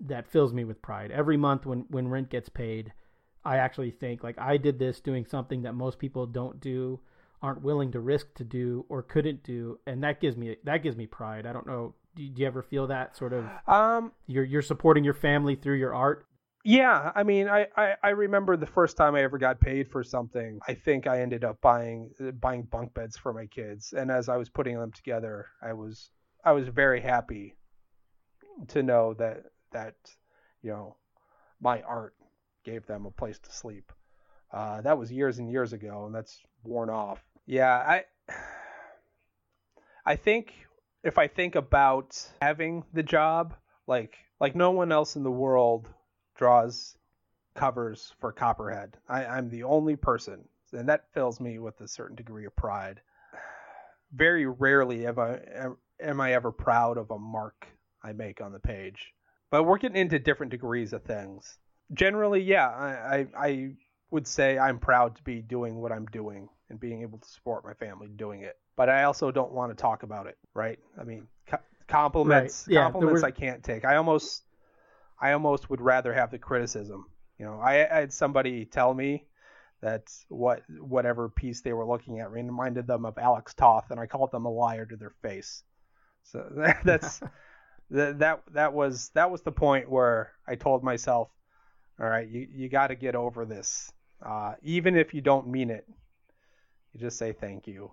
that 0.06 0.30
fills 0.30 0.52
me 0.52 0.64
with 0.64 0.82
pride. 0.82 1.10
Every 1.10 1.36
month 1.36 1.66
when 1.66 1.86
when 1.88 2.08
rent 2.08 2.30
gets 2.30 2.48
paid, 2.48 2.92
I 3.44 3.56
actually 3.58 3.90
think 3.90 4.22
like 4.22 4.38
I 4.38 4.56
did 4.56 4.78
this 4.78 5.00
doing 5.00 5.26
something 5.26 5.62
that 5.62 5.74
most 5.74 5.98
people 5.98 6.26
don't 6.26 6.60
do, 6.60 7.00
aren't 7.40 7.62
willing 7.62 7.92
to 7.92 8.00
risk 8.00 8.34
to 8.34 8.44
do 8.44 8.84
or 8.88 9.02
couldn't 9.02 9.42
do, 9.42 9.78
and 9.86 10.02
that 10.04 10.20
gives 10.20 10.36
me 10.36 10.56
that 10.64 10.82
gives 10.82 10.96
me 10.96 11.06
pride. 11.06 11.46
I 11.46 11.52
don't 11.52 11.66
know. 11.66 11.94
Do 12.14 12.22
you, 12.22 12.30
do 12.30 12.42
you 12.42 12.46
ever 12.46 12.62
feel 12.62 12.86
that 12.88 13.16
sort 13.16 13.32
of 13.32 13.46
Um, 13.66 14.12
you're 14.26 14.44
you're 14.44 14.62
supporting 14.62 15.04
your 15.04 15.14
family 15.14 15.54
through 15.54 15.76
your 15.76 15.94
art? 15.94 16.26
Yeah, 16.64 17.10
I 17.16 17.24
mean, 17.24 17.48
I, 17.48 17.66
I, 17.76 17.94
I 18.04 18.10
remember 18.10 18.56
the 18.56 18.66
first 18.66 18.96
time 18.96 19.16
I 19.16 19.22
ever 19.22 19.36
got 19.36 19.60
paid 19.60 19.90
for 19.90 20.04
something. 20.04 20.60
I 20.68 20.74
think 20.74 21.08
I 21.08 21.20
ended 21.20 21.42
up 21.42 21.60
buying 21.60 22.12
buying 22.40 22.62
bunk 22.62 22.94
beds 22.94 23.16
for 23.16 23.32
my 23.32 23.46
kids, 23.46 23.92
and 23.92 24.10
as 24.10 24.28
I 24.28 24.36
was 24.36 24.48
putting 24.48 24.78
them 24.78 24.92
together, 24.92 25.48
I 25.60 25.72
was 25.72 26.10
I 26.44 26.52
was 26.52 26.68
very 26.68 27.00
happy 27.00 27.56
to 28.68 28.82
know 28.82 29.14
that 29.14 29.46
that 29.72 29.94
you 30.62 30.70
know 30.70 30.96
my 31.60 31.82
art 31.82 32.14
gave 32.64 32.86
them 32.86 33.06
a 33.06 33.10
place 33.10 33.38
to 33.38 33.52
sleep. 33.52 33.92
Uh, 34.52 34.80
that 34.82 34.98
was 34.98 35.10
years 35.10 35.38
and 35.38 35.50
years 35.50 35.72
ago, 35.72 36.04
and 36.06 36.14
that's 36.14 36.42
worn 36.64 36.90
off. 36.90 37.22
Yeah, 37.46 37.74
I 37.74 38.04
I 40.06 40.16
think 40.16 40.54
if 41.02 41.18
I 41.18 41.26
think 41.26 41.54
about 41.54 42.20
having 42.40 42.84
the 42.92 43.02
job, 43.02 43.54
like 43.86 44.16
like 44.40 44.54
no 44.54 44.70
one 44.70 44.92
else 44.92 45.16
in 45.16 45.22
the 45.22 45.30
world 45.30 45.88
draws 46.36 46.96
covers 47.54 48.14
for 48.18 48.32
Copperhead. 48.32 48.96
I, 49.08 49.24
I'm 49.24 49.48
the 49.50 49.64
only 49.64 49.96
person, 49.96 50.48
and 50.72 50.88
that 50.88 51.12
fills 51.12 51.40
me 51.40 51.58
with 51.58 51.80
a 51.80 51.88
certain 51.88 52.16
degree 52.16 52.46
of 52.46 52.56
pride. 52.56 53.00
Very 54.12 54.46
rarely 54.46 55.06
am 55.06 55.18
I 55.18 55.40
am 56.00 56.20
I 56.20 56.32
ever 56.34 56.52
proud 56.52 56.98
of 56.98 57.10
a 57.10 57.18
mark 57.18 57.66
I 58.02 58.12
make 58.12 58.40
on 58.40 58.52
the 58.52 58.58
page, 58.58 59.14
but 59.52 59.64
we're 59.64 59.76
getting 59.76 59.98
into 59.98 60.18
different 60.18 60.50
degrees 60.50 60.94
of 60.94 61.04
things. 61.04 61.58
Generally, 61.92 62.40
yeah, 62.40 62.68
I, 62.68 63.16
I, 63.16 63.26
I 63.36 63.70
would 64.10 64.26
say 64.26 64.58
I'm 64.58 64.78
proud 64.78 65.14
to 65.16 65.22
be 65.22 65.42
doing 65.42 65.76
what 65.76 65.92
I'm 65.92 66.06
doing 66.06 66.48
and 66.70 66.80
being 66.80 67.02
able 67.02 67.18
to 67.18 67.28
support 67.28 67.62
my 67.62 67.74
family 67.74 68.08
doing 68.16 68.40
it. 68.40 68.56
But 68.76 68.88
I 68.88 69.04
also 69.04 69.30
don't 69.30 69.52
want 69.52 69.70
to 69.70 69.80
talk 69.80 70.04
about 70.04 70.26
it, 70.26 70.38
right? 70.54 70.78
I 70.98 71.04
mean, 71.04 71.28
co- 71.46 71.58
compliments, 71.86 72.64
Right. 72.66 72.76
Yeah, 72.76 72.84
compliments 72.84 73.22
I 73.22 73.30
can't 73.30 73.62
take. 73.62 73.84
I 73.84 73.96
almost, 73.96 74.42
I 75.20 75.32
almost 75.32 75.68
would 75.68 75.82
rather 75.82 76.14
have 76.14 76.30
the 76.30 76.38
criticism. 76.38 77.04
You 77.38 77.44
know, 77.44 77.60
I, 77.60 77.86
I 77.94 78.00
had 78.00 78.12
somebody 78.12 78.64
tell 78.64 78.94
me 78.94 79.26
that 79.82 80.10
what 80.30 80.62
whatever 80.80 81.28
piece 81.28 81.60
they 81.60 81.74
were 81.74 81.86
looking 81.86 82.20
at 82.20 82.30
reminded 82.30 82.86
them 82.86 83.04
of 83.04 83.18
Alex 83.18 83.52
Toth, 83.52 83.90
and 83.90 84.00
I 84.00 84.06
called 84.06 84.32
them 84.32 84.46
a 84.46 84.50
liar 84.50 84.86
to 84.86 84.96
their 84.96 85.12
face. 85.20 85.62
So 86.22 86.72
that's 86.84 87.20
that 87.92 88.18
that 88.18 88.42
that 88.52 88.72
was 88.72 89.10
that 89.14 89.30
was 89.30 89.42
the 89.42 89.52
point 89.52 89.88
where 89.90 90.32
I 90.46 90.56
told 90.56 90.82
myself, 90.82 91.28
all 92.00 92.08
right, 92.08 92.28
you 92.28 92.48
you 92.52 92.68
got 92.68 92.88
to 92.88 92.94
get 92.94 93.14
over 93.14 93.44
this, 93.44 93.92
uh, 94.24 94.54
even 94.62 94.96
if 94.96 95.14
you 95.14 95.20
don't 95.20 95.46
mean 95.46 95.70
it. 95.70 95.86
You 96.92 97.00
just 97.00 97.16
say 97.18 97.32
thank 97.32 97.66
you, 97.66 97.90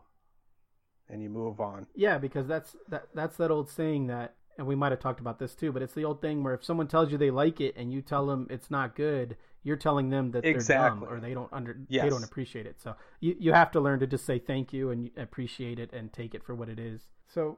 and 1.07 1.21
you 1.21 1.29
move 1.29 1.59
on. 1.61 1.85
Yeah, 1.95 2.17
because 2.17 2.47
that's 2.47 2.75
that 2.89 3.07
that's 3.13 3.37
that 3.37 3.51
old 3.51 3.69
saying 3.69 4.07
that, 4.07 4.35
and 4.57 4.67
we 4.67 4.75
might 4.75 4.91
have 4.91 4.99
talked 4.99 5.19
about 5.19 5.39
this 5.39 5.55
too. 5.55 5.71
But 5.71 5.81
it's 5.81 5.93
the 5.93 6.05
old 6.05 6.21
thing 6.21 6.43
where 6.43 6.53
if 6.53 6.63
someone 6.63 6.87
tells 6.87 7.11
you 7.11 7.17
they 7.17 7.31
like 7.31 7.61
it 7.61 7.75
and 7.77 7.93
you 7.93 8.01
tell 8.01 8.25
them 8.25 8.47
it's 8.49 8.71
not 8.71 8.95
good, 8.95 9.37
You're 9.63 9.77
telling 9.77 10.09
them 10.09 10.31
that 10.31 10.45
exactly. 10.45 10.75
they're 10.75 11.09
dumb 11.09 11.17
or 11.17 11.19
they 11.19 11.33
don't 11.33 11.51
under 11.51 11.77
yes. 11.89 12.03
they 12.03 12.09
don't 12.09 12.23
appreciate 12.23 12.65
it. 12.65 12.81
So 12.81 12.95
you 13.19 13.35
you 13.39 13.53
have 13.53 13.71
to 13.71 13.79
learn 13.79 13.99
to 13.99 14.07
just 14.07 14.25
say 14.25 14.39
thank 14.39 14.71
you 14.71 14.89
and 14.91 15.09
appreciate 15.17 15.79
it 15.79 15.91
and 15.91 16.11
take 16.11 16.33
it 16.33 16.43
for 16.43 16.55
what 16.55 16.69
it 16.69 16.79
is. 16.79 17.01
So 17.27 17.57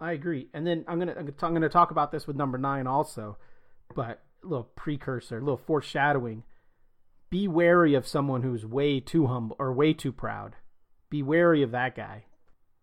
I 0.00 0.12
agree. 0.12 0.48
And 0.54 0.66
then 0.66 0.84
I'm 0.88 0.98
gonna 0.98 1.14
I'm 1.16 1.54
gonna 1.54 1.68
talk 1.68 1.90
about 1.90 2.10
this 2.10 2.26
with 2.26 2.36
number 2.36 2.58
nine 2.58 2.86
also, 2.86 3.36
but 3.94 4.22
a 4.42 4.46
little 4.46 4.70
precursor, 4.74 5.38
a 5.38 5.40
little 5.40 5.56
foreshadowing. 5.58 6.44
Be 7.28 7.46
wary 7.46 7.94
of 7.94 8.08
someone 8.08 8.42
who's 8.42 8.66
way 8.66 8.98
too 8.98 9.26
humble 9.26 9.56
or 9.58 9.72
way 9.72 9.92
too 9.92 10.10
proud. 10.10 10.56
Be 11.10 11.22
wary 11.22 11.62
of 11.62 11.70
that 11.72 11.94
guy. 11.94 12.24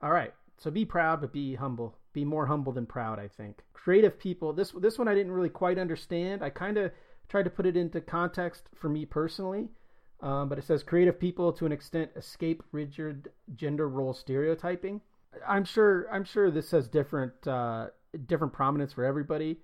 All 0.01 0.11
right. 0.11 0.34
So 0.57 0.72
be 0.72 0.86
proud, 0.86 1.22
but 1.22 1.34
be 1.34 1.55
humble. 1.55 1.97
Be 2.13 2.24
more 2.24 2.45
humble 2.45 2.72
than 2.72 2.86
proud, 2.86 3.20
I 3.20 3.28
think. 3.28 3.63
Creative 3.74 4.18
people. 4.18 4.53
This 4.53 4.72
this 4.72 4.97
one 4.97 5.07
I 5.07 5.15
didn't 5.15 5.34
really 5.34 5.49
quite 5.49 5.78
understand. 5.78 6.43
I 6.43 6.49
kind 6.49 6.78
of 6.78 6.91
tried 7.30 7.43
to 7.43 7.49
put 7.49 7.65
it 7.65 7.76
into 7.76 7.99
context 7.99 8.70
for 8.76 8.89
me 8.89 9.05
personally. 9.05 9.70
Um, 10.20 10.49
but 10.49 10.57
it 10.57 10.63
says 10.63 10.82
creative 10.82 11.20
people 11.20 11.53
to 11.53 11.65
an 11.65 11.72
extent 11.72 12.11
escape 12.15 12.63
rigid 12.72 13.30
gender 13.55 13.88
role 13.88 14.13
stereotyping. 14.13 15.01
I'm 15.47 15.65
sure 15.65 16.07
I'm 16.11 16.23
sure 16.23 16.51
this 16.51 16.71
has 16.71 16.88
different 16.88 17.47
uh, 17.47 17.88
different 18.25 18.53
prominence 18.53 18.93
for 18.93 19.05
everybody. 19.05 19.57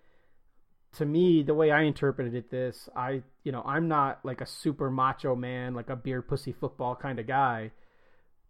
To 0.97 1.05
me, 1.05 1.41
the 1.41 1.55
way 1.55 1.71
I 1.71 1.81
interpreted 1.81 2.35
it, 2.35 2.51
this 2.51 2.89
I 2.95 3.23
you 3.43 3.51
know 3.51 3.63
I'm 3.65 3.87
not 3.87 4.19
like 4.23 4.41
a 4.41 4.45
super 4.45 4.89
macho 4.89 5.35
man, 5.35 5.73
like 5.73 5.89
a 5.89 5.95
beer 5.95 6.21
pussy 6.21 6.51
football 6.51 6.95
kind 6.95 7.19
of 7.19 7.27
guy, 7.27 7.71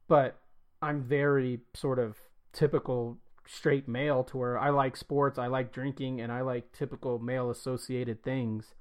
but 0.07 0.39
I'm 0.81 1.03
very 1.03 1.61
sort 1.73 1.99
of 1.99 2.17
typical 2.51 3.17
straight 3.45 3.87
male 3.87 4.23
to 4.23 4.37
where 4.37 4.57
I 4.57 4.69
like 4.69 4.95
sports, 4.97 5.37
I 5.37 5.47
like 5.47 5.71
drinking, 5.71 6.21
and 6.21 6.31
I 6.31 6.41
like 6.41 6.71
typical 6.71 7.19
male 7.19 7.49
associated 7.49 8.23
things. 8.23 8.73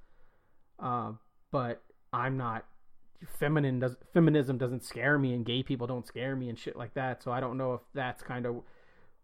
Uh, 0.79 1.13
but 1.51 1.81
I'm 2.11 2.35
not 2.37 2.65
feminine. 3.27 3.79
Does 3.79 3.95
feminism 4.13 4.57
doesn't 4.57 4.83
scare 4.83 5.17
me, 5.17 5.33
and 5.33 5.45
gay 5.45 5.63
people 5.63 5.87
don't 5.87 6.05
scare 6.05 6.35
me, 6.35 6.49
and 6.49 6.57
shit 6.57 6.75
like 6.75 6.93
that. 6.93 7.23
So 7.23 7.31
I 7.31 7.39
don't 7.39 7.57
know 7.57 7.73
if 7.73 7.81
that's 7.93 8.23
kind 8.23 8.45
of 8.45 8.61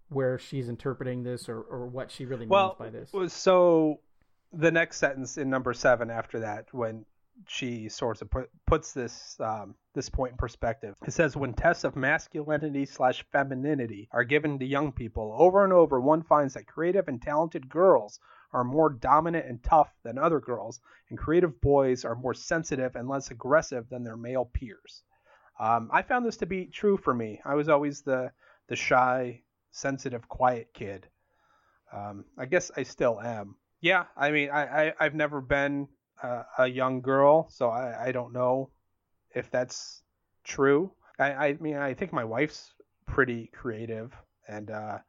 where 0.10 0.40
she's 0.40 0.70
interpreting 0.70 1.24
this 1.24 1.48
or, 1.50 1.62
or 1.62 1.86
what 1.86 2.12
she 2.12 2.26
really 2.26 2.48
well, 2.48 2.76
means 2.80 3.12
by 3.12 3.20
this. 3.20 3.34
So 3.34 4.00
the 4.52 4.72
next 4.72 4.98
sentence 4.98 5.38
in 5.38 5.50
number 5.50 5.74
seven 5.74 6.10
after 6.10 6.40
that, 6.40 6.66
when 6.72 7.06
she 7.48 7.88
sort 7.90 8.22
of 8.22 8.30
put, 8.30 8.50
puts 8.68 8.92
this 8.92 9.38
um, 9.40 9.76
this 9.96 10.10
point 10.10 10.32
in 10.32 10.38
perspective. 10.38 10.96
It 11.06 11.14
says 11.14 11.38
when 11.38 11.54
tests 11.54 11.84
of 11.84 11.96
masculinity 11.96 12.86
slash 12.86 13.24
femininity 13.32 14.10
are 14.12 14.24
given 14.24 14.60
to 14.60 14.66
young 14.66 14.92
people 14.92 15.36
over 15.38 15.64
and 15.64 15.72
over, 15.72 16.02
one 16.02 16.24
finds 16.24 16.56
that 16.56 16.68
creative 16.68 17.08
and 17.08 17.22
talented 17.22 17.70
girls 17.70 18.20
are 18.52 18.64
more 18.64 18.90
dominant 18.90 19.46
and 19.46 19.64
tough 19.64 19.94
than 20.04 20.18
other 20.18 20.40
girls, 20.40 20.80
and 21.10 21.18
creative 21.18 21.60
boys 21.62 22.06
are 22.06 22.16
more 22.16 22.34
sensitive 22.34 22.96
and 22.96 23.08
less 23.08 23.32
aggressive 23.32 23.88
than 23.90 24.04
their 24.04 24.18
male 24.18 24.46
peers. 24.46 25.04
Um, 25.60 25.90
I 25.92 26.02
found 26.02 26.26
this 26.26 26.38
to 26.38 26.46
be 26.46 26.66
true 26.66 26.98
for 26.98 27.14
me. 27.14 27.42
I 27.46 27.56
was 27.56 27.70
always 27.70 28.02
the 28.02 28.32
the 28.68 28.76
shy, 28.76 29.42
sensitive, 29.72 30.28
quiet 30.30 30.70
kid. 30.74 31.08
Um, 31.92 32.26
I 32.38 32.46
guess 32.46 32.72
I 32.78 32.84
still 32.84 33.20
am. 33.20 33.56
Yeah, 33.82 34.06
I 34.16 34.32
mean, 34.32 34.50
I, 34.50 34.88
I 34.88 34.94
I've 35.00 35.16
never 35.16 35.42
been 35.42 35.88
uh, 36.22 36.44
a 36.58 36.68
young 36.68 37.02
girl, 37.02 37.50
so 37.50 37.70
I, 37.70 38.08
I 38.08 38.12
don't 38.12 38.34
know 38.34 38.70
if 39.34 39.50
that's 39.52 40.02
true. 40.44 40.92
I, 41.18 41.32
I 41.32 41.58
mean, 41.60 41.76
I 41.76 41.94
think 41.94 42.14
my 42.14 42.24
wife's 42.24 42.74
pretty 43.06 43.50
creative, 43.54 44.14
and 44.48 44.72
uh, 44.72 45.00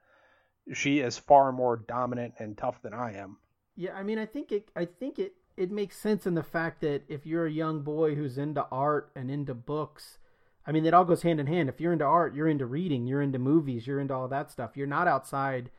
she 0.72 1.00
is 1.00 1.18
far 1.18 1.52
more 1.52 1.76
dominant 1.76 2.34
and 2.38 2.56
tough 2.56 2.82
than 2.82 2.94
I 2.94 3.14
am. 3.14 3.38
Yeah, 3.76 3.94
I 3.94 4.02
mean, 4.02 4.18
I 4.18 4.26
think 4.26 4.52
it. 4.52 4.70
I 4.76 4.84
think 4.84 5.18
it. 5.18 5.34
It 5.56 5.70
makes 5.70 5.98
sense 5.98 6.26
in 6.26 6.34
the 6.34 6.42
fact 6.42 6.80
that 6.80 7.02
if 7.08 7.26
you're 7.26 7.46
a 7.46 7.50
young 7.50 7.82
boy 7.82 8.14
who's 8.14 8.38
into 8.38 8.64
art 8.70 9.11
and 9.14 9.30
into 9.30 9.52
books, 9.52 10.18
I 10.66 10.72
mean, 10.72 10.86
it 10.86 10.94
all 10.94 11.04
goes 11.04 11.22
hand 11.22 11.40
in 11.40 11.46
hand. 11.46 11.68
If 11.68 11.80
you're 11.80 11.92
into 11.92 12.04
art, 12.04 12.34
you're 12.34 12.48
into 12.48 12.66
reading, 12.66 13.06
you're 13.06 13.20
into 13.20 13.38
movies, 13.38 13.86
you're 13.86 14.00
into 14.00 14.14
all 14.14 14.28
that 14.28 14.50
stuff. 14.50 14.76
You're 14.76 14.86
not 14.86 15.08
outside 15.08 15.70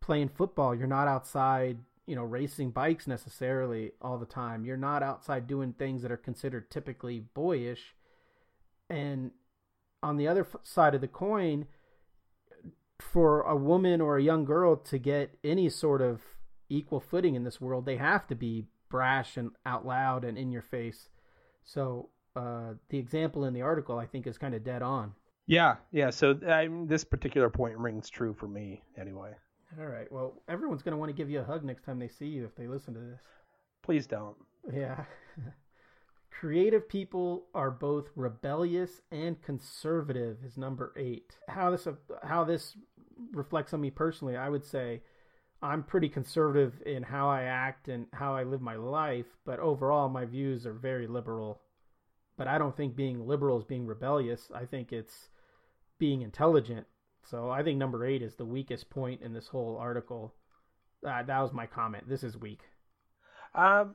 playing 0.00 0.30
football. 0.30 0.74
You're 0.74 0.86
not 0.86 1.08
outside 1.08 1.78
you 2.08 2.16
know 2.16 2.24
racing 2.24 2.70
bikes 2.70 3.06
necessarily 3.06 3.92
all 4.00 4.16
the 4.16 4.24
time 4.24 4.64
you're 4.64 4.78
not 4.78 5.02
outside 5.02 5.46
doing 5.46 5.74
things 5.74 6.00
that 6.00 6.10
are 6.10 6.16
considered 6.16 6.70
typically 6.70 7.20
boyish 7.34 7.94
and 8.88 9.30
on 10.02 10.16
the 10.16 10.26
other 10.26 10.46
side 10.62 10.94
of 10.94 11.02
the 11.02 11.06
coin 11.06 11.66
for 13.00 13.42
a 13.42 13.56
woman 13.56 14.00
or 14.00 14.16
a 14.16 14.22
young 14.22 14.44
girl 14.44 14.76
to 14.76 14.98
get 14.98 15.36
any 15.44 15.68
sort 15.68 16.02
of 16.02 16.20
equal 16.68 17.00
footing 17.00 17.34
in 17.34 17.44
this 17.44 17.60
world 17.60 17.86
they 17.86 17.96
have 17.96 18.26
to 18.26 18.34
be 18.34 18.66
brash 18.90 19.36
and 19.36 19.50
out 19.64 19.86
loud 19.86 20.24
and 20.24 20.36
in 20.36 20.50
your 20.50 20.62
face 20.62 21.08
so 21.64 22.08
uh, 22.36 22.74
the 22.90 22.98
example 22.98 23.44
in 23.44 23.54
the 23.54 23.62
article 23.62 23.98
i 23.98 24.06
think 24.06 24.26
is 24.26 24.36
kind 24.36 24.54
of 24.54 24.64
dead 24.64 24.82
on 24.82 25.12
yeah 25.46 25.76
yeah 25.92 26.10
so 26.10 26.38
I 26.46 26.68
this 26.86 27.04
particular 27.04 27.48
point 27.48 27.78
rings 27.78 28.10
true 28.10 28.34
for 28.34 28.48
me 28.48 28.82
anyway 28.98 29.34
all 29.78 29.86
right. 29.86 30.10
Well, 30.10 30.42
everyone's 30.48 30.82
going 30.82 30.92
to 30.92 30.98
want 30.98 31.10
to 31.10 31.16
give 31.16 31.30
you 31.30 31.40
a 31.40 31.44
hug 31.44 31.62
next 31.62 31.84
time 31.84 31.98
they 31.98 32.08
see 32.08 32.26
you 32.26 32.44
if 32.44 32.54
they 32.56 32.66
listen 32.66 32.94
to 32.94 33.00
this. 33.00 33.20
Please 33.82 34.06
don't. 34.06 34.36
Yeah. 34.72 35.04
Creative 36.30 36.88
people 36.88 37.46
are 37.54 37.70
both 37.70 38.10
rebellious 38.14 39.02
and 39.10 39.42
conservative 39.42 40.38
is 40.44 40.56
number 40.56 40.92
8. 40.96 41.36
How 41.48 41.70
this 41.70 41.88
how 42.22 42.44
this 42.44 42.76
reflects 43.32 43.74
on 43.74 43.80
me 43.80 43.90
personally, 43.90 44.36
I 44.36 44.48
would 44.48 44.64
say 44.64 45.02
I'm 45.60 45.82
pretty 45.82 46.08
conservative 46.08 46.80
in 46.86 47.02
how 47.02 47.28
I 47.28 47.42
act 47.42 47.88
and 47.88 48.06
how 48.12 48.36
I 48.36 48.44
live 48.44 48.60
my 48.60 48.76
life, 48.76 49.26
but 49.44 49.58
overall 49.58 50.08
my 50.08 50.24
views 50.24 50.66
are 50.66 50.74
very 50.74 51.08
liberal. 51.08 51.60
But 52.36 52.46
I 52.46 52.58
don't 52.58 52.76
think 52.76 52.94
being 52.94 53.26
liberal 53.26 53.58
is 53.58 53.64
being 53.64 53.86
rebellious. 53.86 54.50
I 54.54 54.64
think 54.64 54.92
it's 54.92 55.28
being 55.98 56.22
intelligent 56.22 56.86
so 57.30 57.50
I 57.50 57.62
think 57.62 57.78
number 57.78 58.06
eight 58.06 58.22
is 58.22 58.36
the 58.36 58.44
weakest 58.46 58.88
point 58.88 59.20
in 59.20 59.34
this 59.34 59.48
whole 59.48 59.76
article. 59.76 60.34
Uh, 61.06 61.22
that 61.22 61.40
was 61.40 61.52
my 61.52 61.66
comment. 61.66 62.08
This 62.08 62.22
is 62.22 62.38
weak. 62.38 62.62
Um, 63.54 63.94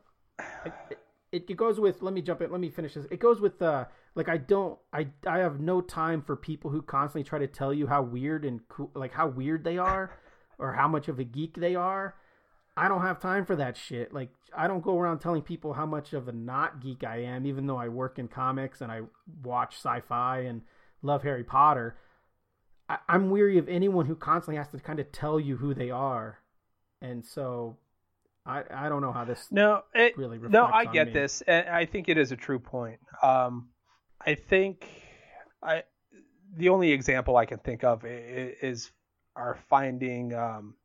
it, 0.65 0.99
it, 1.33 1.45
it, 1.49 1.57
goes 1.57 1.79
with. 1.79 2.01
Let 2.01 2.13
me 2.13 2.21
jump 2.21 2.41
in. 2.41 2.51
Let 2.51 2.61
me 2.61 2.69
finish 2.69 2.93
this. 2.93 3.05
It 3.11 3.19
goes 3.19 3.41
with. 3.41 3.61
Uh, 3.61 3.85
like 4.15 4.29
I 4.29 4.37
don't. 4.37 4.77
I 4.93 5.07
I 5.27 5.39
have 5.39 5.59
no 5.59 5.81
time 5.81 6.21
for 6.21 6.35
people 6.35 6.69
who 6.69 6.81
constantly 6.81 7.27
try 7.27 7.39
to 7.39 7.47
tell 7.47 7.73
you 7.73 7.87
how 7.87 8.03
weird 8.03 8.45
and 8.45 8.61
cool, 8.69 8.91
like 8.93 9.11
how 9.11 9.27
weird 9.27 9.63
they 9.63 9.77
are, 9.77 10.11
or 10.59 10.73
how 10.73 10.87
much 10.87 11.07
of 11.07 11.19
a 11.19 11.23
geek 11.23 11.55
they 11.55 11.75
are. 11.75 12.15
I 12.77 12.87
don't 12.87 13.01
have 13.01 13.19
time 13.19 13.45
for 13.45 13.55
that 13.55 13.75
shit. 13.75 14.13
Like 14.13 14.29
I 14.55 14.67
don't 14.67 14.83
go 14.83 14.97
around 14.97 15.19
telling 15.19 15.41
people 15.41 15.73
how 15.73 15.85
much 15.85 16.13
of 16.13 16.27
a 16.27 16.31
not 16.31 16.81
geek 16.81 17.03
I 17.03 17.23
am, 17.23 17.45
even 17.45 17.65
though 17.65 17.77
I 17.77 17.87
work 17.87 18.19
in 18.19 18.27
comics 18.27 18.81
and 18.81 18.91
I 18.91 19.01
watch 19.43 19.75
sci-fi 19.75 20.41
and 20.41 20.61
love 21.01 21.23
Harry 21.23 21.43
Potter. 21.43 21.97
I, 22.87 22.97
am 23.09 23.31
weary 23.31 23.57
of 23.57 23.67
anyone 23.69 24.05
who 24.05 24.15
constantly 24.15 24.57
has 24.57 24.69
to 24.69 24.79
kind 24.79 24.99
of 24.99 25.11
tell 25.11 25.39
you 25.39 25.57
who 25.57 25.73
they 25.73 25.89
are, 25.89 26.39
and 27.01 27.25
so 27.25 27.77
I 28.45 28.63
I 28.69 28.89
don't 28.89 29.01
know 29.01 29.11
how 29.11 29.25
this 29.25 29.47
no 29.51 29.83
it, 29.93 30.17
really 30.17 30.37
no 30.37 30.65
I 30.65 30.85
get 30.85 31.07
me. 31.07 31.13
this, 31.13 31.41
and 31.41 31.67
I 31.69 31.85
think 31.85 32.09
it 32.09 32.17
is 32.17 32.31
a 32.31 32.35
true 32.35 32.59
point. 32.59 32.99
Um, 33.21 33.69
I 34.25 34.35
think 34.35 34.87
I 35.61 35.83
the 36.55 36.69
only 36.69 36.91
example 36.91 37.37
I 37.37 37.45
can 37.45 37.59
think 37.59 37.83
of 37.83 38.03
is 38.05 38.91
are 39.35 39.57
finding 39.69 40.33
um, 40.33 40.75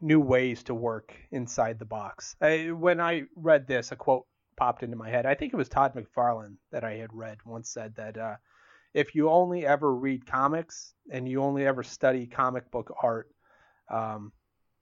new 0.00 0.20
ways 0.20 0.62
to 0.64 0.74
work 0.74 1.14
inside 1.30 1.78
the 1.78 1.84
box. 1.84 2.36
I, 2.40 2.70
when 2.70 3.00
I 3.00 3.22
read 3.34 3.66
this, 3.66 3.92
a 3.92 3.96
quote 3.96 4.26
popped 4.56 4.82
into 4.82 4.96
my 4.96 5.08
head. 5.08 5.26
I 5.26 5.34
think 5.34 5.52
it 5.52 5.56
was 5.56 5.68
Todd 5.68 5.94
McFarlane 5.94 6.56
that 6.72 6.84
I 6.84 6.94
had 6.94 7.10
read 7.12 7.38
once 7.44 7.70
said 7.70 7.94
that 7.96 8.18
uh, 8.18 8.36
if 8.94 9.14
you 9.14 9.30
only 9.30 9.66
ever 9.66 9.94
read 9.94 10.26
comics 10.26 10.94
and 11.10 11.28
you 11.28 11.42
only 11.42 11.66
ever 11.66 11.82
study 11.82 12.26
comic 12.26 12.70
book 12.70 12.94
art, 13.02 13.28
um, 13.90 14.32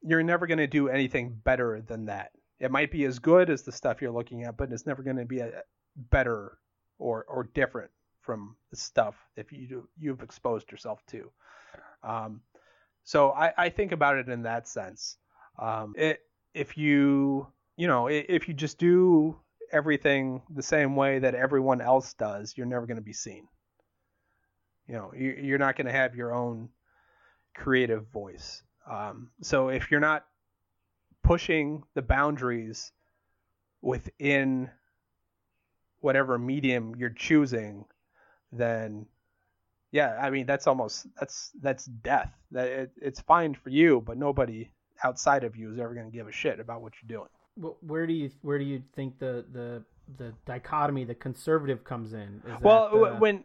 you're 0.07 0.23
never 0.23 0.47
going 0.47 0.59
to 0.59 0.67
do 0.67 0.89
anything 0.89 1.41
better 1.45 1.81
than 1.81 2.07
that. 2.07 2.31
It 2.61 2.71
might 2.71 2.91
be 2.91 3.05
as 3.05 3.19
good 3.19 3.51
as 3.51 3.63
the 3.63 3.73
stuff 3.73 4.01
you're 4.01 4.13
looking 4.13 4.45
at, 4.45 4.57
but 4.57 4.73
it's 4.73 4.87
never 4.87 5.03
going 5.03 5.17
to 5.17 5.25
be 5.25 5.41
a, 5.41 5.63
better 5.97 6.59
or 6.99 7.25
or 7.29 7.45
different 7.55 7.91
from 8.21 8.57
the 8.71 8.77
stuff 8.77 9.15
if 9.37 9.53
you 9.53 9.69
do, 9.69 9.89
you've 9.99 10.23
exposed 10.23 10.71
yourself 10.71 11.01
to. 11.07 11.31
Um, 12.03 12.41
so 13.05 13.31
I, 13.33 13.53
I, 13.57 13.69
think 13.69 13.93
about 13.93 14.17
it 14.17 14.29
in 14.29 14.43
that 14.43 14.67
sense. 14.67 15.19
Um, 15.59 15.95
it, 15.97 16.21
if 16.55 16.77
you 16.77 17.47
you 17.77 17.87
know 17.87 18.09
if 18.09 18.49
you 18.49 18.55
just 18.55 18.79
do 18.79 19.39
everything 19.73 20.43
the 20.51 20.63
same 20.63 20.97
way 20.97 21.19
that 21.19 21.35
everyone 21.35 21.81
else 21.81 22.15
does, 22.15 22.55
you're 22.57 22.67
never 22.67 22.87
going 22.87 22.97
to 22.97 23.03
be 23.03 23.13
seen. 23.13 23.47
You 24.87 24.95
know, 24.95 25.13
you're 25.17 25.59
not 25.59 25.77
going 25.77 25.87
to 25.87 25.93
have 25.93 26.15
your 26.15 26.35
own 26.35 26.69
creative 27.57 28.07
voice. 28.09 28.63
Um, 28.91 29.30
so 29.41 29.68
if 29.68 29.91
you're 29.91 30.01
not 30.01 30.26
pushing 31.22 31.82
the 31.95 32.03
boundaries 32.03 32.93
within 33.80 34.70
whatever 36.01 36.39
medium 36.39 36.95
you're 36.97 37.11
choosing, 37.11 37.87
then 38.53 39.07
yeah, 39.91 40.18
I 40.20 40.30
mean 40.30 40.47
that's 40.47 40.66
almost 40.66 41.07
that's 41.18 41.51
that's 41.62 41.85
death. 41.85 42.32
That 42.51 42.68
it, 42.68 42.91
it's 43.01 43.20
fine 43.20 43.55
for 43.55 43.70
you, 43.70 44.03
but 44.05 44.18
nobody 44.18 44.70
outside 45.03 45.45
of 45.45 45.57
you 45.57 45.72
is 45.72 45.78
ever 45.78 45.95
going 45.95 46.11
to 46.11 46.16
give 46.16 46.28
a 46.28 46.32
shit 46.32 46.61
about 46.61 46.82
what 46.82 46.93
you're 47.03 47.18
doing. 47.18 47.30
Well, 47.57 47.76
where 47.80 48.07
do 48.07 48.12
you 48.12 48.30
where 48.43 48.59
do 48.59 48.64
you 48.64 48.82
think 48.95 49.18
the 49.18 49.45
the 49.53 49.85
the 50.18 50.35
dichotomy, 50.47 51.05
the 51.05 51.14
conservative 51.14 51.85
comes 51.85 52.12
in. 52.12 52.43
Is 52.47 52.61
well, 52.61 52.91
that 52.93 53.14
the, 53.14 53.16
when 53.16 53.45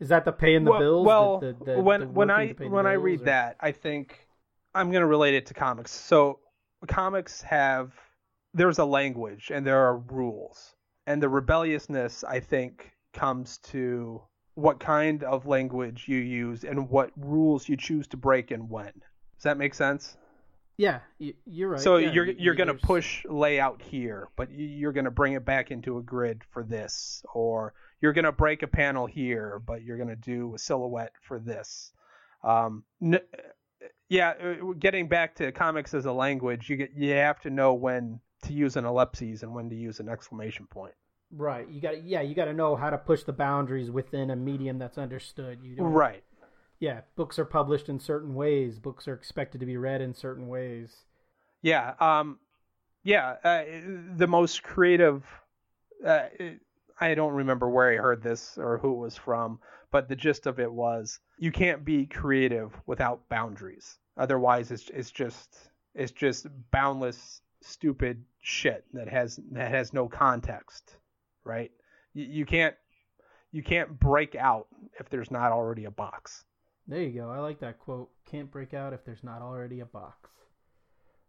is 0.00 0.08
that 0.08 0.24
the 0.24 0.32
paying 0.32 0.64
the 0.64 0.70
well, 0.70 0.80
bills? 0.80 1.06
Well, 1.06 1.38
the, 1.40 1.56
the, 1.64 1.80
when 1.80 2.14
when 2.14 2.30
I 2.30 2.48
when 2.52 2.86
I 2.86 2.94
read 2.94 3.22
or? 3.22 3.24
that, 3.24 3.56
I 3.60 3.72
think 3.72 4.25
I'm 4.76 4.90
going 4.90 5.00
to 5.00 5.06
relate 5.06 5.34
it 5.34 5.46
to 5.46 5.54
comics. 5.54 5.90
So 5.90 6.40
comics 6.86 7.42
have 7.42 7.92
there's 8.54 8.78
a 8.78 8.84
language 8.84 9.50
and 9.52 9.66
there 9.66 9.78
are 9.78 9.98
rules, 9.98 10.74
and 11.06 11.22
the 11.22 11.28
rebelliousness 11.28 12.24
I 12.24 12.40
think 12.40 12.92
comes 13.12 13.58
to 13.58 14.22
what 14.54 14.80
kind 14.80 15.22
of 15.22 15.46
language 15.46 16.04
you 16.06 16.18
use 16.18 16.64
and 16.64 16.88
what 16.88 17.10
rules 17.16 17.68
you 17.68 17.76
choose 17.76 18.06
to 18.08 18.16
break 18.16 18.50
and 18.50 18.70
when. 18.70 18.92
Does 19.36 19.44
that 19.44 19.58
make 19.58 19.74
sense? 19.74 20.16
Yeah, 20.78 21.00
you're 21.18 21.70
right. 21.70 21.80
So 21.80 21.96
yeah, 21.96 22.12
you're 22.12 22.26
you're 22.26 22.54
going 22.54 22.68
to 22.68 22.74
push 22.74 23.24
layout 23.26 23.80
here, 23.80 24.28
but 24.36 24.50
you're 24.50 24.92
going 24.92 25.06
to 25.06 25.10
bring 25.10 25.32
it 25.32 25.44
back 25.44 25.70
into 25.70 25.96
a 25.96 26.02
grid 26.02 26.42
for 26.50 26.62
this, 26.62 27.22
or 27.32 27.72
you're 28.00 28.12
going 28.12 28.26
to 28.26 28.32
break 28.32 28.62
a 28.62 28.66
panel 28.66 29.06
here, 29.06 29.60
but 29.66 29.82
you're 29.82 29.96
going 29.96 30.10
to 30.10 30.16
do 30.16 30.54
a 30.54 30.58
silhouette 30.58 31.12
for 31.22 31.38
this. 31.38 31.92
Um, 32.44 32.84
n- 33.02 33.20
yeah, 34.08 34.30
uh, 34.30 34.72
getting 34.78 35.08
back 35.08 35.34
to 35.36 35.52
comics 35.52 35.94
as 35.94 36.06
a 36.06 36.12
language, 36.12 36.68
you 36.70 36.76
get 36.76 36.92
you 36.96 37.12
have 37.12 37.40
to 37.40 37.50
know 37.50 37.74
when 37.74 38.20
to 38.44 38.52
use 38.52 38.76
an 38.76 38.84
ellipses 38.84 39.42
and 39.42 39.54
when 39.54 39.68
to 39.70 39.76
use 39.76 40.00
an 40.00 40.08
exclamation 40.08 40.66
point. 40.66 40.94
Right. 41.32 41.68
You 41.68 41.80
got 41.80 42.04
yeah, 42.04 42.20
you 42.20 42.34
got 42.34 42.44
to 42.44 42.52
know 42.52 42.76
how 42.76 42.90
to 42.90 42.98
push 42.98 43.24
the 43.24 43.32
boundaries 43.32 43.90
within 43.90 44.30
a 44.30 44.36
medium 44.36 44.78
that's 44.78 44.98
understood. 44.98 45.58
You 45.62 45.76
don't, 45.76 45.86
Right. 45.86 46.22
Yeah, 46.78 47.00
books 47.16 47.38
are 47.38 47.44
published 47.44 47.88
in 47.88 47.98
certain 47.98 48.34
ways. 48.34 48.78
Books 48.78 49.08
are 49.08 49.14
expected 49.14 49.60
to 49.60 49.66
be 49.66 49.78
read 49.78 50.02
in 50.02 50.14
certain 50.14 50.46
ways. 50.46 50.94
Yeah. 51.62 51.94
Um, 51.98 52.38
yeah. 53.02 53.36
Uh, 53.42 53.64
the 54.16 54.26
most 54.26 54.62
creative. 54.62 55.24
Uh, 56.04 56.24
I 57.00 57.14
don't 57.14 57.34
remember 57.34 57.68
where 57.68 57.92
I 57.92 57.96
heard 57.96 58.22
this 58.22 58.56
or 58.56 58.78
who 58.78 58.92
it 58.94 58.98
was 58.98 59.16
from, 59.16 59.58
but 59.90 60.08
the 60.08 60.16
gist 60.16 60.46
of 60.46 60.58
it 60.58 60.72
was 60.72 61.20
you 61.38 61.52
can't 61.52 61.84
be 61.84 62.06
creative 62.06 62.72
without 62.86 63.28
boundaries. 63.28 63.98
Otherwise, 64.16 64.70
it's 64.70 64.88
it's 64.90 65.10
just 65.10 65.70
it's 65.94 66.12
just 66.12 66.46
boundless, 66.70 67.42
stupid 67.60 68.24
shit 68.40 68.84
that 68.94 69.08
has 69.08 69.38
that 69.52 69.70
has 69.70 69.92
no 69.92 70.08
context, 70.08 70.96
right? 71.44 71.70
You, 72.14 72.24
you 72.24 72.46
can't 72.46 72.74
you 73.52 73.62
can't 73.62 73.98
break 73.98 74.34
out 74.34 74.68
if 74.98 75.08
there's 75.10 75.30
not 75.30 75.52
already 75.52 75.84
a 75.84 75.90
box. 75.90 76.44
There 76.88 77.02
you 77.02 77.20
go. 77.20 77.30
I 77.30 77.38
like 77.38 77.60
that 77.60 77.78
quote. 77.78 78.10
Can't 78.30 78.50
break 78.50 78.72
out 78.72 78.92
if 78.92 79.04
there's 79.04 79.24
not 79.24 79.42
already 79.42 79.80
a 79.80 79.86
box. 79.86 80.30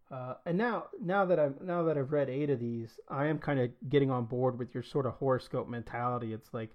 Uh, 0.09 0.35
and 0.45 0.57
now, 0.57 0.85
now 1.03 1.25
that 1.25 1.37
I've 1.37 1.59
now 1.61 1.83
that 1.83 1.97
I've 1.97 2.11
read 2.13 2.29
eight 2.29 2.49
of 2.49 2.59
these, 2.59 2.97
I 3.09 3.25
am 3.27 3.39
kind 3.39 3.59
of 3.59 3.69
getting 3.89 4.09
on 4.09 4.25
board 4.25 4.57
with 4.57 4.73
your 4.73 4.83
sort 4.83 5.05
of 5.05 5.13
horoscope 5.13 5.67
mentality. 5.67 6.31
It's 6.33 6.53
like 6.53 6.69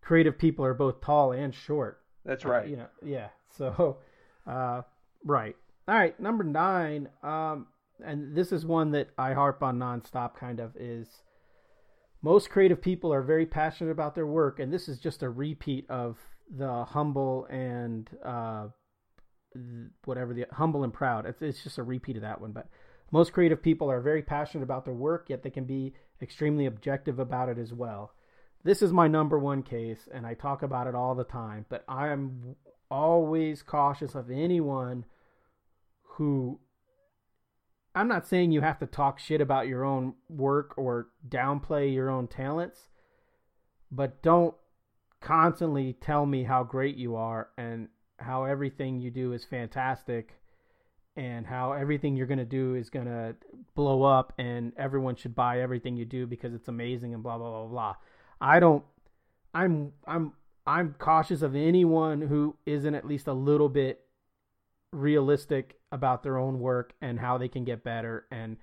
creative 0.00 0.38
people 0.38 0.64
are 0.64 0.72
both 0.74 1.00
tall 1.02 1.32
and 1.32 1.54
short. 1.54 2.00
That's 2.24 2.44
Uh, 2.44 2.50
right. 2.50 2.68
you 2.68 2.76
know, 2.76 2.88
yeah. 3.04 3.28
So, 3.50 3.98
uh, 4.46 4.82
right. 5.24 5.54
All 5.86 5.94
right. 5.94 6.18
Number 6.18 6.44
nine. 6.44 7.08
Um, 7.22 7.66
and 8.04 8.34
this 8.34 8.52
is 8.52 8.64
one 8.64 8.90
that 8.92 9.10
I 9.18 9.32
harp 9.34 9.62
on 9.62 9.78
nonstop. 9.78 10.34
Kind 10.34 10.58
of 10.58 10.74
is. 10.76 11.22
Most 12.22 12.50
creative 12.50 12.80
people 12.80 13.12
are 13.12 13.22
very 13.22 13.46
passionate 13.46 13.90
about 13.90 14.14
their 14.14 14.26
work, 14.26 14.60
and 14.60 14.72
this 14.72 14.88
is 14.88 14.98
just 15.00 15.22
a 15.24 15.28
repeat 15.28 15.90
of 15.90 16.16
the 16.56 16.84
humble 16.84 17.46
and 17.50 18.08
uh, 18.24 18.68
whatever 20.04 20.34
the 20.34 20.46
humble 20.52 20.84
and 20.84 20.92
proud. 20.92 21.26
It's, 21.26 21.42
it's 21.42 21.62
just 21.62 21.78
a 21.78 21.82
repeat 21.82 22.16
of 22.16 22.22
that 22.22 22.40
one. 22.40 22.52
But 22.52 22.68
most 23.10 23.32
creative 23.32 23.62
people 23.62 23.90
are 23.90 24.00
very 24.00 24.22
passionate 24.22 24.64
about 24.64 24.84
their 24.84 24.94
work, 24.94 25.26
yet 25.28 25.42
they 25.42 25.50
can 25.50 25.64
be 25.64 25.94
extremely 26.20 26.66
objective 26.66 27.18
about 27.18 27.48
it 27.48 27.58
as 27.58 27.72
well. 27.72 28.14
This 28.64 28.80
is 28.80 28.92
my 28.92 29.08
number 29.08 29.38
one 29.38 29.62
case, 29.62 30.08
and 30.12 30.26
I 30.26 30.34
talk 30.34 30.62
about 30.62 30.86
it 30.86 30.94
all 30.94 31.14
the 31.14 31.24
time. 31.24 31.66
But 31.68 31.84
I 31.88 32.08
am 32.08 32.56
always 32.90 33.62
cautious 33.62 34.14
of 34.14 34.30
anyone 34.30 35.04
who. 36.02 36.60
I'm 37.94 38.08
not 38.08 38.26
saying 38.26 38.52
you 38.52 38.62
have 38.62 38.78
to 38.78 38.86
talk 38.86 39.18
shit 39.18 39.42
about 39.42 39.68
your 39.68 39.84
own 39.84 40.14
work 40.30 40.78
or 40.78 41.08
downplay 41.28 41.92
your 41.92 42.08
own 42.08 42.26
talents, 42.26 42.88
but 43.90 44.22
don't 44.22 44.54
constantly 45.20 45.92
tell 45.92 46.24
me 46.24 46.44
how 46.44 46.64
great 46.64 46.96
you 46.96 47.16
are 47.16 47.48
and 47.58 47.88
how 48.22 48.44
everything 48.44 49.00
you 49.00 49.10
do 49.10 49.32
is 49.32 49.44
fantastic 49.44 50.34
and 51.16 51.46
how 51.46 51.72
everything 51.72 52.16
you're 52.16 52.26
going 52.26 52.38
to 52.38 52.44
do 52.44 52.74
is 52.74 52.88
going 52.88 53.06
to 53.06 53.34
blow 53.74 54.02
up 54.02 54.32
and 54.38 54.72
everyone 54.76 55.14
should 55.14 55.34
buy 55.34 55.60
everything 55.60 55.96
you 55.96 56.04
do 56.04 56.26
because 56.26 56.54
it's 56.54 56.68
amazing 56.68 57.12
and 57.12 57.22
blah 57.22 57.36
blah 57.36 57.50
blah 57.50 57.66
blah. 57.66 57.94
I 58.40 58.60
don't 58.60 58.84
I'm 59.54 59.92
I'm 60.06 60.32
I'm 60.66 60.94
cautious 60.98 61.42
of 61.42 61.54
anyone 61.54 62.22
who 62.22 62.56
isn't 62.64 62.94
at 62.94 63.06
least 63.06 63.26
a 63.26 63.32
little 63.32 63.68
bit 63.68 64.04
realistic 64.92 65.78
about 65.90 66.22
their 66.22 66.38
own 66.38 66.60
work 66.60 66.94
and 67.02 67.20
how 67.20 67.36
they 67.36 67.48
can 67.48 67.64
get 67.64 67.84
better 67.84 68.26
and 68.30 68.56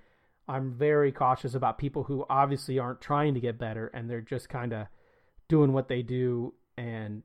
I'm 0.48 0.72
very 0.74 1.12
cautious 1.12 1.54
about 1.54 1.78
people 1.78 2.04
who 2.04 2.26
obviously 2.28 2.80
aren't 2.80 3.02
trying 3.02 3.36
to 3.36 3.40
get 3.40 3.60
better 3.60 3.88
and 3.94 4.10
they're 4.10 4.22
just 4.22 4.50
kind 4.50 4.74
of 4.74 4.88
doing 5.48 5.74
what 5.74 5.88
they 5.88 6.02
do 6.02 6.56
and 6.76 7.22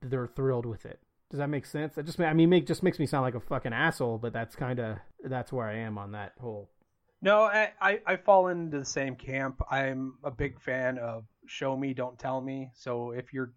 they're 0.00 0.28
thrilled 0.28 0.66
with 0.66 0.86
it. 0.86 1.00
Does 1.30 1.38
that 1.38 1.48
make 1.48 1.64
sense? 1.64 1.94
That 1.94 2.06
just 2.06 2.20
I 2.20 2.32
mean, 2.32 2.50
make 2.50 2.66
just 2.66 2.82
makes 2.82 2.98
me 2.98 3.06
sound 3.06 3.22
like 3.22 3.34
a 3.34 3.40
fucking 3.40 3.72
asshole, 3.72 4.18
but 4.18 4.32
that's 4.32 4.56
kind 4.56 4.80
of 4.80 4.98
that's 5.24 5.52
where 5.52 5.66
I 5.66 5.76
am 5.76 5.96
on 5.96 6.12
that 6.12 6.32
whole. 6.40 6.70
No, 7.22 7.42
I, 7.42 7.72
I, 7.80 8.00
I 8.06 8.16
fall 8.16 8.48
into 8.48 8.78
the 8.78 8.84
same 8.84 9.14
camp. 9.14 9.60
I'm 9.70 10.14
a 10.24 10.30
big 10.30 10.60
fan 10.60 10.98
of 10.98 11.24
show 11.46 11.76
me, 11.76 11.92
don't 11.92 12.18
tell 12.18 12.40
me. 12.40 12.70
So 12.74 13.10
if 13.10 13.32
you're, 13.32 13.52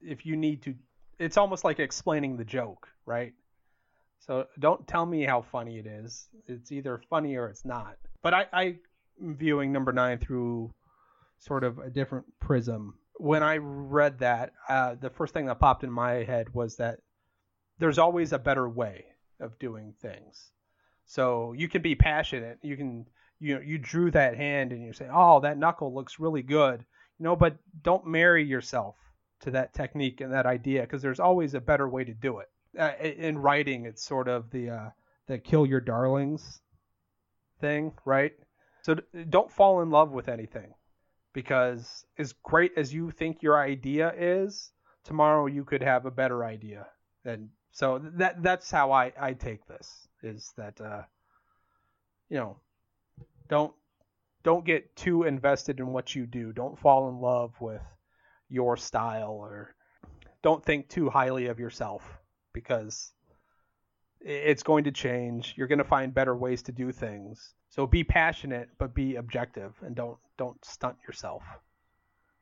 if 0.00 0.26
you 0.26 0.36
need 0.36 0.62
to, 0.62 0.74
it's 1.18 1.36
almost 1.36 1.64
like 1.64 1.78
explaining 1.78 2.36
the 2.36 2.44
joke, 2.44 2.88
right? 3.06 3.32
So 4.18 4.46
don't 4.58 4.86
tell 4.88 5.06
me 5.06 5.24
how 5.24 5.40
funny 5.40 5.78
it 5.78 5.86
is. 5.86 6.28
It's 6.46 6.72
either 6.72 7.00
funny 7.08 7.36
or 7.36 7.46
it's 7.46 7.64
not. 7.64 7.96
But 8.22 8.34
I, 8.34 8.46
I'm 8.52 8.80
viewing 9.20 9.72
number 9.72 9.92
nine 9.92 10.18
through 10.18 10.74
sort 11.38 11.62
of 11.62 11.78
a 11.78 11.90
different 11.90 12.26
prism. 12.40 12.94
When 13.20 13.42
I 13.42 13.58
read 13.58 14.20
that, 14.20 14.52
uh, 14.66 14.94
the 14.94 15.10
first 15.10 15.34
thing 15.34 15.44
that 15.46 15.60
popped 15.60 15.84
in 15.84 15.90
my 15.90 16.24
head 16.24 16.54
was 16.54 16.76
that 16.76 17.00
there's 17.78 17.98
always 17.98 18.32
a 18.32 18.38
better 18.38 18.66
way 18.66 19.04
of 19.40 19.58
doing 19.58 19.92
things. 20.00 20.52
So 21.04 21.52
you 21.52 21.68
can 21.68 21.82
be 21.82 21.94
passionate. 21.94 22.58
You 22.62 22.78
can 22.78 23.06
you 23.38 23.56
know 23.56 23.60
you 23.60 23.76
drew 23.76 24.10
that 24.12 24.36
hand 24.36 24.72
and 24.72 24.82
you 24.82 24.94
say, 24.94 25.06
"Oh, 25.12 25.40
that 25.40 25.58
knuckle 25.58 25.92
looks 25.92 26.18
really 26.18 26.42
good." 26.42 26.84
You 27.18 27.24
know, 27.24 27.36
but 27.36 27.58
don't 27.82 28.06
marry 28.06 28.42
yourself 28.42 28.96
to 29.40 29.50
that 29.50 29.74
technique 29.74 30.22
and 30.22 30.32
that 30.32 30.46
idea 30.46 30.82
because 30.82 31.02
there's 31.02 31.20
always 31.20 31.52
a 31.52 31.60
better 31.60 31.88
way 31.88 32.04
to 32.04 32.14
do 32.14 32.38
it. 32.38 32.48
Uh, 32.78 32.92
in 33.02 33.36
writing, 33.36 33.84
it's 33.84 34.02
sort 34.02 34.28
of 34.28 34.50
the 34.50 34.70
uh, 34.70 34.90
the 35.26 35.38
kill 35.38 35.66
your 35.66 35.80
darlings 35.80 36.62
thing, 37.60 37.92
right? 38.06 38.32
So 38.82 38.96
don't 39.28 39.52
fall 39.52 39.82
in 39.82 39.90
love 39.90 40.10
with 40.10 40.28
anything 40.28 40.72
because 41.32 42.04
as 42.18 42.32
great 42.42 42.72
as 42.76 42.92
you 42.92 43.10
think 43.10 43.42
your 43.42 43.58
idea 43.58 44.12
is, 44.16 44.72
tomorrow 45.04 45.46
you 45.46 45.64
could 45.64 45.82
have 45.82 46.06
a 46.06 46.10
better 46.10 46.44
idea. 46.44 46.86
And 47.24 47.50
so 47.72 48.00
that 48.14 48.42
that's 48.42 48.70
how 48.70 48.92
I 48.92 49.12
I 49.20 49.32
take 49.34 49.66
this 49.66 50.08
is 50.22 50.52
that 50.56 50.80
uh, 50.80 51.02
you 52.28 52.36
know 52.36 52.56
don't 53.48 53.72
don't 54.42 54.64
get 54.64 54.96
too 54.96 55.24
invested 55.24 55.80
in 55.80 55.88
what 55.88 56.14
you 56.14 56.26
do. 56.26 56.52
Don't 56.52 56.78
fall 56.78 57.08
in 57.08 57.20
love 57.20 57.52
with 57.60 57.82
your 58.48 58.76
style 58.76 59.32
or 59.32 59.74
don't 60.42 60.64
think 60.64 60.88
too 60.88 61.10
highly 61.10 61.46
of 61.46 61.60
yourself 61.60 62.02
because 62.52 63.12
it's 64.20 64.62
going 64.62 64.84
to 64.84 64.92
change. 64.92 65.54
You're 65.56 65.68
going 65.68 65.78
to 65.78 65.84
find 65.84 66.14
better 66.14 66.36
ways 66.36 66.62
to 66.64 66.72
do 66.72 66.92
things. 66.92 67.54
So 67.70 67.86
be 67.86 68.04
passionate 68.04 68.68
but 68.78 68.94
be 68.94 69.16
objective 69.16 69.72
and 69.82 69.94
don't 69.94 70.18
don't 70.36 70.62
stunt 70.64 70.96
yourself. 71.06 71.42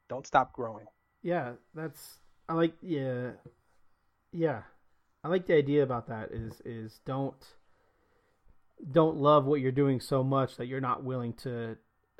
Don't 0.09 0.27
stop 0.27 0.53
growing. 0.53 0.87
Yeah, 1.23 1.53
that's 1.75 2.19
I 2.49 2.55
like 2.55 2.75
yeah. 2.83 3.33
Yeah. 4.33 4.63
I 5.23 5.29
like 5.29 5.47
the 5.47 5.55
idea 5.57 5.83
about 5.83 6.09
that 6.09 6.31
is 6.33 6.61
is 6.65 7.01
don't 7.05 7.37
don't 8.91 9.17
love 9.17 9.45
what 9.45 9.61
you're 9.61 9.73
doing 9.73 10.01
so 10.01 10.23
much 10.23 10.57
that 10.57 10.67
you're 10.67 10.81
not 10.81 11.05
willing 11.05 11.35
to 11.35 11.77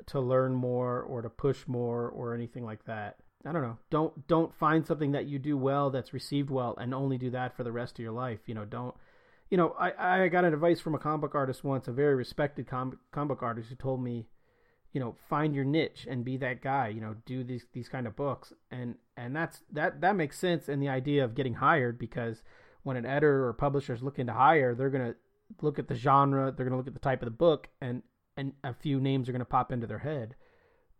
to 0.07 0.19
learn 0.19 0.53
more 0.53 1.01
or 1.01 1.21
to 1.21 1.29
push 1.29 1.67
more 1.67 2.09
or 2.09 2.33
anything 2.33 2.63
like 2.63 2.85
that. 2.85 3.17
I 3.45 3.51
don't 3.51 3.61
know. 3.61 3.77
Don't 3.89 4.27
don't 4.27 4.53
find 4.53 4.85
something 4.85 5.13
that 5.13 5.25
you 5.25 5.39
do 5.39 5.57
well 5.57 5.89
that's 5.89 6.13
received 6.13 6.49
well 6.49 6.75
and 6.77 6.93
only 6.93 7.17
do 7.17 7.29
that 7.31 7.55
for 7.55 7.63
the 7.63 7.71
rest 7.71 7.93
of 7.93 8.03
your 8.03 8.11
life. 8.11 8.39
You 8.45 8.53
know, 8.53 8.65
don't 8.65 8.95
you 9.49 9.57
know, 9.57 9.75
I, 9.79 10.23
I 10.23 10.27
got 10.27 10.45
an 10.45 10.53
advice 10.53 10.79
from 10.79 10.95
a 10.95 10.99
comic 10.99 11.21
book 11.21 11.35
artist 11.35 11.63
once, 11.63 11.87
a 11.87 11.91
very 11.91 12.15
respected 12.15 12.67
comic 12.67 12.99
comic 13.11 13.29
book 13.29 13.43
artist 13.43 13.69
who 13.69 13.75
told 13.75 14.01
me, 14.03 14.27
you 14.93 14.99
know, 14.99 15.15
find 15.29 15.55
your 15.55 15.65
niche 15.65 16.07
and 16.09 16.25
be 16.25 16.37
that 16.37 16.61
guy, 16.61 16.87
you 16.89 17.01
know, 17.01 17.15
do 17.25 17.43
these 17.43 17.65
these 17.73 17.89
kind 17.89 18.07
of 18.07 18.15
books. 18.15 18.53
And 18.71 18.95
and 19.17 19.35
that's 19.35 19.63
that 19.71 20.01
that 20.01 20.15
makes 20.15 20.37
sense 20.39 20.69
in 20.69 20.79
the 20.79 20.89
idea 20.89 21.23
of 21.23 21.35
getting 21.35 21.55
hired 21.55 21.99
because 21.99 22.43
when 22.83 22.97
an 22.97 23.05
editor 23.05 23.45
or 23.47 23.53
publisher 23.53 23.93
is 23.93 24.03
looking 24.03 24.27
to 24.27 24.33
hire, 24.33 24.73
they're 24.75 24.89
going 24.89 25.11
to 25.11 25.15
look 25.61 25.79
at 25.79 25.87
the 25.87 25.95
genre, 25.95 26.51
they're 26.51 26.65
going 26.65 26.71
to 26.71 26.77
look 26.77 26.87
at 26.87 26.93
the 26.93 26.99
type 26.99 27.21
of 27.21 27.27
the 27.27 27.31
book 27.31 27.69
and 27.81 28.03
and 28.37 28.53
a 28.63 28.73
few 28.73 28.99
names 29.01 29.27
are 29.27 29.31
going 29.33 29.39
to 29.41 29.45
pop 29.45 29.71
into 29.71 29.87
their 29.87 29.99
head. 29.99 30.35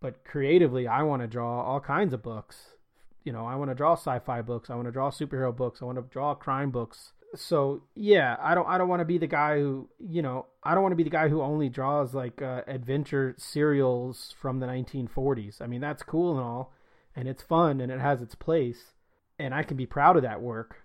but 0.02 0.24
creatively, 0.26 0.88
I 0.88 1.04
want 1.04 1.22
to 1.22 1.28
draw 1.28 1.62
all 1.64 1.80
kinds 1.80 2.14
of 2.14 2.24
books. 2.24 2.76
You 3.24 3.34
know, 3.34 3.45
I 3.45 3.56
want 3.56 3.70
to 3.72 3.76
draw 3.76 3.93
sci-fi 3.93 4.41
books. 4.41 4.70
I 4.70 4.76
want 4.76 4.88
to 4.88 4.91
draw 4.91 5.10
superhero 5.12 5.56
books. 5.56 5.82
I 5.82 5.86
want 5.86 5.97
to 5.97 6.04
draw 6.10 6.34
crime 6.36 6.72
books. 6.72 7.14
So 7.36 7.84
yeah, 7.96 8.36
I 8.40 8.56
don't. 8.56 8.68
I 8.68 8.78
don't 8.78 8.88
want 8.88 9.02
to 9.02 9.06
be 9.06 9.18
the 9.18 9.28
guy 9.28 9.58
who, 9.58 9.90
you 10.00 10.22
know, 10.22 10.48
I 10.64 10.74
don't 10.74 10.82
want 10.82 10.94
to 10.94 10.98
be 10.98 11.04
the 11.04 11.10
guy 11.10 11.30
who 11.30 11.42
only 11.42 11.70
draws 11.70 12.14
like 12.14 12.42
uh, 12.42 12.62
adventure 12.68 13.36
serials 13.38 14.34
from 14.40 14.60
the 14.60 14.66
1940s. 14.66 15.62
I 15.62 15.68
mean, 15.68 15.82
that's 15.82 16.04
cool 16.04 16.32
and 16.32 16.42
all, 16.42 16.74
and 17.16 17.28
it's 17.28 17.44
fun 17.44 17.82
and 17.82 17.92
it 17.92 18.00
has 18.00 18.22
its 18.22 18.36
place, 18.36 18.94
and 19.38 19.54
I 19.54 19.64
can 19.64 19.78
be 19.78 19.86
proud 19.86 20.16
of 20.16 20.24
that 20.24 20.42
work. 20.42 20.78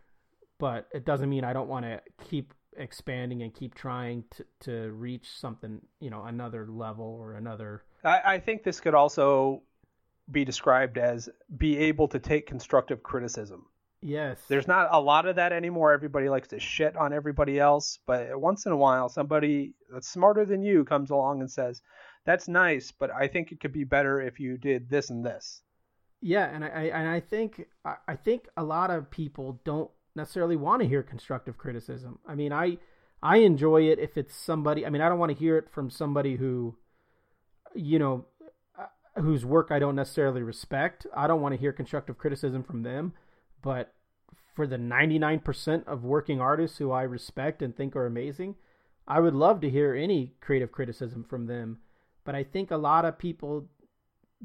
But 0.59 0.89
it 0.93 1.05
doesn't 1.05 1.29
mean 1.29 1.45
I 1.45 1.53
don't 1.53 1.69
want 1.69 1.87
to 1.87 2.01
keep 2.29 2.53
expanding 2.77 3.43
and 3.43 3.55
keep 3.55 3.75
trying 3.75 4.25
to, 4.37 4.45
to 4.61 4.93
reach 4.93 5.31
something, 5.39 5.81
you 6.01 6.11
know, 6.11 6.25
another 6.25 6.67
level 6.69 7.17
or 7.21 7.35
another. 7.35 7.83
I, 8.05 8.21
I 8.25 8.39
think 8.39 8.63
this 8.63 8.81
could 8.81 8.95
also 8.95 9.63
be 10.31 10.45
described 10.45 10.99
as 10.99 11.29
be 11.57 11.77
able 11.79 12.09
to 12.09 12.19
take 12.19 12.47
constructive 12.47 13.03
criticism. 13.03 13.67
Yes. 14.07 14.39
There's 14.49 14.69
not 14.69 14.89
a 14.93 15.01
lot 15.01 15.27
of 15.27 15.37
that 15.37 15.55
anymore. 15.55 15.95
Everybody 15.95 16.29
likes 16.29 16.49
to 16.49 16.61
shit 16.61 16.95
on 16.95 17.15
everybody 17.15 17.59
else, 17.59 17.99
but 18.07 18.39
once 18.39 18.67
in 18.67 18.73
a 18.73 18.77
while, 18.77 19.09
somebody 19.09 19.73
that's 19.91 20.09
smarter 20.09 20.45
than 20.45 20.63
you 20.63 20.85
comes 20.85 21.09
along 21.09 21.41
and 21.41 21.51
says, 21.51 21.81
"That's 22.27 22.47
nice, 22.47 22.93
but 22.93 23.11
I 23.11 23.29
think 23.29 23.51
it 23.51 23.61
could 23.61 23.73
be 23.73 23.85
better 23.85 24.21
if 24.21 24.39
you 24.39 24.59
did 24.59 24.91
this 24.91 25.09
and 25.09 25.25
this." 25.25 25.63
Yeah, 26.21 26.45
and 26.55 26.63
I 26.67 26.69
and 26.69 27.09
I 27.09 27.21
think 27.21 27.65
I 28.07 28.15
think 28.15 28.47
a 28.59 28.63
lot 28.63 28.91
of 28.91 29.11
people 29.11 29.63
don't 29.65 29.91
necessarily 30.15 30.57
want 30.57 30.83
to 30.83 30.89
hear 30.89 31.03
constructive 31.03 31.57
criticism. 31.57 32.19
I 32.29 32.35
mean, 32.35 32.53
I 32.53 32.77
I 33.23 33.39
enjoy 33.39 33.85
it 33.85 33.99
if 33.99 34.19
it's 34.19 34.37
somebody. 34.37 34.85
I 34.85 34.91
mean, 34.91 35.01
I 35.01 35.09
don't 35.09 35.19
want 35.19 35.33
to 35.33 35.39
hear 35.39 35.57
it 35.57 35.71
from 35.71 35.89
somebody 35.89 36.37
who, 36.37 36.77
you 37.75 37.99
know, 37.99 38.27
uh, 38.79 39.23
whose 39.23 39.47
work 39.47 39.69
I 39.71 39.79
don't 39.79 39.97
necessarily 39.97 40.43
respect. 40.43 41.07
I 41.17 41.27
don't 41.27 41.41
want 41.41 41.55
to 41.55 41.61
hear 41.61 41.73
constructive 41.73 42.19
criticism 42.19 42.63
from 42.63 42.83
them. 42.83 43.15
But 43.65 43.95
for 44.55 44.67
the 44.67 44.77
99% 44.77 45.87
of 45.87 46.05
working 46.05 46.39
artists 46.39 46.77
who 46.77 46.93
I 46.93 47.03
respect 47.03 47.63
and 47.63 47.75
think 47.75 47.97
are 47.97 48.05
amazing, 48.05 48.57
I 49.09 49.21
would 49.21 49.35
love 49.35 49.63
to 49.63 49.71
hear 49.71 49.95
any 49.95 50.35
creative 50.43 50.71
criticism 50.71 51.25
from 51.25 51.47
them. 51.47 51.79
But 52.25 52.35
I 52.35 52.45
think 52.45 52.71
a 52.71 52.77
lot 52.77 53.07
of 53.07 53.19
people 53.19 53.67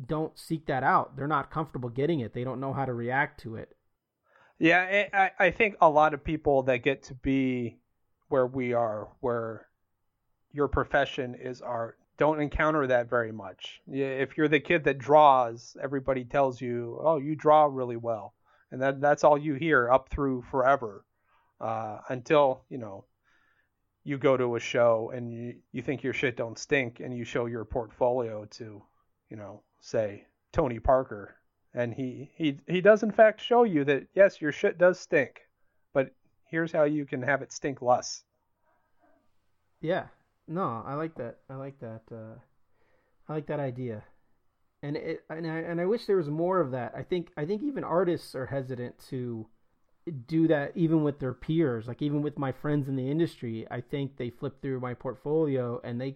don't 0.07 0.39
seek 0.39 0.67
that 0.67 0.83
out. 0.83 1.17
They're 1.17 1.27
not 1.27 1.51
comfortable 1.51 1.89
getting 1.89 2.21
it. 2.21 2.33
They 2.33 2.45
don't 2.45 2.61
know 2.61 2.71
how 2.71 2.85
to 2.85 2.93
react 2.93 3.41
to 3.41 3.57
it. 3.57 3.75
Yeah, 4.57 5.29
I, 5.37 5.51
think 5.51 5.75
a 5.81 5.89
lot 5.89 6.13
of 6.13 6.23
people 6.23 6.63
that 6.63 6.83
get 6.83 7.03
to 7.03 7.13
be 7.13 7.77
where 8.29 8.47
we 8.47 8.73
are, 8.73 9.09
where 9.19 9.67
your 10.51 10.67
profession 10.69 11.35
is 11.35 11.61
art, 11.61 11.97
don't 12.17 12.41
encounter 12.41 12.87
that 12.87 13.09
very 13.09 13.31
much. 13.31 13.81
If 13.87 14.37
you're 14.37 14.49
the 14.49 14.59
kid 14.59 14.85
that 14.85 14.97
draws, 14.97 15.77
everybody 15.81 16.25
tells 16.25 16.59
you, 16.59 16.99
"Oh, 17.01 17.17
you 17.17 17.37
draw 17.37 17.65
really 17.65 17.95
well," 17.95 18.33
and 18.71 18.81
that 18.81 19.01
that's 19.01 19.23
all 19.23 19.37
you 19.37 19.55
hear 19.55 19.89
up 19.91 20.09
through 20.09 20.43
forever, 20.43 21.05
uh, 21.59 21.99
until 22.09 22.61
you 22.69 22.77
know 22.77 23.05
you 24.03 24.17
go 24.17 24.37
to 24.37 24.55
a 24.55 24.59
show 24.59 25.11
and 25.13 25.31
you, 25.31 25.55
you 25.71 25.81
think 25.81 26.03
your 26.03 26.13
shit 26.13 26.37
don't 26.37 26.57
stink, 26.57 26.99
and 26.99 27.15
you 27.15 27.25
show 27.25 27.45
your 27.45 27.65
portfolio 27.65 28.45
to, 28.45 28.81
you 29.29 29.37
know, 29.37 29.61
say 29.81 30.25
Tony 30.51 30.79
Parker, 30.79 31.35
and 31.73 31.93
he 31.93 32.31
he 32.35 32.59
he 32.67 32.81
does 32.81 33.03
in 33.03 33.11
fact 33.11 33.41
show 33.41 33.63
you 33.63 33.83
that 33.85 34.07
yes, 34.13 34.41
your 34.41 34.51
shit 34.51 34.77
does 34.77 34.99
stink, 34.99 35.41
but 35.93 36.11
here's 36.45 36.71
how 36.71 36.83
you 36.83 37.05
can 37.05 37.21
have 37.21 37.41
it 37.41 37.51
stink 37.51 37.81
less. 37.81 38.23
Yeah, 39.81 40.07
no, 40.47 40.83
I 40.85 40.95
like 40.95 41.15
that. 41.15 41.37
I 41.49 41.55
like 41.55 41.79
that. 41.79 42.01
Uh, 42.11 42.35
I 43.27 43.33
like 43.33 43.45
that 43.47 43.59
idea, 43.59 44.03
and 44.81 44.95
it 44.95 45.23
and 45.29 45.45
I 45.45 45.59
and 45.59 45.81
I 45.81 45.85
wish 45.85 46.05
there 46.05 46.17
was 46.17 46.29
more 46.29 46.59
of 46.59 46.71
that. 46.71 46.93
I 46.95 47.03
think 47.03 47.31
I 47.37 47.45
think 47.45 47.63
even 47.63 47.83
artists 47.83 48.35
are 48.35 48.47
hesitant 48.47 48.95
to 49.09 49.47
do 50.25 50.47
that 50.47 50.71
even 50.75 51.03
with 51.03 51.19
their 51.19 51.33
peers 51.33 51.87
like 51.87 52.01
even 52.01 52.23
with 52.23 52.39
my 52.39 52.51
friends 52.51 52.87
in 52.87 52.95
the 52.95 53.11
industry 53.11 53.67
i 53.69 53.79
think 53.79 54.17
they 54.17 54.31
flip 54.31 54.59
through 54.59 54.79
my 54.79 54.91
portfolio 54.91 55.79
and 55.83 56.01
they 56.01 56.15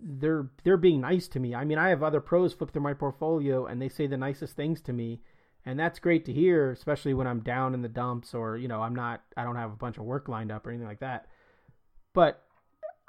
they're 0.00 0.48
they're 0.64 0.76
being 0.76 1.00
nice 1.00 1.28
to 1.28 1.40
me. 1.40 1.54
I 1.54 1.64
mean, 1.64 1.78
I 1.78 1.88
have 1.88 2.02
other 2.02 2.20
pros 2.20 2.52
flip 2.52 2.72
through 2.72 2.82
my 2.82 2.94
portfolio 2.94 3.66
and 3.66 3.80
they 3.80 3.88
say 3.88 4.06
the 4.06 4.16
nicest 4.16 4.56
things 4.56 4.80
to 4.82 4.92
me, 4.92 5.20
and 5.64 5.78
that's 5.78 5.98
great 5.98 6.24
to 6.26 6.32
hear, 6.32 6.70
especially 6.70 7.14
when 7.14 7.26
I'm 7.26 7.40
down 7.40 7.74
in 7.74 7.82
the 7.82 7.88
dumps 7.88 8.34
or 8.34 8.56
you 8.56 8.68
know 8.68 8.82
I'm 8.82 8.94
not 8.94 9.22
I 9.36 9.44
don't 9.44 9.56
have 9.56 9.72
a 9.72 9.76
bunch 9.76 9.98
of 9.98 10.04
work 10.04 10.28
lined 10.28 10.52
up 10.52 10.66
or 10.66 10.70
anything 10.70 10.88
like 10.88 11.00
that. 11.00 11.26
But 12.12 12.42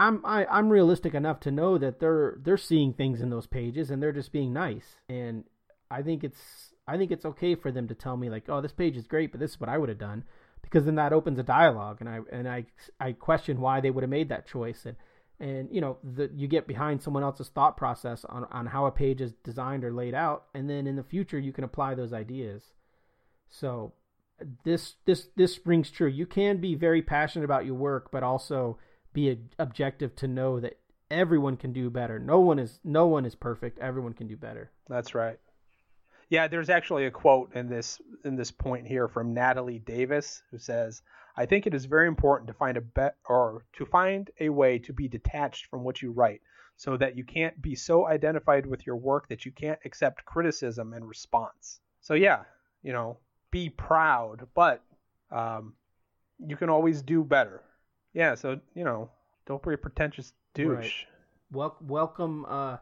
I'm 0.01 0.25
I, 0.25 0.41
am 0.41 0.47
i 0.49 0.59
am 0.59 0.69
realistic 0.69 1.13
enough 1.13 1.39
to 1.41 1.51
know 1.51 1.77
that 1.77 1.99
they're 1.99 2.37
they're 2.41 2.57
seeing 2.57 2.93
things 2.93 3.21
in 3.21 3.29
those 3.29 3.45
pages 3.45 3.91
and 3.91 4.01
they're 4.01 4.11
just 4.11 4.31
being 4.31 4.51
nice, 4.51 4.97
and 5.07 5.43
I 5.91 6.01
think 6.01 6.23
it's 6.23 6.73
I 6.87 6.97
think 6.97 7.11
it's 7.11 7.25
okay 7.25 7.55
for 7.55 7.71
them 7.71 7.87
to 7.87 7.95
tell 7.95 8.17
me 8.17 8.29
like, 8.29 8.45
oh, 8.49 8.61
this 8.61 8.71
page 8.71 8.97
is 8.97 9.05
great, 9.05 9.31
but 9.31 9.39
this 9.39 9.51
is 9.51 9.59
what 9.59 9.69
I 9.69 9.77
would 9.77 9.89
have 9.89 9.99
done, 9.99 10.23
because 10.63 10.85
then 10.85 10.95
that 10.95 11.13
opens 11.13 11.37
a 11.37 11.43
dialogue, 11.43 11.97
and 11.99 12.09
I 12.09 12.19
and 12.31 12.49
I 12.49 12.65
I 12.99 13.11
question 13.11 13.61
why 13.61 13.79
they 13.79 13.91
would 13.91 14.03
have 14.03 14.09
made 14.09 14.29
that 14.29 14.47
choice. 14.47 14.85
And 14.85 14.95
and 15.39 15.69
you 15.71 15.81
know 15.81 15.97
the, 16.03 16.31
you 16.33 16.47
get 16.47 16.67
behind 16.67 17.01
someone 17.01 17.23
else's 17.23 17.49
thought 17.49 17.75
process 17.75 18.23
on, 18.25 18.45
on 18.51 18.67
how 18.67 18.85
a 18.85 18.91
page 18.91 19.21
is 19.21 19.33
designed 19.43 19.83
or 19.83 19.91
laid 19.91 20.13
out 20.13 20.45
and 20.53 20.69
then 20.69 20.85
in 20.85 20.95
the 20.95 21.03
future 21.03 21.39
you 21.39 21.51
can 21.51 21.63
apply 21.63 21.95
those 21.95 22.13
ideas. 22.13 22.73
So 23.49 23.93
this 24.63 24.95
this 25.05 25.27
this 25.35 25.59
rings 25.65 25.89
true. 25.89 26.07
You 26.07 26.27
can 26.27 26.57
be 26.57 26.75
very 26.75 27.01
passionate 27.01 27.45
about 27.45 27.65
your 27.65 27.75
work 27.75 28.11
but 28.11 28.21
also 28.21 28.77
be 29.13 29.37
objective 29.59 30.15
to 30.15 30.27
know 30.27 30.59
that 30.59 30.77
everyone 31.09 31.57
can 31.57 31.73
do 31.73 31.89
better 31.89 32.19
no 32.19 32.39
one 32.39 32.57
is 32.57 32.79
no 32.83 33.07
one 33.07 33.25
is 33.25 33.35
perfect 33.35 33.77
everyone 33.79 34.13
can 34.13 34.27
do 34.27 34.37
better 34.37 34.71
that's 34.87 35.13
right 35.13 35.39
yeah 36.29 36.47
there's 36.47 36.69
actually 36.69 37.05
a 37.05 37.11
quote 37.11 37.53
in 37.53 37.67
this 37.67 37.99
in 38.23 38.35
this 38.35 38.51
point 38.51 38.87
here 38.87 39.07
from 39.07 39.33
natalie 39.33 39.79
davis 39.79 40.41
who 40.51 40.57
says 40.57 41.01
I 41.35 41.45
think 41.45 41.65
it 41.65 41.73
is 41.73 41.85
very 41.85 42.07
important 42.07 42.47
to 42.47 42.53
find 42.53 42.77
a 42.77 42.81
bet 42.81 43.15
or 43.27 43.65
to 43.73 43.85
find 43.85 44.29
a 44.39 44.49
way 44.49 44.79
to 44.79 44.93
be 44.93 45.07
detached 45.07 45.67
from 45.67 45.83
what 45.83 46.01
you 46.01 46.11
write 46.11 46.41
so 46.75 46.97
that 46.97 47.15
you 47.15 47.23
can't 47.23 47.61
be 47.61 47.75
so 47.75 48.07
identified 48.07 48.65
with 48.65 48.85
your 48.85 48.95
work 48.95 49.29
that 49.29 49.45
you 49.45 49.51
can't 49.51 49.79
accept 49.85 50.25
criticism 50.25 50.93
and 50.93 51.07
response. 51.07 51.79
So 52.01 52.15
yeah, 52.15 52.43
you 52.83 52.91
know, 52.91 53.19
be 53.51 53.69
proud, 53.69 54.47
but 54.55 54.83
um, 55.31 55.73
you 56.39 56.57
can 56.57 56.69
always 56.69 57.01
do 57.01 57.23
better. 57.23 57.61
Yeah, 58.13 58.35
so 58.35 58.59
you 58.73 58.83
know, 58.83 59.09
don't 59.45 59.63
be 59.63 59.73
a 59.73 59.77
pretentious 59.77 60.33
douche. 60.53 60.67
Right. 60.69 60.91
Wel- 61.51 61.77
welcome, 61.81 62.45
uh, 62.47 62.77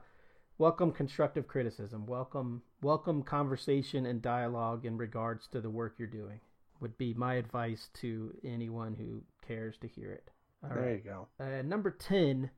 welcome 0.57 0.91
constructive 0.91 1.47
criticism. 1.47 2.05
Welcome, 2.05 2.61
welcome 2.82 3.23
conversation 3.23 4.05
and 4.05 4.21
dialogue 4.21 4.86
in 4.86 4.97
regards 4.97 5.47
to 5.47 5.61
the 5.61 5.69
work 5.69 5.95
you're 5.97 6.07
doing 6.07 6.39
would 6.80 6.97
be 6.97 7.13
my 7.13 7.36
advice 7.36 7.89
to 7.93 8.34
anyone 8.43 8.95
who 8.95 9.21
cares 9.45 9.77
to 9.77 9.88
hear 9.88 10.11
it. 10.11 10.30
All 10.63 10.69
there 10.69 10.84
right. 10.84 11.01
you 11.03 11.11
go. 11.11 11.27
Uh, 11.39 11.61
number 11.61 11.91
10 11.91 12.51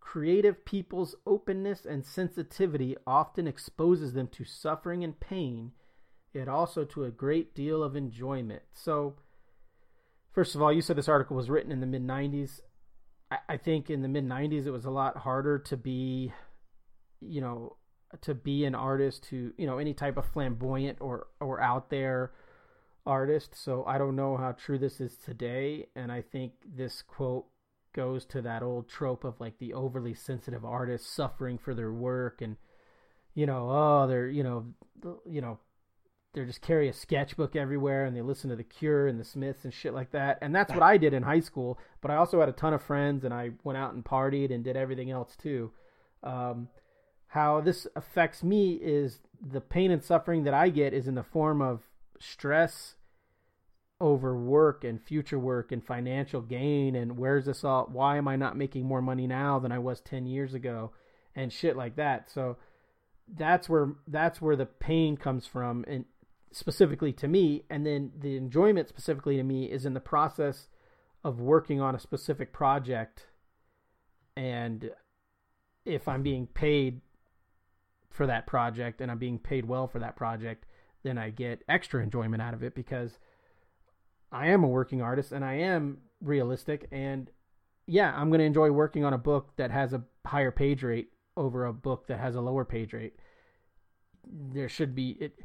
creative 0.00 0.64
people's 0.64 1.14
openness 1.26 1.84
and 1.84 2.04
sensitivity 2.06 2.96
often 3.06 3.46
exposes 3.46 4.14
them 4.14 4.26
to 4.28 4.44
suffering 4.44 5.04
and 5.04 5.20
pain, 5.20 5.72
yet 6.32 6.48
also 6.48 6.84
to 6.84 7.04
a 7.04 7.10
great 7.10 7.54
deal 7.54 7.82
of 7.82 7.94
enjoyment. 7.94 8.62
So, 8.72 9.16
first 10.38 10.54
of 10.54 10.62
all, 10.62 10.72
you 10.72 10.80
said 10.80 10.94
this 10.94 11.08
article 11.08 11.34
was 11.34 11.50
written 11.50 11.72
in 11.72 11.80
the 11.80 11.86
mid 11.86 12.06
90s. 12.06 12.60
I, 13.28 13.38
I 13.48 13.56
think 13.56 13.90
in 13.90 14.02
the 14.02 14.08
mid 14.08 14.24
90s 14.24 14.66
it 14.66 14.70
was 14.70 14.84
a 14.84 14.90
lot 14.90 15.16
harder 15.16 15.58
to 15.58 15.76
be, 15.76 16.32
you 17.20 17.40
know, 17.40 17.74
to 18.20 18.36
be 18.36 18.64
an 18.64 18.76
artist 18.76 19.26
who, 19.26 19.50
you 19.58 19.66
know, 19.66 19.78
any 19.78 19.94
type 19.94 20.16
of 20.16 20.26
flamboyant 20.26 20.98
or, 21.00 21.26
or 21.40 21.60
out 21.60 21.90
there 21.90 22.30
artist, 23.04 23.56
so 23.56 23.82
I 23.84 23.98
don't 23.98 24.14
know 24.14 24.36
how 24.36 24.52
true 24.52 24.78
this 24.78 25.00
is 25.00 25.16
today. 25.16 25.88
And 25.96 26.12
I 26.12 26.22
think 26.22 26.52
this 26.64 27.02
quote 27.02 27.46
goes 27.92 28.24
to 28.26 28.40
that 28.42 28.62
old 28.62 28.88
trope 28.88 29.24
of 29.24 29.40
like 29.40 29.58
the 29.58 29.74
overly 29.74 30.14
sensitive 30.14 30.64
artist 30.64 31.12
suffering 31.12 31.58
for 31.58 31.74
their 31.74 31.92
work 31.92 32.42
and 32.42 32.56
you 33.34 33.46
know 33.46 33.68
oh 33.70 34.06
they're 34.06 34.28
you 34.28 34.44
know 34.44 34.66
you 35.26 35.40
know 35.40 35.58
they 36.34 36.44
just 36.44 36.60
carry 36.60 36.88
a 36.88 36.92
sketchbook 36.92 37.56
everywhere 37.56 38.04
and 38.04 38.16
they 38.16 38.22
listen 38.22 38.50
to 38.50 38.56
the 38.56 38.62
cure 38.62 39.06
and 39.06 39.18
the 39.18 39.24
smiths 39.24 39.64
and 39.64 39.72
shit 39.72 39.94
like 39.94 40.10
that. 40.12 40.38
And 40.42 40.54
that's 40.54 40.72
what 40.72 40.82
i 40.82 40.96
did 40.96 41.14
in 41.14 41.22
high 41.22 41.40
school 41.40 41.78
but 42.00 42.10
i 42.10 42.16
also 42.16 42.40
had 42.40 42.48
a 42.48 42.52
ton 42.52 42.74
of 42.74 42.82
friends 42.82 43.24
and 43.24 43.32
i 43.32 43.50
went 43.64 43.78
out 43.78 43.94
and 43.94 44.04
partied 44.04 44.52
and 44.52 44.62
did 44.62 44.76
everything 44.76 45.10
else 45.10 45.36
too. 45.36 45.72
Um, 46.22 46.68
how 47.28 47.60
this 47.60 47.86
affects 47.94 48.42
me 48.42 48.74
is 48.74 49.20
the 49.40 49.60
pain 49.60 49.90
and 49.90 50.02
suffering 50.02 50.44
that 50.44 50.54
i 50.54 50.68
get 50.68 50.92
is 50.92 51.06
in 51.08 51.14
the 51.14 51.22
form 51.22 51.62
of 51.62 51.82
stress 52.18 52.94
over 54.00 54.36
work 54.36 54.84
and 54.84 55.02
future 55.02 55.38
work 55.38 55.72
and 55.72 55.84
financial 55.84 56.40
gain 56.40 56.94
and 56.94 57.18
where's 57.18 57.46
this 57.46 57.64
all 57.64 57.88
why 57.90 58.16
am 58.16 58.28
I 58.28 58.36
not 58.36 58.56
making 58.56 58.84
more 58.84 59.02
money 59.02 59.26
now 59.26 59.58
than 59.58 59.72
I 59.72 59.78
was 59.78 60.00
10 60.00 60.26
years 60.26 60.54
ago 60.54 60.92
and 61.34 61.52
shit 61.52 61.76
like 61.76 61.96
that. 61.96 62.30
So 62.30 62.56
that's 63.36 63.68
where 63.68 63.94
that's 64.06 64.40
where 64.40 64.56
the 64.56 64.66
pain 64.66 65.16
comes 65.16 65.46
from. 65.46 65.84
And 65.88 66.04
specifically 66.50 67.12
to 67.12 67.28
me 67.28 67.64
and 67.68 67.84
then 67.84 68.12
the 68.18 68.36
enjoyment 68.36 68.88
specifically 68.88 69.36
to 69.36 69.42
me 69.42 69.66
is 69.66 69.84
in 69.84 69.94
the 69.94 70.00
process 70.00 70.68
of 71.24 71.40
working 71.40 71.80
on 71.80 71.94
a 71.94 71.98
specific 71.98 72.52
project 72.52 73.26
and 74.36 74.90
if 75.84 76.06
I'm 76.06 76.22
being 76.22 76.46
paid 76.46 77.00
for 78.10 78.26
that 78.26 78.46
project 78.46 79.00
and 79.00 79.10
I'm 79.10 79.18
being 79.18 79.38
paid 79.38 79.64
well 79.64 79.86
for 79.86 79.98
that 79.98 80.16
project, 80.16 80.66
then 81.02 81.18
I 81.18 81.30
get 81.30 81.62
extra 81.68 82.02
enjoyment 82.02 82.42
out 82.42 82.54
of 82.54 82.62
it 82.62 82.74
because 82.74 83.18
I 84.30 84.48
am 84.48 84.62
a 84.64 84.68
working 84.68 85.00
artist 85.00 85.32
and 85.32 85.44
I 85.44 85.54
am 85.54 85.98
realistic 86.20 86.88
and 86.92 87.30
yeah, 87.86 88.12
I'm 88.14 88.28
going 88.28 88.40
to 88.40 88.44
enjoy 88.44 88.70
working 88.70 89.04
on 89.04 89.14
a 89.14 89.18
book 89.18 89.56
that 89.56 89.70
has 89.70 89.94
a 89.94 90.02
higher 90.26 90.50
page 90.50 90.82
rate 90.82 91.10
over 91.36 91.64
a 91.64 91.72
book 91.72 92.06
that 92.08 92.20
has 92.20 92.34
a 92.34 92.40
lower 92.40 92.64
page 92.64 92.92
rate. 92.92 93.14
There 94.26 94.68
should 94.68 94.94
be 94.94 95.16
it 95.20 95.38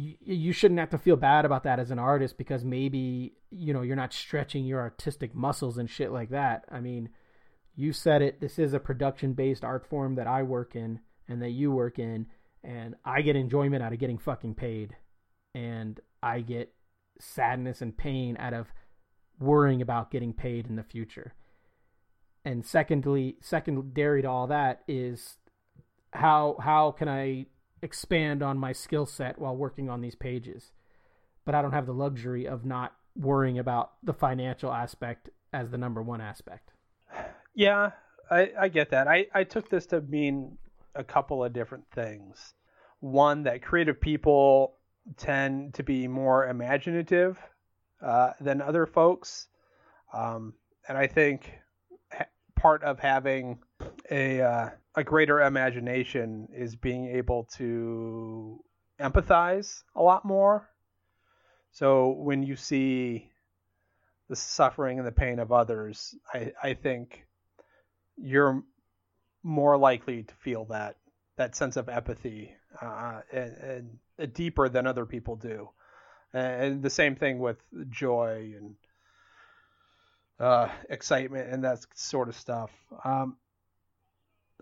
you, 0.00 0.14
you 0.20 0.52
shouldn't 0.52 0.80
have 0.80 0.90
to 0.90 0.98
feel 0.98 1.16
bad 1.16 1.44
about 1.44 1.64
that 1.64 1.78
as 1.78 1.90
an 1.90 1.98
artist 1.98 2.38
because 2.38 2.64
maybe 2.64 3.34
you 3.50 3.72
know 3.72 3.82
you're 3.82 3.96
not 3.96 4.12
stretching 4.12 4.64
your 4.64 4.80
artistic 4.80 5.34
muscles 5.34 5.78
and 5.78 5.90
shit 5.90 6.10
like 6.10 6.30
that. 6.30 6.64
I 6.70 6.80
mean, 6.80 7.10
you 7.76 7.92
said 7.92 8.22
it. 8.22 8.40
This 8.40 8.58
is 8.58 8.72
a 8.72 8.80
production 8.80 9.34
based 9.34 9.64
art 9.64 9.86
form 9.86 10.14
that 10.14 10.26
I 10.26 10.42
work 10.42 10.74
in 10.74 11.00
and 11.28 11.42
that 11.42 11.50
you 11.50 11.70
work 11.70 11.98
in, 11.98 12.26
and 12.64 12.94
I 13.04 13.22
get 13.22 13.36
enjoyment 13.36 13.82
out 13.82 13.92
of 13.92 13.98
getting 13.98 14.18
fucking 14.18 14.54
paid, 14.54 14.96
and 15.54 16.00
I 16.22 16.40
get 16.40 16.72
sadness 17.18 17.82
and 17.82 17.96
pain 17.96 18.36
out 18.38 18.54
of 18.54 18.68
worrying 19.38 19.82
about 19.82 20.10
getting 20.10 20.32
paid 20.32 20.66
in 20.66 20.76
the 20.76 20.82
future. 20.82 21.34
And 22.44 22.64
secondly, 22.64 23.36
secondary 23.40 24.22
to 24.22 24.28
all 24.28 24.46
that 24.46 24.82
is 24.88 25.36
how 26.12 26.56
how 26.60 26.92
can 26.92 27.08
I 27.08 27.46
expand 27.82 28.42
on 28.42 28.58
my 28.58 28.72
skill 28.72 29.06
set 29.06 29.38
while 29.38 29.56
working 29.56 29.88
on 29.88 30.00
these 30.00 30.14
pages. 30.14 30.72
But 31.44 31.54
I 31.54 31.62
don't 31.62 31.72
have 31.72 31.86
the 31.86 31.94
luxury 31.94 32.46
of 32.46 32.64
not 32.64 32.94
worrying 33.16 33.58
about 33.58 33.92
the 34.02 34.12
financial 34.12 34.72
aspect 34.72 35.30
as 35.52 35.70
the 35.70 35.78
number 35.78 36.02
one 36.02 36.20
aspect. 36.20 36.70
Yeah, 37.54 37.90
I, 38.30 38.52
I 38.58 38.68
get 38.68 38.90
that. 38.90 39.08
I, 39.08 39.26
I 39.34 39.44
took 39.44 39.68
this 39.68 39.86
to 39.86 40.00
mean 40.00 40.58
a 40.94 41.04
couple 41.04 41.44
of 41.44 41.52
different 41.52 41.84
things. 41.92 42.54
One, 43.00 43.44
that 43.44 43.62
creative 43.62 44.00
people 44.00 44.76
tend 45.16 45.74
to 45.74 45.82
be 45.82 46.06
more 46.06 46.46
imaginative 46.46 47.38
uh, 48.02 48.32
than 48.40 48.60
other 48.60 48.86
folks. 48.86 49.48
Um, 50.12 50.54
and 50.88 50.96
I 50.96 51.06
think 51.06 51.52
part 52.60 52.82
of 52.82 52.98
having 52.98 53.58
a 54.10 54.42
uh, 54.42 54.70
a 54.94 55.04
greater 55.04 55.40
imagination 55.40 56.48
is 56.52 56.76
being 56.76 57.06
able 57.16 57.44
to 57.56 58.62
empathize 59.00 59.82
a 59.96 60.02
lot 60.02 60.24
more. 60.24 60.68
So 61.72 62.10
when 62.10 62.42
you 62.42 62.56
see 62.56 63.30
the 64.28 64.36
suffering 64.36 64.98
and 64.98 65.06
the 65.06 65.12
pain 65.12 65.38
of 65.38 65.52
others, 65.52 66.14
I, 66.34 66.52
I 66.62 66.74
think 66.74 67.26
you're 68.16 68.62
more 69.42 69.78
likely 69.78 70.24
to 70.24 70.34
feel 70.34 70.66
that 70.66 70.96
that 71.36 71.56
sense 71.56 71.78
of 71.78 71.88
empathy 71.88 72.54
uh, 72.82 73.20
and, 73.32 73.98
and 74.18 74.32
deeper 74.34 74.68
than 74.68 74.86
other 74.86 75.06
people 75.06 75.36
do. 75.36 75.70
And 76.34 76.82
the 76.82 76.90
same 76.90 77.16
thing 77.16 77.38
with 77.38 77.56
joy 77.88 78.52
and 78.58 78.74
uh, 80.40 80.68
excitement 80.88 81.52
and 81.52 81.62
that 81.64 81.78
sort 81.94 82.28
of 82.28 82.36
stuff. 82.36 82.70
Um, 83.04 83.36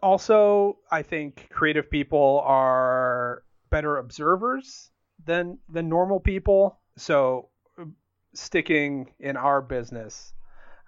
also, 0.02 0.78
I 0.90 1.02
think 1.02 1.48
creative 1.50 1.90
people 1.90 2.42
are 2.44 3.42
better 3.70 3.98
observers 3.98 4.90
than 5.24 5.58
than 5.68 5.88
normal 5.88 6.20
people. 6.20 6.78
So, 6.96 7.48
sticking 8.34 9.12
in 9.18 9.36
our 9.36 9.60
business, 9.60 10.32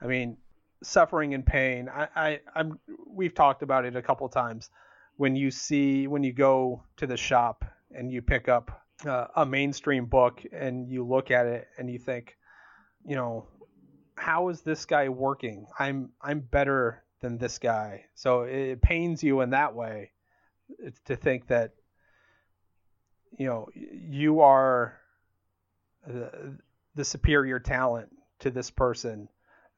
I 0.00 0.06
mean, 0.06 0.36
suffering 0.82 1.34
and 1.34 1.44
pain. 1.44 1.88
I, 1.88 2.08
I 2.14 2.40
I'm 2.54 2.78
we've 3.08 3.34
talked 3.34 3.62
about 3.62 3.84
it 3.84 3.96
a 3.96 4.02
couple 4.02 4.28
times. 4.28 4.70
When 5.16 5.36
you 5.36 5.50
see 5.50 6.06
when 6.06 6.22
you 6.22 6.32
go 6.32 6.82
to 6.96 7.06
the 7.06 7.16
shop 7.16 7.64
and 7.92 8.10
you 8.10 8.22
pick 8.22 8.48
up 8.48 8.86
uh, 9.06 9.26
a 9.36 9.46
mainstream 9.46 10.06
book 10.06 10.42
and 10.52 10.88
you 10.88 11.04
look 11.04 11.30
at 11.30 11.46
it 11.46 11.68
and 11.78 11.90
you 11.90 11.98
think, 11.98 12.36
you 13.04 13.16
know, 13.16 13.46
how 14.20 14.50
is 14.50 14.60
this 14.60 14.84
guy 14.84 15.08
working? 15.08 15.66
I'm 15.78 16.10
I'm 16.20 16.40
better 16.40 17.02
than 17.20 17.38
this 17.38 17.58
guy. 17.58 18.04
So 18.14 18.42
it 18.42 18.82
pains 18.82 19.22
you 19.22 19.40
in 19.40 19.50
that 19.50 19.74
way 19.74 20.10
to 21.06 21.16
think 21.16 21.48
that 21.48 21.72
you 23.38 23.46
know 23.46 23.68
you 23.74 24.40
are 24.40 24.98
the, 26.06 26.58
the 26.94 27.04
superior 27.04 27.58
talent 27.58 28.10
to 28.40 28.50
this 28.50 28.70
person 28.70 29.28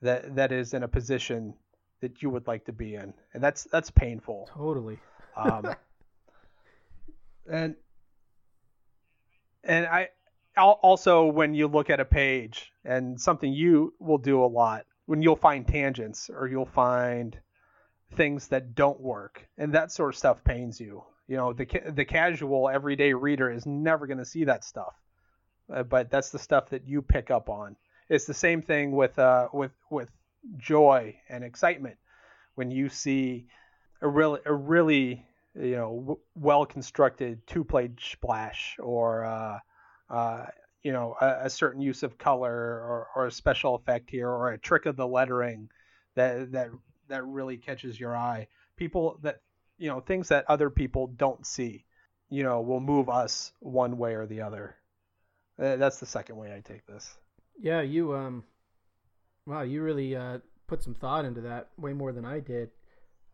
that 0.02 0.34
that 0.34 0.50
is 0.50 0.74
in 0.74 0.82
a 0.82 0.88
position 0.88 1.54
that 2.00 2.20
you 2.20 2.30
would 2.30 2.48
like 2.48 2.64
to 2.64 2.72
be 2.72 2.96
in, 2.96 3.14
and 3.32 3.42
that's 3.42 3.64
that's 3.64 3.90
painful. 3.90 4.50
Totally. 4.52 4.98
um, 5.36 5.74
and 7.50 7.76
and 9.62 9.86
I 9.86 10.08
also 10.56 11.26
when 11.26 11.54
you 11.54 11.68
look 11.68 11.90
at 11.90 12.00
a 12.00 12.04
page 12.04 12.72
and 12.84 13.20
something 13.20 13.52
you 13.52 13.94
will 13.98 14.18
do 14.18 14.44
a 14.44 14.46
lot 14.46 14.84
when 15.06 15.22
you'll 15.22 15.36
find 15.36 15.66
tangents 15.66 16.30
or 16.30 16.46
you'll 16.46 16.66
find 16.66 17.38
things 18.14 18.48
that 18.48 18.74
don't 18.74 19.00
work 19.00 19.46
and 19.58 19.74
that 19.74 19.90
sort 19.90 20.14
of 20.14 20.18
stuff 20.18 20.44
pains 20.44 20.80
you. 20.80 21.02
You 21.28 21.36
know 21.36 21.52
the 21.52 21.66
the 21.94 22.04
casual 22.04 22.68
everyday 22.68 23.14
reader 23.14 23.50
is 23.50 23.64
never 23.64 24.06
going 24.06 24.18
to 24.18 24.24
see 24.24 24.44
that 24.44 24.64
stuff. 24.64 24.94
Uh, 25.72 25.82
but 25.82 26.10
that's 26.10 26.30
the 26.30 26.38
stuff 26.38 26.68
that 26.70 26.86
you 26.86 27.00
pick 27.00 27.30
up 27.30 27.48
on. 27.48 27.76
It's 28.08 28.26
the 28.26 28.34
same 28.34 28.60
thing 28.62 28.92
with 28.92 29.18
uh 29.18 29.48
with 29.52 29.72
with 29.90 30.10
joy 30.58 31.16
and 31.28 31.44
excitement. 31.44 31.96
When 32.54 32.70
you 32.70 32.88
see 32.88 33.46
a 34.02 34.08
really 34.08 34.40
a 34.44 34.52
really 34.52 35.24
you 35.54 35.76
know 35.76 35.96
w- 36.00 36.18
well 36.34 36.66
constructed 36.66 37.46
two 37.46 37.64
page 37.64 38.12
splash 38.12 38.76
or 38.78 39.24
uh, 39.24 39.58
uh, 40.12 40.44
you 40.82 40.92
know 40.92 41.16
a, 41.20 41.46
a, 41.46 41.50
certain 41.50 41.80
use 41.80 42.02
of 42.02 42.18
color 42.18 42.52
or, 42.52 43.08
or 43.16 43.26
a 43.26 43.32
special 43.32 43.74
effect 43.74 44.10
here 44.10 44.28
or 44.28 44.50
a 44.50 44.58
trick 44.58 44.86
of 44.86 44.96
the 44.96 45.06
lettering 45.06 45.70
that 46.14 46.52
that 46.52 46.68
that 47.08 47.24
really 47.24 47.56
catches 47.56 47.98
your 47.98 48.16
eye. 48.16 48.48
People 48.76 49.18
that 49.22 49.40
you 49.78 49.88
know 49.88 50.00
things 50.00 50.28
that 50.28 50.44
other 50.48 50.70
people 50.70 51.06
don't 51.06 51.46
see, 51.46 51.86
you 52.30 52.42
know, 52.42 52.60
will 52.60 52.80
move 52.80 53.08
us 53.08 53.52
one 53.60 53.96
way 53.96 54.14
or 54.14 54.26
the 54.26 54.42
other. 54.42 54.76
Uh, 55.60 55.76
that's 55.76 55.98
the 55.98 56.06
second 56.06 56.36
way 56.36 56.52
I 56.54 56.60
take 56.60 56.86
this. 56.86 57.16
Yeah, 57.58 57.80
you 57.80 58.14
um, 58.14 58.44
wow, 59.46 59.62
you 59.62 59.82
really 59.82 60.14
uh, 60.14 60.38
put 60.66 60.82
some 60.82 60.94
thought 60.94 61.24
into 61.24 61.42
that 61.42 61.68
way 61.78 61.92
more 61.92 62.12
than 62.12 62.24
I 62.24 62.40
did. 62.40 62.70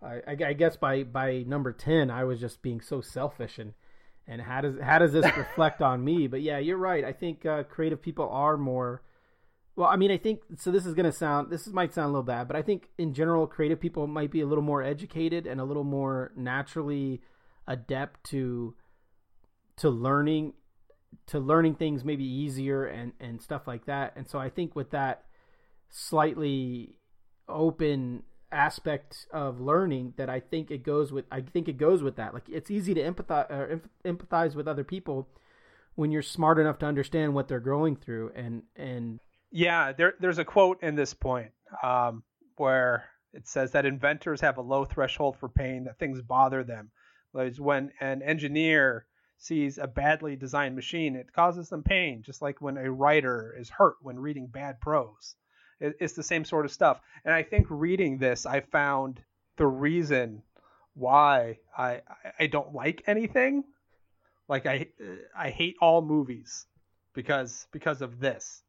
I, 0.01 0.21
I, 0.29 0.53
guess 0.53 0.77
by 0.77 1.03
by 1.03 1.45
number 1.47 1.73
ten, 1.73 2.09
I 2.09 2.23
was 2.23 2.39
just 2.39 2.63
being 2.63 2.81
so 2.81 3.01
selfish 3.01 3.59
and 3.59 3.75
and 4.29 4.43
how 4.43 4.61
does 4.61 4.75
how 4.81 4.99
does 4.99 5.13
this 5.13 5.25
reflect 5.37 5.81
on 5.81 6.05
me? 6.05 6.27
But 6.27 6.43
yeah, 6.43 6.59
you're 6.59 6.77
right. 6.77 7.05
I 7.05 7.13
think 7.13 7.47
uh, 7.47 7.63
creative 7.65 8.01
people 8.01 8.29
are 8.29 8.57
more. 8.57 9.03
Well, 9.75 9.89
I 9.89 9.97
mean, 9.97 10.11
I 10.11 10.19
think 10.19 10.41
so. 10.57 10.71
This 10.71 10.87
is 10.87 10.95
going 10.95 11.07
to 11.07 11.13
sound 11.13 11.51
this 11.51 11.67
might 11.69 11.95
sound 11.95 12.07
a 12.07 12.09
little 12.09 12.23
bad, 12.23 12.47
but 12.47 12.57
I 12.57 12.63
think 12.63 12.89
in 12.99 13.15
general, 13.15 13.47
creative 13.47 13.81
people 13.81 14.07
might 14.07 14.31
be 14.31 14.43
a 14.43 14.47
little 14.47 14.63
more 14.63 14.83
educated 14.83 15.47
and 15.47 15.61
a 15.61 15.65
little 15.65 15.85
more 15.85 16.33
naturally 16.37 17.23
adept 17.67 18.23
to 18.31 18.75
to 19.79 19.89
learning 19.89 20.53
to 21.29 21.39
learning 21.39 21.77
things 21.77 22.05
maybe 22.05 22.25
easier 22.25 22.85
and 22.85 23.13
and 23.21 23.41
stuff 23.41 23.67
like 23.67 23.87
that. 23.87 24.13
And 24.17 24.29
so 24.29 24.39
I 24.39 24.51
think 24.51 24.77
with 24.77 24.91
that 24.91 25.25
slightly 25.89 26.97
open 27.49 28.25
aspect 28.51 29.27
of 29.33 29.61
learning 29.61 30.15
that 30.17 30.31
I 30.31 30.41
think 30.41 30.71
it 30.71 30.83
goes 30.83 31.13
with. 31.13 31.25
I 31.31 31.41
think 31.41 31.69
it 31.69 31.77
goes 31.79 32.03
with 32.03 32.17
that. 32.17 32.35
Like 32.35 32.49
it's 32.49 32.71
easy 32.71 32.95
to 32.95 33.03
empathize 33.03 33.51
or 33.51 33.81
empathize 34.05 34.55
with 34.55 34.69
other 34.69 34.85
people 34.85 35.29
when 35.95 36.11
you're 36.11 36.23
smart 36.23 36.59
enough 36.59 36.79
to 36.79 36.87
understand 36.87 37.35
what 37.35 37.49
they're 37.49 37.61
going 37.61 37.97
through. 37.97 38.33
And 38.35 38.63
and 38.77 39.21
yeah, 39.51 39.93
there 39.93 40.15
there's 40.21 40.39
a 40.39 40.45
quote 40.45 40.83
in 40.83 40.95
this 40.95 41.15
point 41.15 41.51
um, 41.83 42.23
where 42.57 43.05
it 43.33 43.47
says 43.47 43.73
that 43.73 43.87
inventors 43.87 44.41
have 44.41 44.57
a 44.57 44.63
low 44.63 44.85
threshold 44.85 45.37
for 45.39 45.49
pain 45.49 45.85
that 45.85 45.99
things 45.99 46.23
bother 46.23 46.65
them. 46.65 46.91
Like 47.35 47.57
when 47.57 47.93
an 48.01 48.23
engineer 48.23 49.07
sees 49.37 49.79
a 49.79 49.87
badly 49.87 50.37
designed 50.37 50.75
machine, 50.75 51.15
it 51.15 51.33
causes 51.33 51.69
them 51.69 51.83
pain, 51.83 52.23
just 52.23 52.43
like 52.43 52.61
when 52.61 52.77
a 52.77 52.91
writer 52.91 53.55
is 53.59 53.71
hurt 53.71 53.97
when 54.03 54.19
reading 54.19 54.47
bad 54.47 54.81
prose. 54.81 55.37
It's 55.81 56.15
the 56.15 56.23
same 56.23 56.45
sort 56.45 56.65
of 56.65 56.73
stuff. 56.73 57.01
And 57.25 57.33
I 57.33 57.43
think 57.43 57.67
reading 57.71 58.19
this, 58.19 58.47
I 58.47 58.61
found 58.61 59.23
the 59.57 59.67
reason 59.67 60.43
why 60.95 61.59
I 61.77 62.03
I 62.39 62.47
don't 62.47 62.75
like 62.75 63.03
anything. 63.07 63.65
Like 64.49 64.67
I 64.67 64.89
I 65.37 65.51
hate 65.51 65.77
all 65.81 66.03
movies 66.03 66.67
because 67.15 67.67
because 67.73 68.03
of 68.03 68.19
this. 68.19 68.63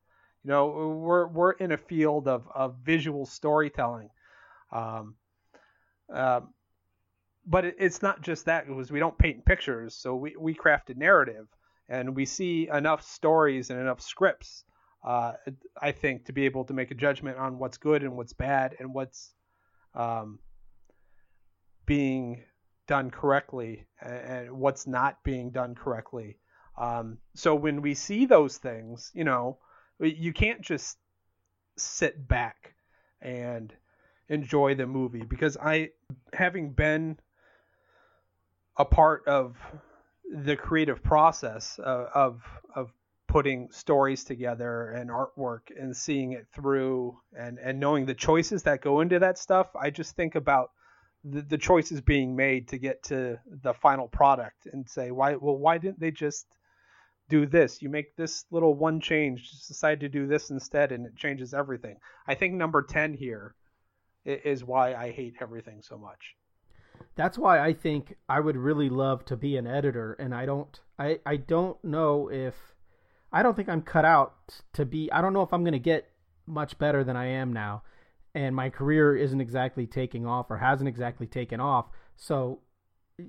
You 0.43 0.51
know, 0.51 0.67
we're 1.01 1.27
we're 1.27 1.51
in 1.51 1.71
a 1.71 1.77
field 1.77 2.27
of 2.27 2.47
of 2.53 2.75
visual 2.83 3.25
storytelling. 3.25 4.09
Um, 4.71 5.15
um, 6.13 6.53
but 7.45 7.65
it, 7.65 7.75
it's 7.79 8.01
not 8.01 8.21
just 8.21 8.45
that 8.45 8.67
because 8.67 8.91
we 8.91 8.99
don't 8.99 9.17
paint 9.17 9.45
pictures, 9.45 9.95
so 9.95 10.15
we 10.15 10.35
we 10.37 10.53
craft 10.53 10.91
a 10.91 10.93
narrative, 10.93 11.47
and 11.87 12.15
we 12.15 12.25
see 12.25 12.69
enough 12.71 13.01
stories 13.01 13.69
and 13.71 13.79
enough 13.79 14.01
scripts 14.01 14.63
uh, 15.03 15.33
I 15.81 15.91
think, 15.91 16.25
to 16.25 16.33
be 16.33 16.45
able 16.45 16.65
to 16.65 16.73
make 16.73 16.91
a 16.91 16.95
judgment 16.95 17.37
on 17.37 17.57
what's 17.57 17.77
good 17.77 18.03
and 18.03 18.17
what's 18.17 18.33
bad 18.33 18.75
and 18.79 18.93
what's 18.93 19.33
um, 19.95 20.39
being 21.85 22.43
done 22.87 23.11
correctly 23.11 23.85
and 24.01 24.51
what's 24.51 24.87
not 24.87 25.23
being 25.23 25.51
done 25.51 25.75
correctly. 25.75 26.37
Um, 26.77 27.17
so 27.35 27.55
when 27.55 27.81
we 27.81 27.93
see 27.93 28.25
those 28.25 28.57
things, 28.57 29.11
you 29.13 29.23
know, 29.23 29.57
you 29.99 30.33
can't 30.33 30.61
just 30.61 30.97
sit 31.77 32.27
back 32.27 32.73
and 33.21 33.73
enjoy 34.27 34.75
the 34.75 34.87
movie 34.87 35.23
because 35.23 35.57
I, 35.57 35.89
having 36.33 36.71
been 36.71 37.19
a 38.77 38.85
part 38.85 39.27
of 39.27 39.57
the 40.31 40.55
creative 40.55 41.03
process 41.03 41.79
of, 41.83 42.07
of, 42.13 42.41
of 42.75 42.91
putting 43.29 43.69
stories 43.71 44.23
together 44.23 44.89
and 44.89 45.11
artwork 45.11 45.69
and 45.79 45.95
seeing 45.95 46.31
it 46.31 46.47
through 46.51 47.15
and, 47.37 47.59
and 47.59 47.79
knowing 47.79 48.07
the 48.07 48.15
choices 48.15 48.63
that 48.63 48.81
go 48.81 49.01
into 49.01 49.19
that 49.19 49.37
stuff, 49.37 49.67
I 49.79 49.91
just 49.91 50.15
think 50.15 50.33
about 50.33 50.71
the, 51.23 51.43
the 51.43 51.57
choices 51.57 52.01
being 52.01 52.35
made 52.35 52.67
to 52.69 52.79
get 52.79 53.03
to 53.03 53.39
the 53.61 53.75
final 53.75 54.07
product 54.07 54.65
and 54.73 54.89
say, 54.89 55.11
why, 55.11 55.35
well, 55.35 55.55
why 55.55 55.77
didn't 55.77 55.99
they 55.99 56.09
just 56.09 56.47
do 57.29 57.45
this? 57.45 57.83
You 57.83 57.89
make 57.89 58.15
this 58.15 58.45
little 58.49 58.73
one 58.73 58.99
change, 58.99 59.51
just 59.51 59.67
decide 59.67 59.99
to 59.99 60.09
do 60.09 60.25
this 60.25 60.49
instead, 60.49 60.91
and 60.91 61.05
it 61.05 61.15
changes 61.15 61.53
everything. 61.53 61.97
I 62.27 62.33
think 62.33 62.55
number 62.55 62.81
10 62.81 63.13
here 63.13 63.53
is 64.25 64.63
why 64.63 64.95
I 64.95 65.11
hate 65.11 65.35
everything 65.39 65.83
so 65.83 65.99
much. 65.99 66.35
That's 67.15 67.37
why 67.37 67.59
I 67.59 67.73
think 67.73 68.15
I 68.27 68.39
would 68.39 68.57
really 68.57 68.89
love 68.89 69.23
to 69.25 69.37
be 69.37 69.55
an 69.55 69.67
editor, 69.67 70.13
and 70.13 70.33
I 70.33 70.47
don't, 70.47 70.79
I, 70.97 71.19
I 71.27 71.37
don't 71.37 71.81
know 71.83 72.31
if, 72.31 72.55
I 73.31 73.43
don't 73.43 73.55
think 73.55 73.69
I'm 73.69 73.81
cut 73.81 74.05
out 74.05 74.33
to 74.73 74.85
be. 74.85 75.11
I 75.11 75.21
don't 75.21 75.33
know 75.33 75.41
if 75.41 75.53
I'm 75.53 75.63
going 75.63 75.73
to 75.73 75.79
get 75.79 76.09
much 76.47 76.77
better 76.79 77.03
than 77.03 77.15
I 77.15 77.27
am 77.27 77.53
now 77.53 77.83
and 78.35 78.55
my 78.55 78.69
career 78.69 79.15
isn't 79.15 79.41
exactly 79.41 79.87
taking 79.87 80.25
off 80.25 80.49
or 80.49 80.57
hasn't 80.57 80.87
exactly 80.87 81.27
taken 81.27 81.59
off. 81.59 81.87
So 82.15 82.59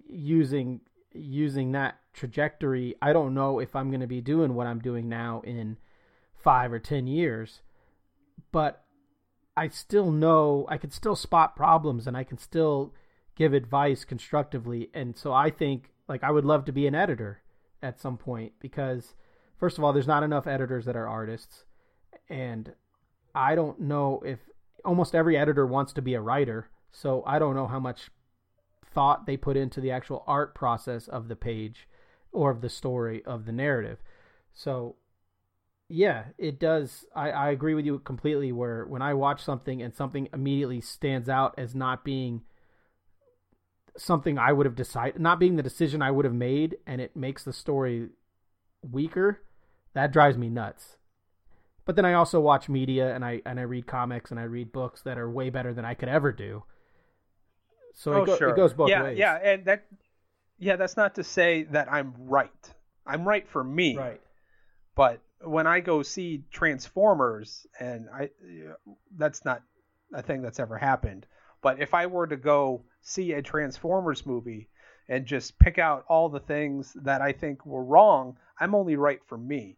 using 0.08 0.80
using 1.12 1.72
that 1.72 1.98
trajectory, 2.12 2.94
I 3.02 3.12
don't 3.12 3.34
know 3.34 3.58
if 3.58 3.74
I'm 3.74 3.90
going 3.90 4.00
to 4.00 4.06
be 4.06 4.20
doing 4.20 4.54
what 4.54 4.68
I'm 4.68 4.78
doing 4.78 5.08
now 5.08 5.42
in 5.44 5.76
5 6.36 6.72
or 6.72 6.78
10 6.78 7.08
years. 7.08 7.62
But 8.52 8.84
I 9.56 9.68
still 9.68 10.12
know 10.12 10.66
I 10.68 10.76
can 10.76 10.90
still 10.90 11.16
spot 11.16 11.56
problems 11.56 12.06
and 12.06 12.16
I 12.16 12.22
can 12.22 12.38
still 12.38 12.94
give 13.34 13.52
advice 13.52 14.04
constructively. 14.04 14.90
And 14.94 15.16
so 15.16 15.32
I 15.32 15.50
think 15.50 15.90
like 16.08 16.22
I 16.22 16.30
would 16.30 16.44
love 16.44 16.64
to 16.66 16.72
be 16.72 16.86
an 16.86 16.94
editor 16.94 17.42
at 17.82 17.98
some 18.00 18.16
point 18.16 18.52
because 18.60 19.14
first 19.60 19.78
of 19.78 19.84
all 19.84 19.92
there's 19.92 20.08
not 20.08 20.24
enough 20.24 20.48
editors 20.48 20.86
that 20.86 20.96
are 20.96 21.06
artists 21.06 21.64
and 22.28 22.72
I 23.34 23.54
don't 23.54 23.80
know 23.80 24.22
if 24.24 24.38
almost 24.84 25.14
every 25.14 25.36
editor 25.36 25.66
wants 25.66 25.92
to 25.94 26.02
be 26.02 26.14
a 26.14 26.20
writer, 26.20 26.70
so 26.90 27.22
I 27.26 27.38
don't 27.38 27.54
know 27.54 27.66
how 27.66 27.80
much 27.80 28.10
thought 28.92 29.26
they 29.26 29.36
put 29.36 29.56
into 29.56 29.80
the 29.80 29.90
actual 29.90 30.24
art 30.26 30.54
process 30.54 31.06
of 31.06 31.28
the 31.28 31.36
page 31.36 31.88
or 32.32 32.50
of 32.50 32.60
the 32.60 32.68
story 32.68 33.24
of 33.24 33.44
the 33.44 33.52
narrative. 33.52 33.98
So 34.52 34.96
yeah, 35.88 36.26
it 36.38 36.58
does. 36.58 37.04
I, 37.14 37.30
I 37.30 37.50
agree 37.50 37.74
with 37.74 37.84
you 37.84 37.98
completely. 37.98 38.52
Where 38.52 38.84
when 38.86 39.02
I 39.02 39.14
watch 39.14 39.42
something 39.42 39.82
and 39.82 39.94
something 39.94 40.28
immediately 40.32 40.80
stands 40.80 41.28
out 41.28 41.54
as 41.58 41.74
not 41.74 42.04
being 42.04 42.42
something 43.96 44.38
I 44.38 44.52
would 44.52 44.66
have 44.66 44.76
decided, 44.76 45.20
not 45.20 45.40
being 45.40 45.56
the 45.56 45.62
decision 45.62 46.00
I 46.00 46.12
would 46.12 46.24
have 46.24 46.34
made, 46.34 46.76
and 46.86 47.00
it 47.00 47.16
makes 47.16 47.42
the 47.42 47.52
story 47.52 48.10
weaker, 48.82 49.40
that 49.94 50.12
drives 50.12 50.38
me 50.38 50.48
nuts. 50.48 50.96
But 51.84 51.96
then 51.96 52.04
I 52.04 52.14
also 52.14 52.40
watch 52.40 52.68
media 52.68 53.14
and 53.14 53.24
I 53.24 53.42
and 53.44 53.58
I 53.58 53.64
read 53.64 53.86
comics 53.86 54.30
and 54.30 54.38
I 54.38 54.44
read 54.44 54.70
books 54.70 55.02
that 55.02 55.18
are 55.18 55.28
way 55.28 55.50
better 55.50 55.74
than 55.74 55.84
I 55.84 55.94
could 55.94 56.08
ever 56.08 56.30
do. 56.32 56.62
So 57.94 58.12
oh, 58.12 58.22
it, 58.22 58.26
go, 58.26 58.36
sure. 58.36 58.48
it 58.50 58.56
goes 58.56 58.72
both 58.72 58.90
yeah, 58.90 59.02
ways. 59.02 59.18
Yeah, 59.18 59.38
and 59.42 59.64
that 59.64 59.86
yeah, 60.58 60.76
that's 60.76 60.96
not 60.96 61.16
to 61.16 61.24
say 61.24 61.64
that 61.64 61.92
I'm 61.92 62.14
right. 62.16 62.70
I'm 63.06 63.26
right 63.26 63.48
for 63.48 63.64
me. 63.64 63.96
Right. 63.96 64.20
But 64.94 65.20
when 65.42 65.66
I 65.66 65.80
go 65.80 66.02
see 66.02 66.44
Transformers 66.52 67.66
and 67.80 68.08
I 68.14 68.30
that's 69.16 69.44
not 69.44 69.62
a 70.14 70.22
thing 70.22 70.42
that's 70.42 70.60
ever 70.60 70.78
happened. 70.78 71.26
But 71.62 71.80
if 71.80 71.92
I 71.92 72.06
were 72.06 72.26
to 72.26 72.36
go 72.36 72.84
see 73.00 73.32
a 73.32 73.42
Transformers 73.42 74.24
movie 74.24 74.68
and 75.08 75.26
just 75.26 75.58
pick 75.58 75.78
out 75.78 76.04
all 76.08 76.28
the 76.28 76.40
things 76.40 76.92
that 77.02 77.20
I 77.20 77.32
think 77.32 77.66
were 77.66 77.84
wrong, 77.84 78.36
I'm 78.58 78.74
only 78.74 78.96
right 78.96 79.20
for 79.26 79.36
me 79.36 79.76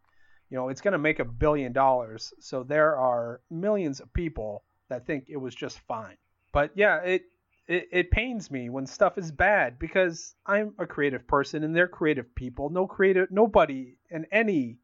you 0.52 0.58
know, 0.58 0.68
it's 0.68 0.82
going 0.82 0.92
to 0.92 0.98
make 0.98 1.18
a 1.18 1.24
billion 1.24 1.72
dollars. 1.72 2.34
So 2.38 2.62
there 2.62 2.94
are 2.98 3.40
millions 3.50 4.00
of 4.00 4.12
people 4.12 4.64
that 4.90 5.06
think 5.06 5.24
it 5.28 5.38
was 5.38 5.54
just 5.54 5.80
fine. 5.88 6.18
But 6.52 6.72
yeah, 6.74 6.98
it, 6.98 7.22
it, 7.66 7.88
it 7.90 8.10
pains 8.10 8.50
me 8.50 8.68
when 8.68 8.84
stuff 8.84 9.16
is 9.16 9.32
bad 9.32 9.78
because 9.78 10.34
I'm 10.44 10.74
a 10.78 10.86
creative 10.86 11.26
person 11.26 11.64
and 11.64 11.74
they're 11.74 11.88
creative 11.88 12.34
people. 12.34 12.68
No 12.68 12.86
creative, 12.86 13.30
nobody 13.30 13.96
in 14.10 14.26
any 14.30 14.76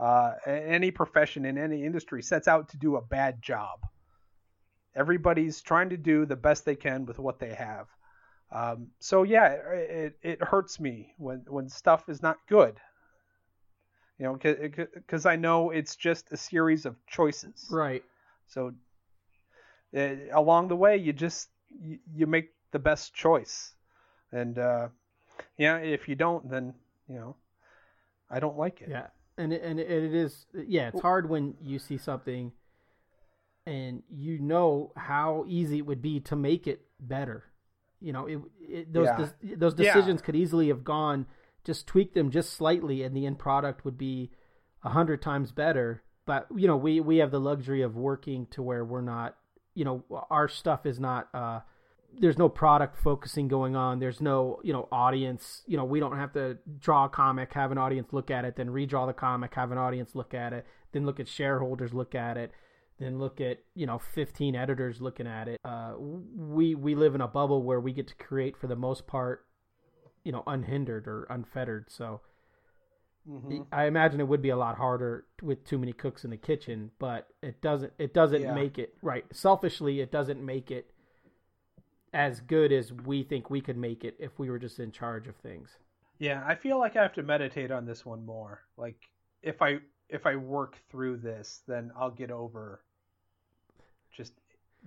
uh, 0.00 0.32
any 0.46 0.90
profession 0.90 1.44
in 1.44 1.58
any 1.58 1.84
industry 1.84 2.22
sets 2.22 2.48
out 2.48 2.70
to 2.70 2.78
do 2.78 2.96
a 2.96 3.02
bad 3.02 3.42
job. 3.42 3.80
Everybody's 4.96 5.60
trying 5.60 5.90
to 5.90 5.98
do 5.98 6.24
the 6.24 6.34
best 6.34 6.64
they 6.64 6.76
can 6.76 7.04
with 7.04 7.18
what 7.18 7.38
they 7.38 7.52
have. 7.52 7.88
Um, 8.50 8.88
so 9.00 9.22
yeah, 9.22 9.48
it, 9.48 10.16
it 10.22 10.42
hurts 10.42 10.80
me 10.80 11.12
when 11.18 11.44
when 11.46 11.68
stuff 11.68 12.08
is 12.08 12.22
not 12.22 12.38
good 12.48 12.80
you 14.18 14.26
know, 14.26 14.38
because 14.94 15.26
I 15.26 15.36
know 15.36 15.70
it's 15.70 15.96
just 15.96 16.30
a 16.30 16.36
series 16.36 16.86
of 16.86 16.96
choices. 17.06 17.66
Right. 17.70 18.04
So 18.46 18.72
uh, 19.96 20.14
along 20.32 20.68
the 20.68 20.76
way, 20.76 20.96
you 20.96 21.12
just 21.12 21.48
you, 21.82 21.98
you, 22.14 22.26
make 22.26 22.50
the 22.70 22.78
best 22.78 23.14
choice, 23.14 23.74
and 24.32 24.58
uh, 24.58 24.88
yeah, 25.58 25.78
if 25.78 26.08
you 26.08 26.14
don't, 26.14 26.48
then 26.48 26.74
you 27.08 27.16
know, 27.16 27.36
I 28.30 28.40
don't 28.40 28.56
like 28.56 28.80
it. 28.82 28.88
Yeah, 28.90 29.06
and 29.36 29.52
it, 29.52 29.62
and 29.62 29.80
it 29.80 30.14
is 30.14 30.46
yeah, 30.66 30.88
it's 30.88 31.00
hard 31.00 31.28
when 31.28 31.54
you 31.60 31.78
see 31.78 31.98
something, 31.98 32.52
and 33.66 34.02
you 34.08 34.38
know 34.38 34.92
how 34.96 35.44
easy 35.48 35.78
it 35.78 35.86
would 35.86 36.02
be 36.02 36.20
to 36.20 36.36
make 36.36 36.66
it 36.66 36.82
better. 37.00 37.44
You 38.00 38.12
know, 38.12 38.26
it, 38.26 38.38
it 38.60 38.92
those 38.92 39.06
yeah. 39.06 39.28
de- 39.42 39.56
those 39.56 39.74
decisions 39.74 40.20
yeah. 40.20 40.26
could 40.26 40.36
easily 40.36 40.68
have 40.68 40.84
gone 40.84 41.26
just 41.64 41.86
tweak 41.86 42.14
them 42.14 42.30
just 42.30 42.52
slightly 42.52 43.02
and 43.02 43.16
the 43.16 43.26
end 43.26 43.38
product 43.38 43.84
would 43.84 43.98
be 43.98 44.30
a 44.82 44.90
hundred 44.90 45.22
times 45.22 45.52
better. 45.52 46.02
But 46.26 46.46
you 46.54 46.66
know 46.66 46.76
we 46.76 47.00
we 47.00 47.18
have 47.18 47.30
the 47.30 47.40
luxury 47.40 47.82
of 47.82 47.96
working 47.96 48.46
to 48.52 48.62
where 48.62 48.84
we're 48.84 49.00
not 49.00 49.36
you 49.74 49.84
know 49.84 50.04
our 50.30 50.48
stuff 50.48 50.86
is 50.86 51.00
not 51.00 51.28
uh 51.34 51.60
there's 52.16 52.38
no 52.38 52.48
product 52.48 52.96
focusing 52.96 53.48
going 53.48 53.74
on. 53.74 53.98
There's 53.98 54.20
no 54.20 54.60
you 54.62 54.72
know 54.72 54.88
audience. 54.92 55.62
You 55.66 55.76
know 55.76 55.84
we 55.84 56.00
don't 56.00 56.16
have 56.16 56.32
to 56.34 56.58
draw 56.78 57.06
a 57.06 57.08
comic 57.08 57.52
have 57.54 57.72
an 57.72 57.78
audience 57.78 58.08
look 58.12 58.30
at 58.30 58.44
it 58.44 58.56
then 58.56 58.68
redraw 58.68 59.06
the 59.06 59.12
comic 59.12 59.54
have 59.54 59.72
an 59.72 59.78
audience 59.78 60.14
look 60.14 60.34
at 60.34 60.52
it 60.52 60.66
then 60.92 61.04
look 61.04 61.18
at 61.18 61.28
shareholders 61.28 61.92
look 61.92 62.14
at 62.14 62.36
it 62.36 62.52
then 62.98 63.18
look 63.18 63.40
at 63.40 63.58
you 63.74 63.86
know 63.86 63.98
15 63.98 64.54
editors 64.54 65.00
looking 65.00 65.26
at 65.26 65.48
it. 65.48 65.60
Uh, 65.64 65.94
we 65.98 66.74
we 66.74 66.94
live 66.94 67.14
in 67.14 67.20
a 67.20 67.28
bubble 67.28 67.62
where 67.62 67.80
we 67.80 67.92
get 67.92 68.08
to 68.08 68.14
create 68.14 68.56
for 68.56 68.66
the 68.66 68.76
most 68.76 69.06
part 69.06 69.44
you 70.24 70.32
know 70.32 70.42
unhindered 70.46 71.06
or 71.06 71.24
unfettered. 71.30 71.86
So 71.90 72.20
mm-hmm. 73.28 73.62
I 73.72 73.86
imagine 73.86 74.20
it 74.20 74.28
would 74.28 74.42
be 74.42 74.50
a 74.50 74.56
lot 74.56 74.76
harder 74.76 75.26
with 75.42 75.64
too 75.64 75.78
many 75.78 75.92
cooks 75.92 76.24
in 76.24 76.30
the 76.30 76.36
kitchen, 76.36 76.90
but 76.98 77.28
it 77.42 77.60
doesn't 77.60 77.92
it 77.98 78.14
doesn't 78.14 78.42
yeah. 78.42 78.54
make 78.54 78.78
it 78.78 78.94
right. 79.02 79.24
Selfishly, 79.32 80.00
it 80.00 80.10
doesn't 80.10 80.44
make 80.44 80.70
it 80.70 80.90
as 82.12 82.40
good 82.40 82.72
as 82.72 82.92
we 82.92 83.22
think 83.22 83.50
we 83.50 83.60
could 83.60 83.76
make 83.76 84.04
it 84.04 84.16
if 84.18 84.38
we 84.38 84.48
were 84.48 84.58
just 84.58 84.78
in 84.78 84.92
charge 84.92 85.26
of 85.26 85.36
things. 85.36 85.76
Yeah, 86.18 86.42
I 86.46 86.54
feel 86.54 86.78
like 86.78 86.96
I 86.96 87.02
have 87.02 87.12
to 87.14 87.22
meditate 87.22 87.70
on 87.70 87.86
this 87.86 88.06
one 88.06 88.24
more. 88.24 88.60
Like 88.76 88.96
if 89.42 89.60
I 89.60 89.78
if 90.08 90.26
I 90.26 90.36
work 90.36 90.78
through 90.90 91.18
this, 91.18 91.62
then 91.66 91.90
I'll 91.98 92.10
get 92.10 92.30
over 92.30 92.82
just 94.16 94.32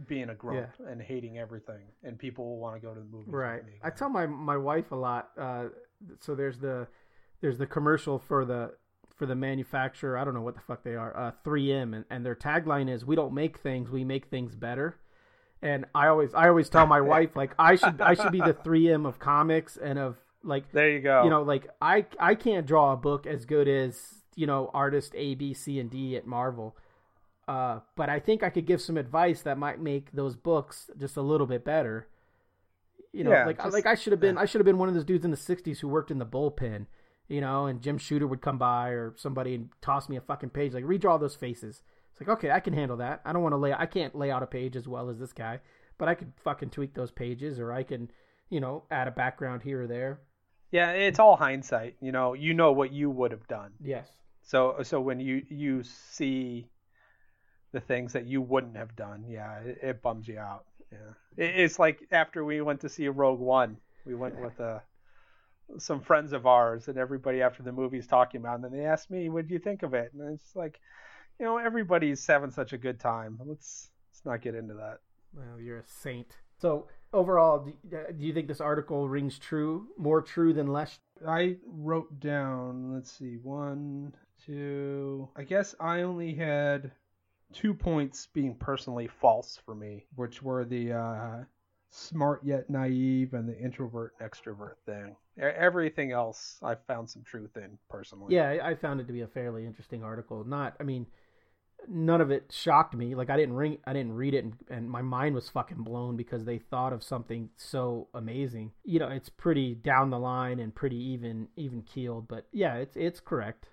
being 0.06 0.30
a 0.30 0.36
grump 0.36 0.70
yeah. 0.80 0.92
and 0.92 1.02
hating 1.02 1.38
everything, 1.38 1.84
and 2.04 2.20
people 2.20 2.46
will 2.46 2.60
want 2.60 2.76
to 2.76 2.82
go 2.86 2.94
to 2.94 3.00
the 3.00 3.06
movies. 3.06 3.34
Right. 3.34 3.64
I 3.84 3.90
tell 3.90 4.10
my 4.10 4.28
my 4.28 4.58
wife 4.58 4.92
a 4.92 4.96
lot. 4.96 5.30
Uh, 5.40 5.66
so 6.20 6.36
there's 6.36 6.60
the 6.60 6.88
there's 7.42 7.58
the 7.58 7.66
commercial 7.66 8.20
for 8.20 8.46
the 8.46 8.74
for 9.16 9.26
the 9.26 9.36
manufacturer. 9.36 10.18
I 10.18 10.24
don't 10.24 10.34
know 10.34 10.42
what 10.42 10.56
the 10.56 10.62
fuck 10.62 10.84
they 10.84 10.96
are. 10.96 11.16
Uh, 11.18 11.32
3M, 11.44 11.96
and, 11.96 12.06
and 12.10 12.26
their 12.26 12.36
tagline 12.36 12.90
is, 12.90 13.06
"We 13.06 13.16
don't 13.16 13.34
make 13.34 13.58
things, 13.58 13.90
we 13.90 14.04
make 14.04 14.28
things 14.28 14.56
better." 14.56 15.00
And 15.62 15.86
I 15.96 16.08
always 16.08 16.34
I 16.34 16.48
always 16.50 16.70
tell 16.70 16.86
my 16.86 17.02
wife 17.16 17.36
like 17.36 17.56
I 17.58 17.76
should 17.76 18.00
I 18.00 18.14
should 18.14 18.32
be 18.32 18.40
the 18.40 18.54
3M 18.54 19.08
of 19.08 19.18
comics 19.18 19.78
and 19.78 19.98
of 19.98 20.18
like 20.44 20.72
there 20.72 20.92
you 20.92 21.00
go. 21.00 21.24
You 21.24 21.30
know, 21.32 21.42
like 21.42 21.68
I 21.82 22.06
I 22.20 22.36
can't 22.36 22.68
draw 22.68 22.94
a 22.94 22.98
book 22.98 23.26
as 23.26 23.46
good 23.46 23.68
as 23.68 24.22
you 24.36 24.46
know 24.46 24.70
artist 24.74 25.14
A 25.16 25.34
B 25.34 25.54
C 25.54 25.80
and 25.80 25.90
D 25.90 26.16
at 26.16 26.28
Marvel 26.28 26.78
uh, 27.48 27.80
but 27.96 28.10
I 28.10 28.20
think 28.20 28.44
I 28.44 28.50
could 28.50 28.66
give 28.66 28.82
some 28.82 28.98
advice 28.98 29.42
that 29.42 29.58
might 29.58 29.80
make 29.80 30.12
those 30.12 30.36
books 30.36 30.90
just 30.98 31.18
a 31.18 31.22
little 31.22 31.48
bit 31.48 31.64
better. 31.64 32.08
You 33.14 33.24
know, 33.24 33.32
yeah, 33.32 33.46
like 33.46 33.58
just, 33.58 33.74
like 33.74 33.86
I 33.86 33.96
should 33.96 34.12
have 34.12 34.20
been 34.20 34.36
yeah. 34.36 34.42
I 34.42 34.46
should 34.46 34.60
have 34.60 34.66
been 34.66 34.78
one 34.78 34.90
of 34.90 34.96
those 34.96 35.06
dudes 35.06 35.26
in 35.26 35.32
the 35.32 35.38
'60s 35.38 35.80
who 35.80 35.88
worked 35.88 36.12
in 36.12 36.20
the 36.20 36.26
bullpen, 36.26 36.86
you 37.28 37.42
know, 37.42 37.66
and 37.66 37.82
Jim 37.82 37.98
Shooter 37.98 38.28
would 38.28 38.42
come 38.42 38.58
by 38.58 38.90
or 38.90 39.14
somebody 39.18 39.56
and 39.56 39.70
toss 39.82 40.10
me 40.10 40.18
a 40.18 40.22
fucking 40.22 40.50
page 40.50 40.74
like 40.74 40.84
redraw 40.84 41.20
those 41.20 41.36
faces. 41.36 41.82
It's 42.12 42.22
like 42.22 42.38
okay, 42.38 42.52
I 42.52 42.60
can 42.60 42.74
handle 42.74 42.98
that. 42.98 43.22
I 43.26 43.34
don't 43.34 43.44
want 43.44 43.54
to 43.54 43.58
lay 43.58 43.74
I 43.74 43.86
can't 43.86 44.16
lay 44.16 44.30
out 44.30 44.44
a 44.44 44.48
page 44.48 44.76
as 44.76 44.88
well 44.88 45.10
as 45.10 45.20
this 45.20 45.34
guy, 45.34 45.60
but 45.98 46.08
I 46.08 46.16
could 46.16 46.34
fucking 46.44 46.70
tweak 46.70 46.94
those 46.94 47.12
pages 47.12 47.60
or 47.60 47.72
I 47.72 47.84
can 47.84 48.10
you 48.50 48.60
know, 48.60 48.84
add 48.92 49.08
a 49.08 49.12
background 49.12 49.62
here 49.64 49.84
or 49.84 49.88
there. 49.88 50.20
Yeah, 50.72 50.92
it's 50.92 51.20
all 51.20 51.36
hindsight. 51.36 51.96
You 52.02 52.12
know, 52.12 52.34
you 52.34 52.54
know 52.54 52.72
what 52.72 52.92
you 52.92 53.10
would 53.10 53.32
have 53.32 53.48
done. 53.48 53.72
Yes. 53.82 54.10
So 54.44 54.78
so 54.84 55.00
when 55.00 55.20
you 55.20 55.44
you 55.50 55.84
see 55.84 56.68
the 57.72 57.80
things 57.80 58.14
that 58.14 58.26
you 58.26 58.42
wouldn't 58.42 58.78
have 58.78 58.96
done, 58.96 59.26
yeah, 59.28 59.60
it, 59.60 59.80
it 59.82 60.02
bums 60.02 60.28
you 60.28 60.40
out. 60.40 60.66
Yeah, 60.92 61.44
it, 61.44 61.60
it's 61.60 61.80
like 61.80 62.08
after 62.12 62.46
we 62.46 62.62
went 62.62 62.82
to 62.82 62.90
see 62.90 63.08
Rogue 63.08 63.40
One, 63.40 63.78
we 64.06 64.16
went 64.16 64.40
with 64.40 64.60
uh, 64.60 64.80
some 65.78 66.02
friends 66.02 66.34
of 66.34 66.46
ours, 66.46 66.88
and 66.88 66.98
everybody 66.98 67.42
after 67.42 67.64
the 67.64 67.72
movie's 67.72 68.08
talking 68.08 68.42
about, 68.42 68.54
it, 68.54 68.56
and 68.56 68.64
then 68.66 68.72
they 68.72 68.86
asked 68.86 69.12
me, 69.12 69.30
"What 69.30 69.48
do 69.48 69.54
you 69.54 69.60
think 69.60 69.84
of 69.84 69.94
it?" 69.94 70.12
And 70.14 70.34
it's 70.34 70.56
like, 70.56 70.80
you 71.40 71.46
know, 71.46 71.58
everybody's 71.58 72.26
having 72.26 72.52
such 72.52 72.74
a 72.74 72.78
good 72.78 73.00
time. 73.00 73.40
Let's 73.46 73.90
let's 74.10 74.26
not 74.26 74.42
get 74.42 74.56
into 74.56 74.76
that. 74.76 75.00
Well, 75.34 75.60
you're 75.60 75.80
a 75.80 75.86
saint. 75.86 76.38
So 76.60 76.88
overall, 77.14 77.60
do, 77.60 77.74
do 78.18 78.26
you 78.26 78.34
think 78.34 78.48
this 78.48 78.62
article 78.62 79.08
rings 79.08 79.38
true, 79.38 79.88
more 79.98 80.22
true 80.22 80.54
than 80.54 80.68
less? 80.68 80.98
I 81.28 81.58
wrote 81.68 82.20
down. 82.20 82.94
Let's 82.94 83.12
see, 83.12 83.38
one, 83.44 84.14
two. 84.46 85.28
I 85.36 85.44
guess 85.44 85.76
I 85.80 86.02
only 86.02 86.34
had 86.34 86.92
two 87.54 87.74
points 87.74 88.28
being 88.34 88.56
personally 88.56 89.08
false 89.08 89.60
for 89.66 89.76
me, 89.76 90.06
which 90.16 90.42
were 90.42 90.66
the 90.66 90.94
uh, 90.94 91.44
smart 91.90 92.42
yet 92.44 92.70
naive 92.70 93.34
and 93.34 93.48
the 93.48 93.58
introvert 93.58 94.14
and 94.20 94.30
extrovert 94.30 94.76
thing. 94.86 95.16
Everything 95.40 96.12
else 96.12 96.60
I 96.64 96.76
found 96.76 97.10
some 97.10 97.24
truth 97.24 97.58
in 97.58 97.78
personally. 97.90 98.36
Yeah, 98.36 98.60
I 98.64 98.76
found 98.76 99.00
it 99.00 99.08
to 99.08 99.14
be 99.14 99.22
a 99.22 99.28
fairly 99.28 99.66
interesting 99.66 100.04
article. 100.04 100.44
Not, 100.44 100.76
I 100.80 100.84
mean, 100.84 101.06
none 101.88 102.22
of 102.22 102.32
it 102.32 102.52
shocked 102.52 102.96
me. 102.96 103.16
Like 103.16 103.30
I 103.30 103.38
didn't 103.38 103.56
ring, 103.56 103.78
I 103.86 103.94
didn't 103.94 104.14
read 104.14 104.34
it, 104.34 104.44
and, 104.44 104.54
and, 104.70 104.90
my 104.90 105.02
mind 105.02 105.36
was 105.36 105.50
fucking 105.50 105.84
blown 105.84 106.18
because 106.18 106.44
they 106.44 106.58
thought 106.58 106.92
of 106.92 107.04
something 107.04 107.50
so 107.56 108.08
amazing. 108.14 108.72
You 108.84 109.00
know, 109.00 109.10
it's 109.10 109.30
pretty 109.30 109.76
down 109.76 110.10
the 110.10 110.20
line 110.20 110.60
and 110.60 110.74
pretty 110.74 110.98
even 110.98 111.48
even 111.56 111.84
keeled, 111.84 112.28
but 112.28 112.48
yeah, 112.52 112.76
it's 112.76 112.96
it's 112.98 113.20
correct 113.20 113.68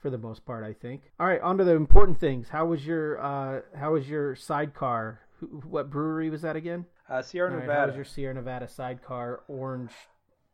for 0.00 0.10
the 0.10 0.18
most 0.18 0.44
part, 0.44 0.64
I 0.64 0.72
think. 0.72 1.02
All 1.18 1.26
right, 1.26 1.40
on 1.40 1.58
to 1.58 1.64
the 1.64 1.72
important 1.72 2.18
things. 2.18 2.48
How 2.48 2.66
was 2.66 2.86
your 2.86 3.20
uh, 3.22 3.60
how 3.76 3.92
was 3.92 4.08
your 4.08 4.34
sidecar? 4.34 5.20
what 5.64 5.90
brewery 5.90 6.30
was 6.30 6.42
that 6.42 6.56
again? 6.56 6.84
Uh, 7.08 7.22
Sierra 7.22 7.50
Nevada. 7.50 7.68
Right, 7.68 7.78
how 7.78 7.86
was 7.86 7.96
your 7.96 8.04
Sierra 8.04 8.34
Nevada 8.34 8.68
sidecar? 8.68 9.42
Orange 9.48 9.92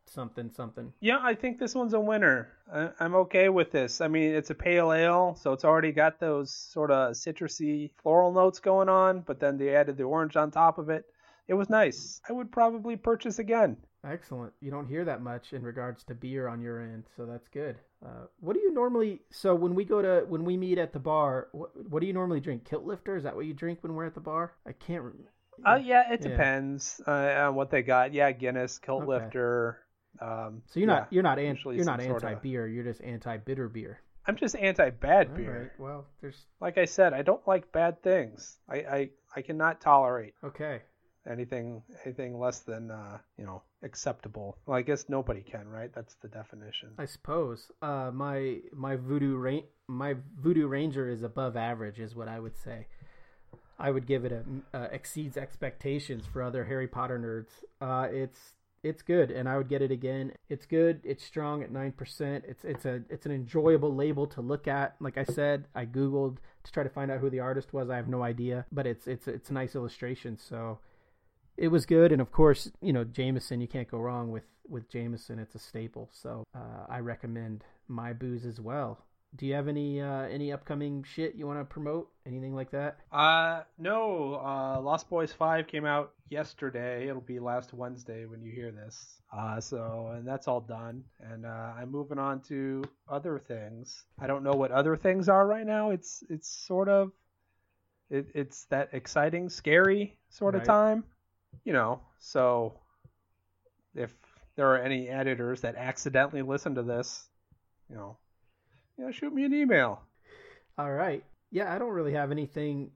something 0.09 0.49
something. 0.55 0.93
Yeah, 0.99 1.19
I 1.21 1.35
think 1.35 1.59
this 1.59 1.75
one's 1.75 1.93
a 1.93 1.99
winner. 1.99 2.49
I, 2.71 2.89
am 2.99 3.15
okay 3.15 3.49
with 3.49 3.71
this. 3.71 4.01
I 4.01 4.07
mean, 4.07 4.31
it's 4.31 4.49
a 4.49 4.55
pale 4.55 4.93
ale, 4.93 5.37
so 5.39 5.53
it's 5.53 5.65
already 5.65 5.91
got 5.91 6.19
those 6.19 6.53
sort 6.53 6.91
of 6.91 7.13
citrusy 7.13 7.91
floral 8.01 8.31
notes 8.31 8.59
going 8.59 8.89
on, 8.89 9.21
but 9.21 9.39
then 9.39 9.57
they 9.57 9.75
added 9.75 9.97
the 9.97 10.03
orange 10.03 10.35
on 10.35 10.51
top 10.51 10.77
of 10.77 10.89
it. 10.89 11.05
It 11.47 11.53
was 11.53 11.69
nice. 11.69 12.21
I 12.27 12.33
would 12.33 12.51
probably 12.51 12.95
purchase 12.95 13.39
again. 13.39 13.77
Excellent. 14.05 14.53
You 14.61 14.71
don't 14.71 14.87
hear 14.87 15.03
that 15.05 15.21
much 15.21 15.53
in 15.53 15.63
regards 15.63 16.03
to 16.05 16.15
beer 16.15 16.47
on 16.47 16.61
your 16.61 16.81
end, 16.81 17.05
so 17.15 17.25
that's 17.25 17.47
good. 17.47 17.77
Uh, 18.05 18.25
what 18.39 18.53
do 18.53 18.59
you 18.59 18.73
normally? 18.73 19.21
So 19.31 19.55
when 19.55 19.73
we 19.75 19.85
go 19.85 20.01
to 20.01 20.25
when 20.27 20.45
we 20.45 20.55
meet 20.55 20.77
at 20.77 20.93
the 20.93 20.99
bar, 20.99 21.47
what, 21.51 21.71
what 21.89 22.01
do 22.01 22.07
you 22.07 22.13
normally 22.13 22.39
drink? 22.39 22.65
Kilt 22.65 22.85
lifter? 22.85 23.15
Is 23.15 23.23
that 23.23 23.35
what 23.35 23.45
you 23.45 23.53
drink 23.53 23.79
when 23.81 23.93
we're 23.95 24.05
at 24.05 24.13
the 24.13 24.21
bar? 24.21 24.53
I 24.67 24.73
can't. 24.73 25.03
remember. 25.03 25.31
Uh, 25.65 25.79
yeah, 25.83 26.13
it 26.13 26.21
depends 26.21 27.01
uh, 27.07 27.47
on 27.47 27.55
what 27.55 27.71
they 27.71 27.81
got. 27.81 28.13
Yeah, 28.13 28.31
Guinness, 28.31 28.77
Kilt 28.77 29.03
okay. 29.03 29.23
lifter. 29.23 29.79
Um, 30.21 30.61
so 30.67 30.79
you're 30.79 30.89
yeah, 30.89 30.95
not 30.95 31.13
you're 31.13 31.23
not 31.23 31.39
an, 31.39 31.57
you're 31.65 31.85
not 31.85 31.99
anti 31.99 32.35
beer. 32.35 32.67
Of... 32.67 32.73
You're 32.73 32.83
just 32.83 33.01
anti 33.01 33.37
bitter 33.37 33.67
beer. 33.67 33.99
I'm 34.27 34.35
just 34.35 34.55
anti 34.55 34.91
bad 34.91 35.35
beer. 35.35 35.61
Right. 35.61 35.79
Well, 35.79 36.05
there's 36.21 36.45
like 36.61 36.77
I 36.77 36.85
said, 36.85 37.13
I 37.13 37.23
don't 37.23 37.45
like 37.47 37.71
bad 37.71 38.03
things. 38.03 38.57
I 38.69 38.75
I, 38.75 39.09
I 39.35 39.41
cannot 39.41 39.81
tolerate. 39.81 40.35
Okay 40.43 40.81
anything 41.29 41.83
anything 42.05 42.39
less 42.39 42.59
than 42.59 42.91
uh, 42.91 43.17
you 43.37 43.45
know 43.45 43.61
acceptable. 43.83 44.57
Well, 44.65 44.77
I 44.77 44.81
guess 44.81 45.09
nobody 45.09 45.41
can, 45.41 45.67
right? 45.67 45.91
That's 45.93 46.15
the 46.15 46.27
definition. 46.27 46.89
I 46.97 47.05
suppose. 47.05 47.71
Uh, 47.81 48.11
my 48.13 48.59
my 48.73 48.95
voodoo 48.95 49.35
ra- 49.35 49.67
my 49.87 50.15
voodoo 50.39 50.67
ranger 50.67 51.09
is 51.09 51.23
above 51.23 51.55
average, 51.55 51.99
is 51.99 52.15
what 52.15 52.27
I 52.27 52.39
would 52.39 52.57
say. 52.57 52.87
I 53.79 53.91
would 53.91 54.07
give 54.07 54.25
it 54.25 54.31
a 54.31 54.43
uh, 54.77 54.87
exceeds 54.91 55.37
expectations 55.37 56.25
for 56.31 56.41
other 56.41 56.65
Harry 56.65 56.87
Potter 56.87 57.19
nerds. 57.19 57.63
Uh, 57.79 58.07
it's 58.11 58.55
it's 58.83 59.01
good, 59.01 59.31
and 59.31 59.49
I 59.49 59.57
would 59.57 59.69
get 59.69 59.81
it 59.81 59.91
again. 59.91 60.33
It's 60.49 60.65
good. 60.65 61.01
It's 61.03 61.23
strong 61.23 61.63
at 61.63 61.71
nine 61.71 61.91
percent. 61.91 62.45
It's 62.47 62.63
it's 62.63 62.85
a 62.85 63.01
it's 63.09 63.25
an 63.25 63.31
enjoyable 63.31 63.93
label 63.93 64.27
to 64.27 64.41
look 64.41 64.67
at. 64.67 64.95
Like 64.99 65.17
I 65.17 65.23
said, 65.25 65.67
I 65.75 65.85
googled 65.85 66.37
to 66.63 66.71
try 66.71 66.83
to 66.83 66.89
find 66.89 67.11
out 67.11 67.19
who 67.19 67.29
the 67.29 67.39
artist 67.39 67.73
was. 67.73 67.89
I 67.89 67.95
have 67.97 68.07
no 68.07 68.23
idea, 68.23 68.65
but 68.71 68.87
it's 68.87 69.07
it's 69.07 69.27
it's 69.27 69.49
a 69.49 69.53
nice 69.53 69.75
illustration. 69.75 70.37
So 70.37 70.79
it 71.57 71.69
was 71.69 71.85
good, 71.85 72.11
and 72.11 72.21
of 72.21 72.31
course, 72.31 72.71
you 72.81 72.93
know 72.93 73.03
Jameson. 73.03 73.59
You 73.59 73.67
can't 73.67 73.89
go 73.89 73.97
wrong 73.97 74.31
with 74.31 74.43
with 74.69 74.89
Jameson. 74.89 75.39
It's 75.39 75.55
a 75.55 75.59
staple. 75.59 76.09
So 76.13 76.43
uh, 76.55 76.85
I 76.89 76.99
recommend 76.99 77.63
my 77.87 78.13
booze 78.13 78.45
as 78.45 78.61
well. 78.61 78.99
Do 79.35 79.45
you 79.45 79.53
have 79.55 79.67
any 79.67 80.01
uh, 80.01 80.23
any 80.23 80.51
upcoming 80.51 81.03
shit 81.03 81.35
you 81.35 81.45
want 81.45 81.59
to 81.59 81.65
promote? 81.65 82.09
Anything 82.25 82.55
like 82.55 82.71
that? 82.71 82.97
Uh 83.11 83.63
no. 83.77 84.35
Uh, 84.35 84.79
Lost 84.79 85.09
Boys 85.09 85.33
Five 85.33 85.67
came 85.67 85.85
out 85.85 86.13
yesterday. 86.29 87.09
It'll 87.09 87.21
be 87.21 87.39
last 87.39 87.73
Wednesday 87.73 88.25
when 88.25 88.41
you 88.41 88.51
hear 88.51 88.71
this. 88.71 89.19
Uh, 89.35 89.59
so 89.59 90.13
and 90.15 90.25
that's 90.25 90.47
all 90.47 90.61
done. 90.61 91.03
And 91.19 91.45
uh, 91.45 91.73
I'm 91.77 91.91
moving 91.91 92.19
on 92.19 92.41
to 92.43 92.83
other 93.09 93.39
things. 93.39 94.05
I 94.19 94.27
don't 94.27 94.43
know 94.43 94.53
what 94.53 94.71
other 94.71 94.95
things 94.95 95.27
are 95.27 95.45
right 95.45 95.65
now. 95.65 95.89
It's 95.91 96.23
it's 96.29 96.47
sort 96.65 96.87
of 96.87 97.11
it, 98.09 98.27
it's 98.33 98.65
that 98.65 98.89
exciting, 98.93 99.49
scary 99.49 100.17
sort 100.29 100.55
of 100.55 100.63
time 100.63 101.03
you 101.63 101.73
know, 101.73 102.01
so 102.19 102.79
if 103.95 104.13
there 104.55 104.71
are 104.73 104.77
any 104.77 105.09
editors 105.09 105.61
that 105.61 105.75
accidentally 105.75 106.41
listen 106.41 106.75
to 106.75 106.83
this, 106.83 107.27
you 107.89 107.95
know, 107.95 108.17
you 108.97 109.05
know, 109.05 109.11
shoot 109.11 109.33
me 109.33 109.45
an 109.45 109.53
email. 109.53 110.01
All 110.77 110.91
right. 110.91 111.23
Yeah, 111.51 111.73
I 111.73 111.77
don't 111.77 111.93
really 111.93 112.13
have 112.13 112.31
anything 112.31 112.91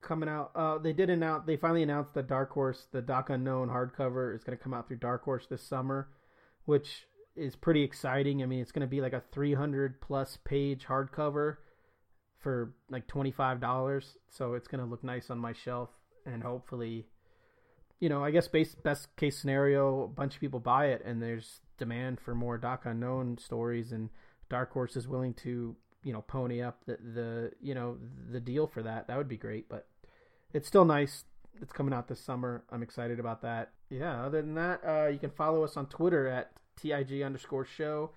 coming 0.00 0.28
out. 0.28 0.52
Uh, 0.54 0.78
they 0.78 0.92
did 0.92 1.10
announce. 1.10 1.44
They 1.46 1.56
finally 1.56 1.82
announced 1.82 2.14
that 2.14 2.28
Dark 2.28 2.50
Horse, 2.52 2.86
the 2.92 3.02
Doc 3.02 3.30
Unknown 3.30 3.68
hardcover, 3.68 4.34
is 4.34 4.44
going 4.44 4.56
to 4.56 4.62
come 4.62 4.74
out 4.74 4.88
through 4.88 4.98
Dark 4.98 5.24
Horse 5.24 5.46
this 5.48 5.62
summer, 5.62 6.08
which 6.64 7.06
is 7.34 7.56
pretty 7.56 7.82
exciting. 7.82 8.42
I 8.42 8.46
mean, 8.46 8.60
it's 8.60 8.72
going 8.72 8.86
to 8.86 8.90
be 8.90 9.00
like 9.00 9.12
a 9.12 9.22
300 9.32 10.00
plus 10.00 10.38
page 10.44 10.86
hardcover 10.86 11.56
for 12.38 12.74
like 12.90 13.06
$25. 13.08 14.04
So 14.30 14.54
it's 14.54 14.68
going 14.68 14.82
to 14.82 14.88
look 14.88 15.02
nice 15.02 15.30
on 15.30 15.38
my 15.38 15.52
shelf 15.52 15.90
and 16.24 16.42
hopefully 16.42 17.06
you 18.00 18.08
know, 18.08 18.22
I 18.22 18.30
guess 18.30 18.48
base, 18.48 18.74
best 18.74 19.14
case 19.16 19.38
scenario, 19.38 20.02
a 20.04 20.08
bunch 20.08 20.34
of 20.34 20.40
people 20.40 20.60
buy 20.60 20.86
it, 20.86 21.02
and 21.04 21.22
there's 21.22 21.60
demand 21.78 22.20
for 22.20 22.34
more 22.34 22.58
Doc 22.58 22.82
Unknown 22.84 23.38
stories, 23.38 23.92
and 23.92 24.10
Dark 24.48 24.72
Horse 24.72 24.96
is 24.96 25.08
willing 25.08 25.34
to, 25.34 25.76
you 26.04 26.12
know, 26.12 26.22
pony 26.22 26.62
up 26.62 26.84
the 26.86 26.96
the 26.96 27.52
you 27.60 27.74
know 27.74 27.96
the 28.30 28.40
deal 28.40 28.66
for 28.66 28.82
that. 28.82 29.08
That 29.08 29.16
would 29.16 29.28
be 29.28 29.36
great, 29.38 29.68
but 29.68 29.86
it's 30.52 30.68
still 30.68 30.84
nice. 30.84 31.24
It's 31.60 31.72
coming 31.72 31.94
out 31.94 32.08
this 32.08 32.20
summer. 32.20 32.64
I'm 32.70 32.82
excited 32.82 33.18
about 33.18 33.42
that. 33.42 33.72
Yeah. 33.88 34.24
Other 34.24 34.42
than 34.42 34.54
that, 34.54 34.80
uh, 34.86 35.06
you 35.08 35.18
can 35.18 35.30
follow 35.30 35.64
us 35.64 35.76
on 35.76 35.86
Twitter 35.86 36.28
at 36.28 36.52
tig 36.76 37.22
underscore 37.22 37.64
show, 37.64 38.10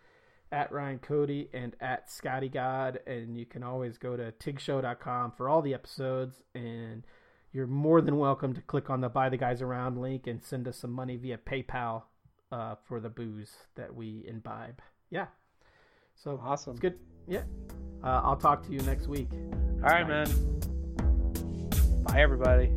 at 0.51 0.71
Ryan 0.73 0.99
Cody, 0.99 1.49
and 1.53 1.73
at 1.79 2.11
Scotty 2.11 2.49
God, 2.49 2.99
and 3.07 3.37
you 3.37 3.45
can 3.45 3.63
always 3.63 3.97
go 3.97 4.17
to 4.17 4.33
tigshow.com 4.33 5.31
for 5.37 5.47
all 5.47 5.61
the 5.61 5.73
episodes 5.73 6.41
and 6.53 7.03
you're 7.51 7.67
more 7.67 8.01
than 8.01 8.17
welcome 8.17 8.53
to 8.53 8.61
click 8.61 8.89
on 8.89 9.01
the 9.01 9.09
buy 9.09 9.29
the 9.29 9.37
guys 9.37 9.61
around 9.61 9.99
link 9.99 10.27
and 10.27 10.43
send 10.43 10.67
us 10.67 10.77
some 10.77 10.91
money 10.91 11.15
via 11.15 11.37
PayPal 11.37 12.03
uh, 12.51 12.75
for 12.87 12.99
the 12.99 13.09
booze 13.09 13.51
that 13.75 13.93
we 13.93 14.23
imbibe. 14.27 14.81
Yeah. 15.09 15.27
So 16.15 16.39
awesome. 16.43 16.71
It's 16.71 16.81
good. 16.81 16.99
Yeah. 17.27 17.43
Uh, 18.03 18.21
I'll 18.23 18.37
talk 18.37 18.65
to 18.67 18.71
you 18.71 18.79
next 18.81 19.07
week. 19.07 19.29
All 19.31 19.89
right, 19.89 20.07
Bye. 20.07 20.25
man. 20.25 20.27
Bye, 22.03 22.21
everybody. 22.21 22.71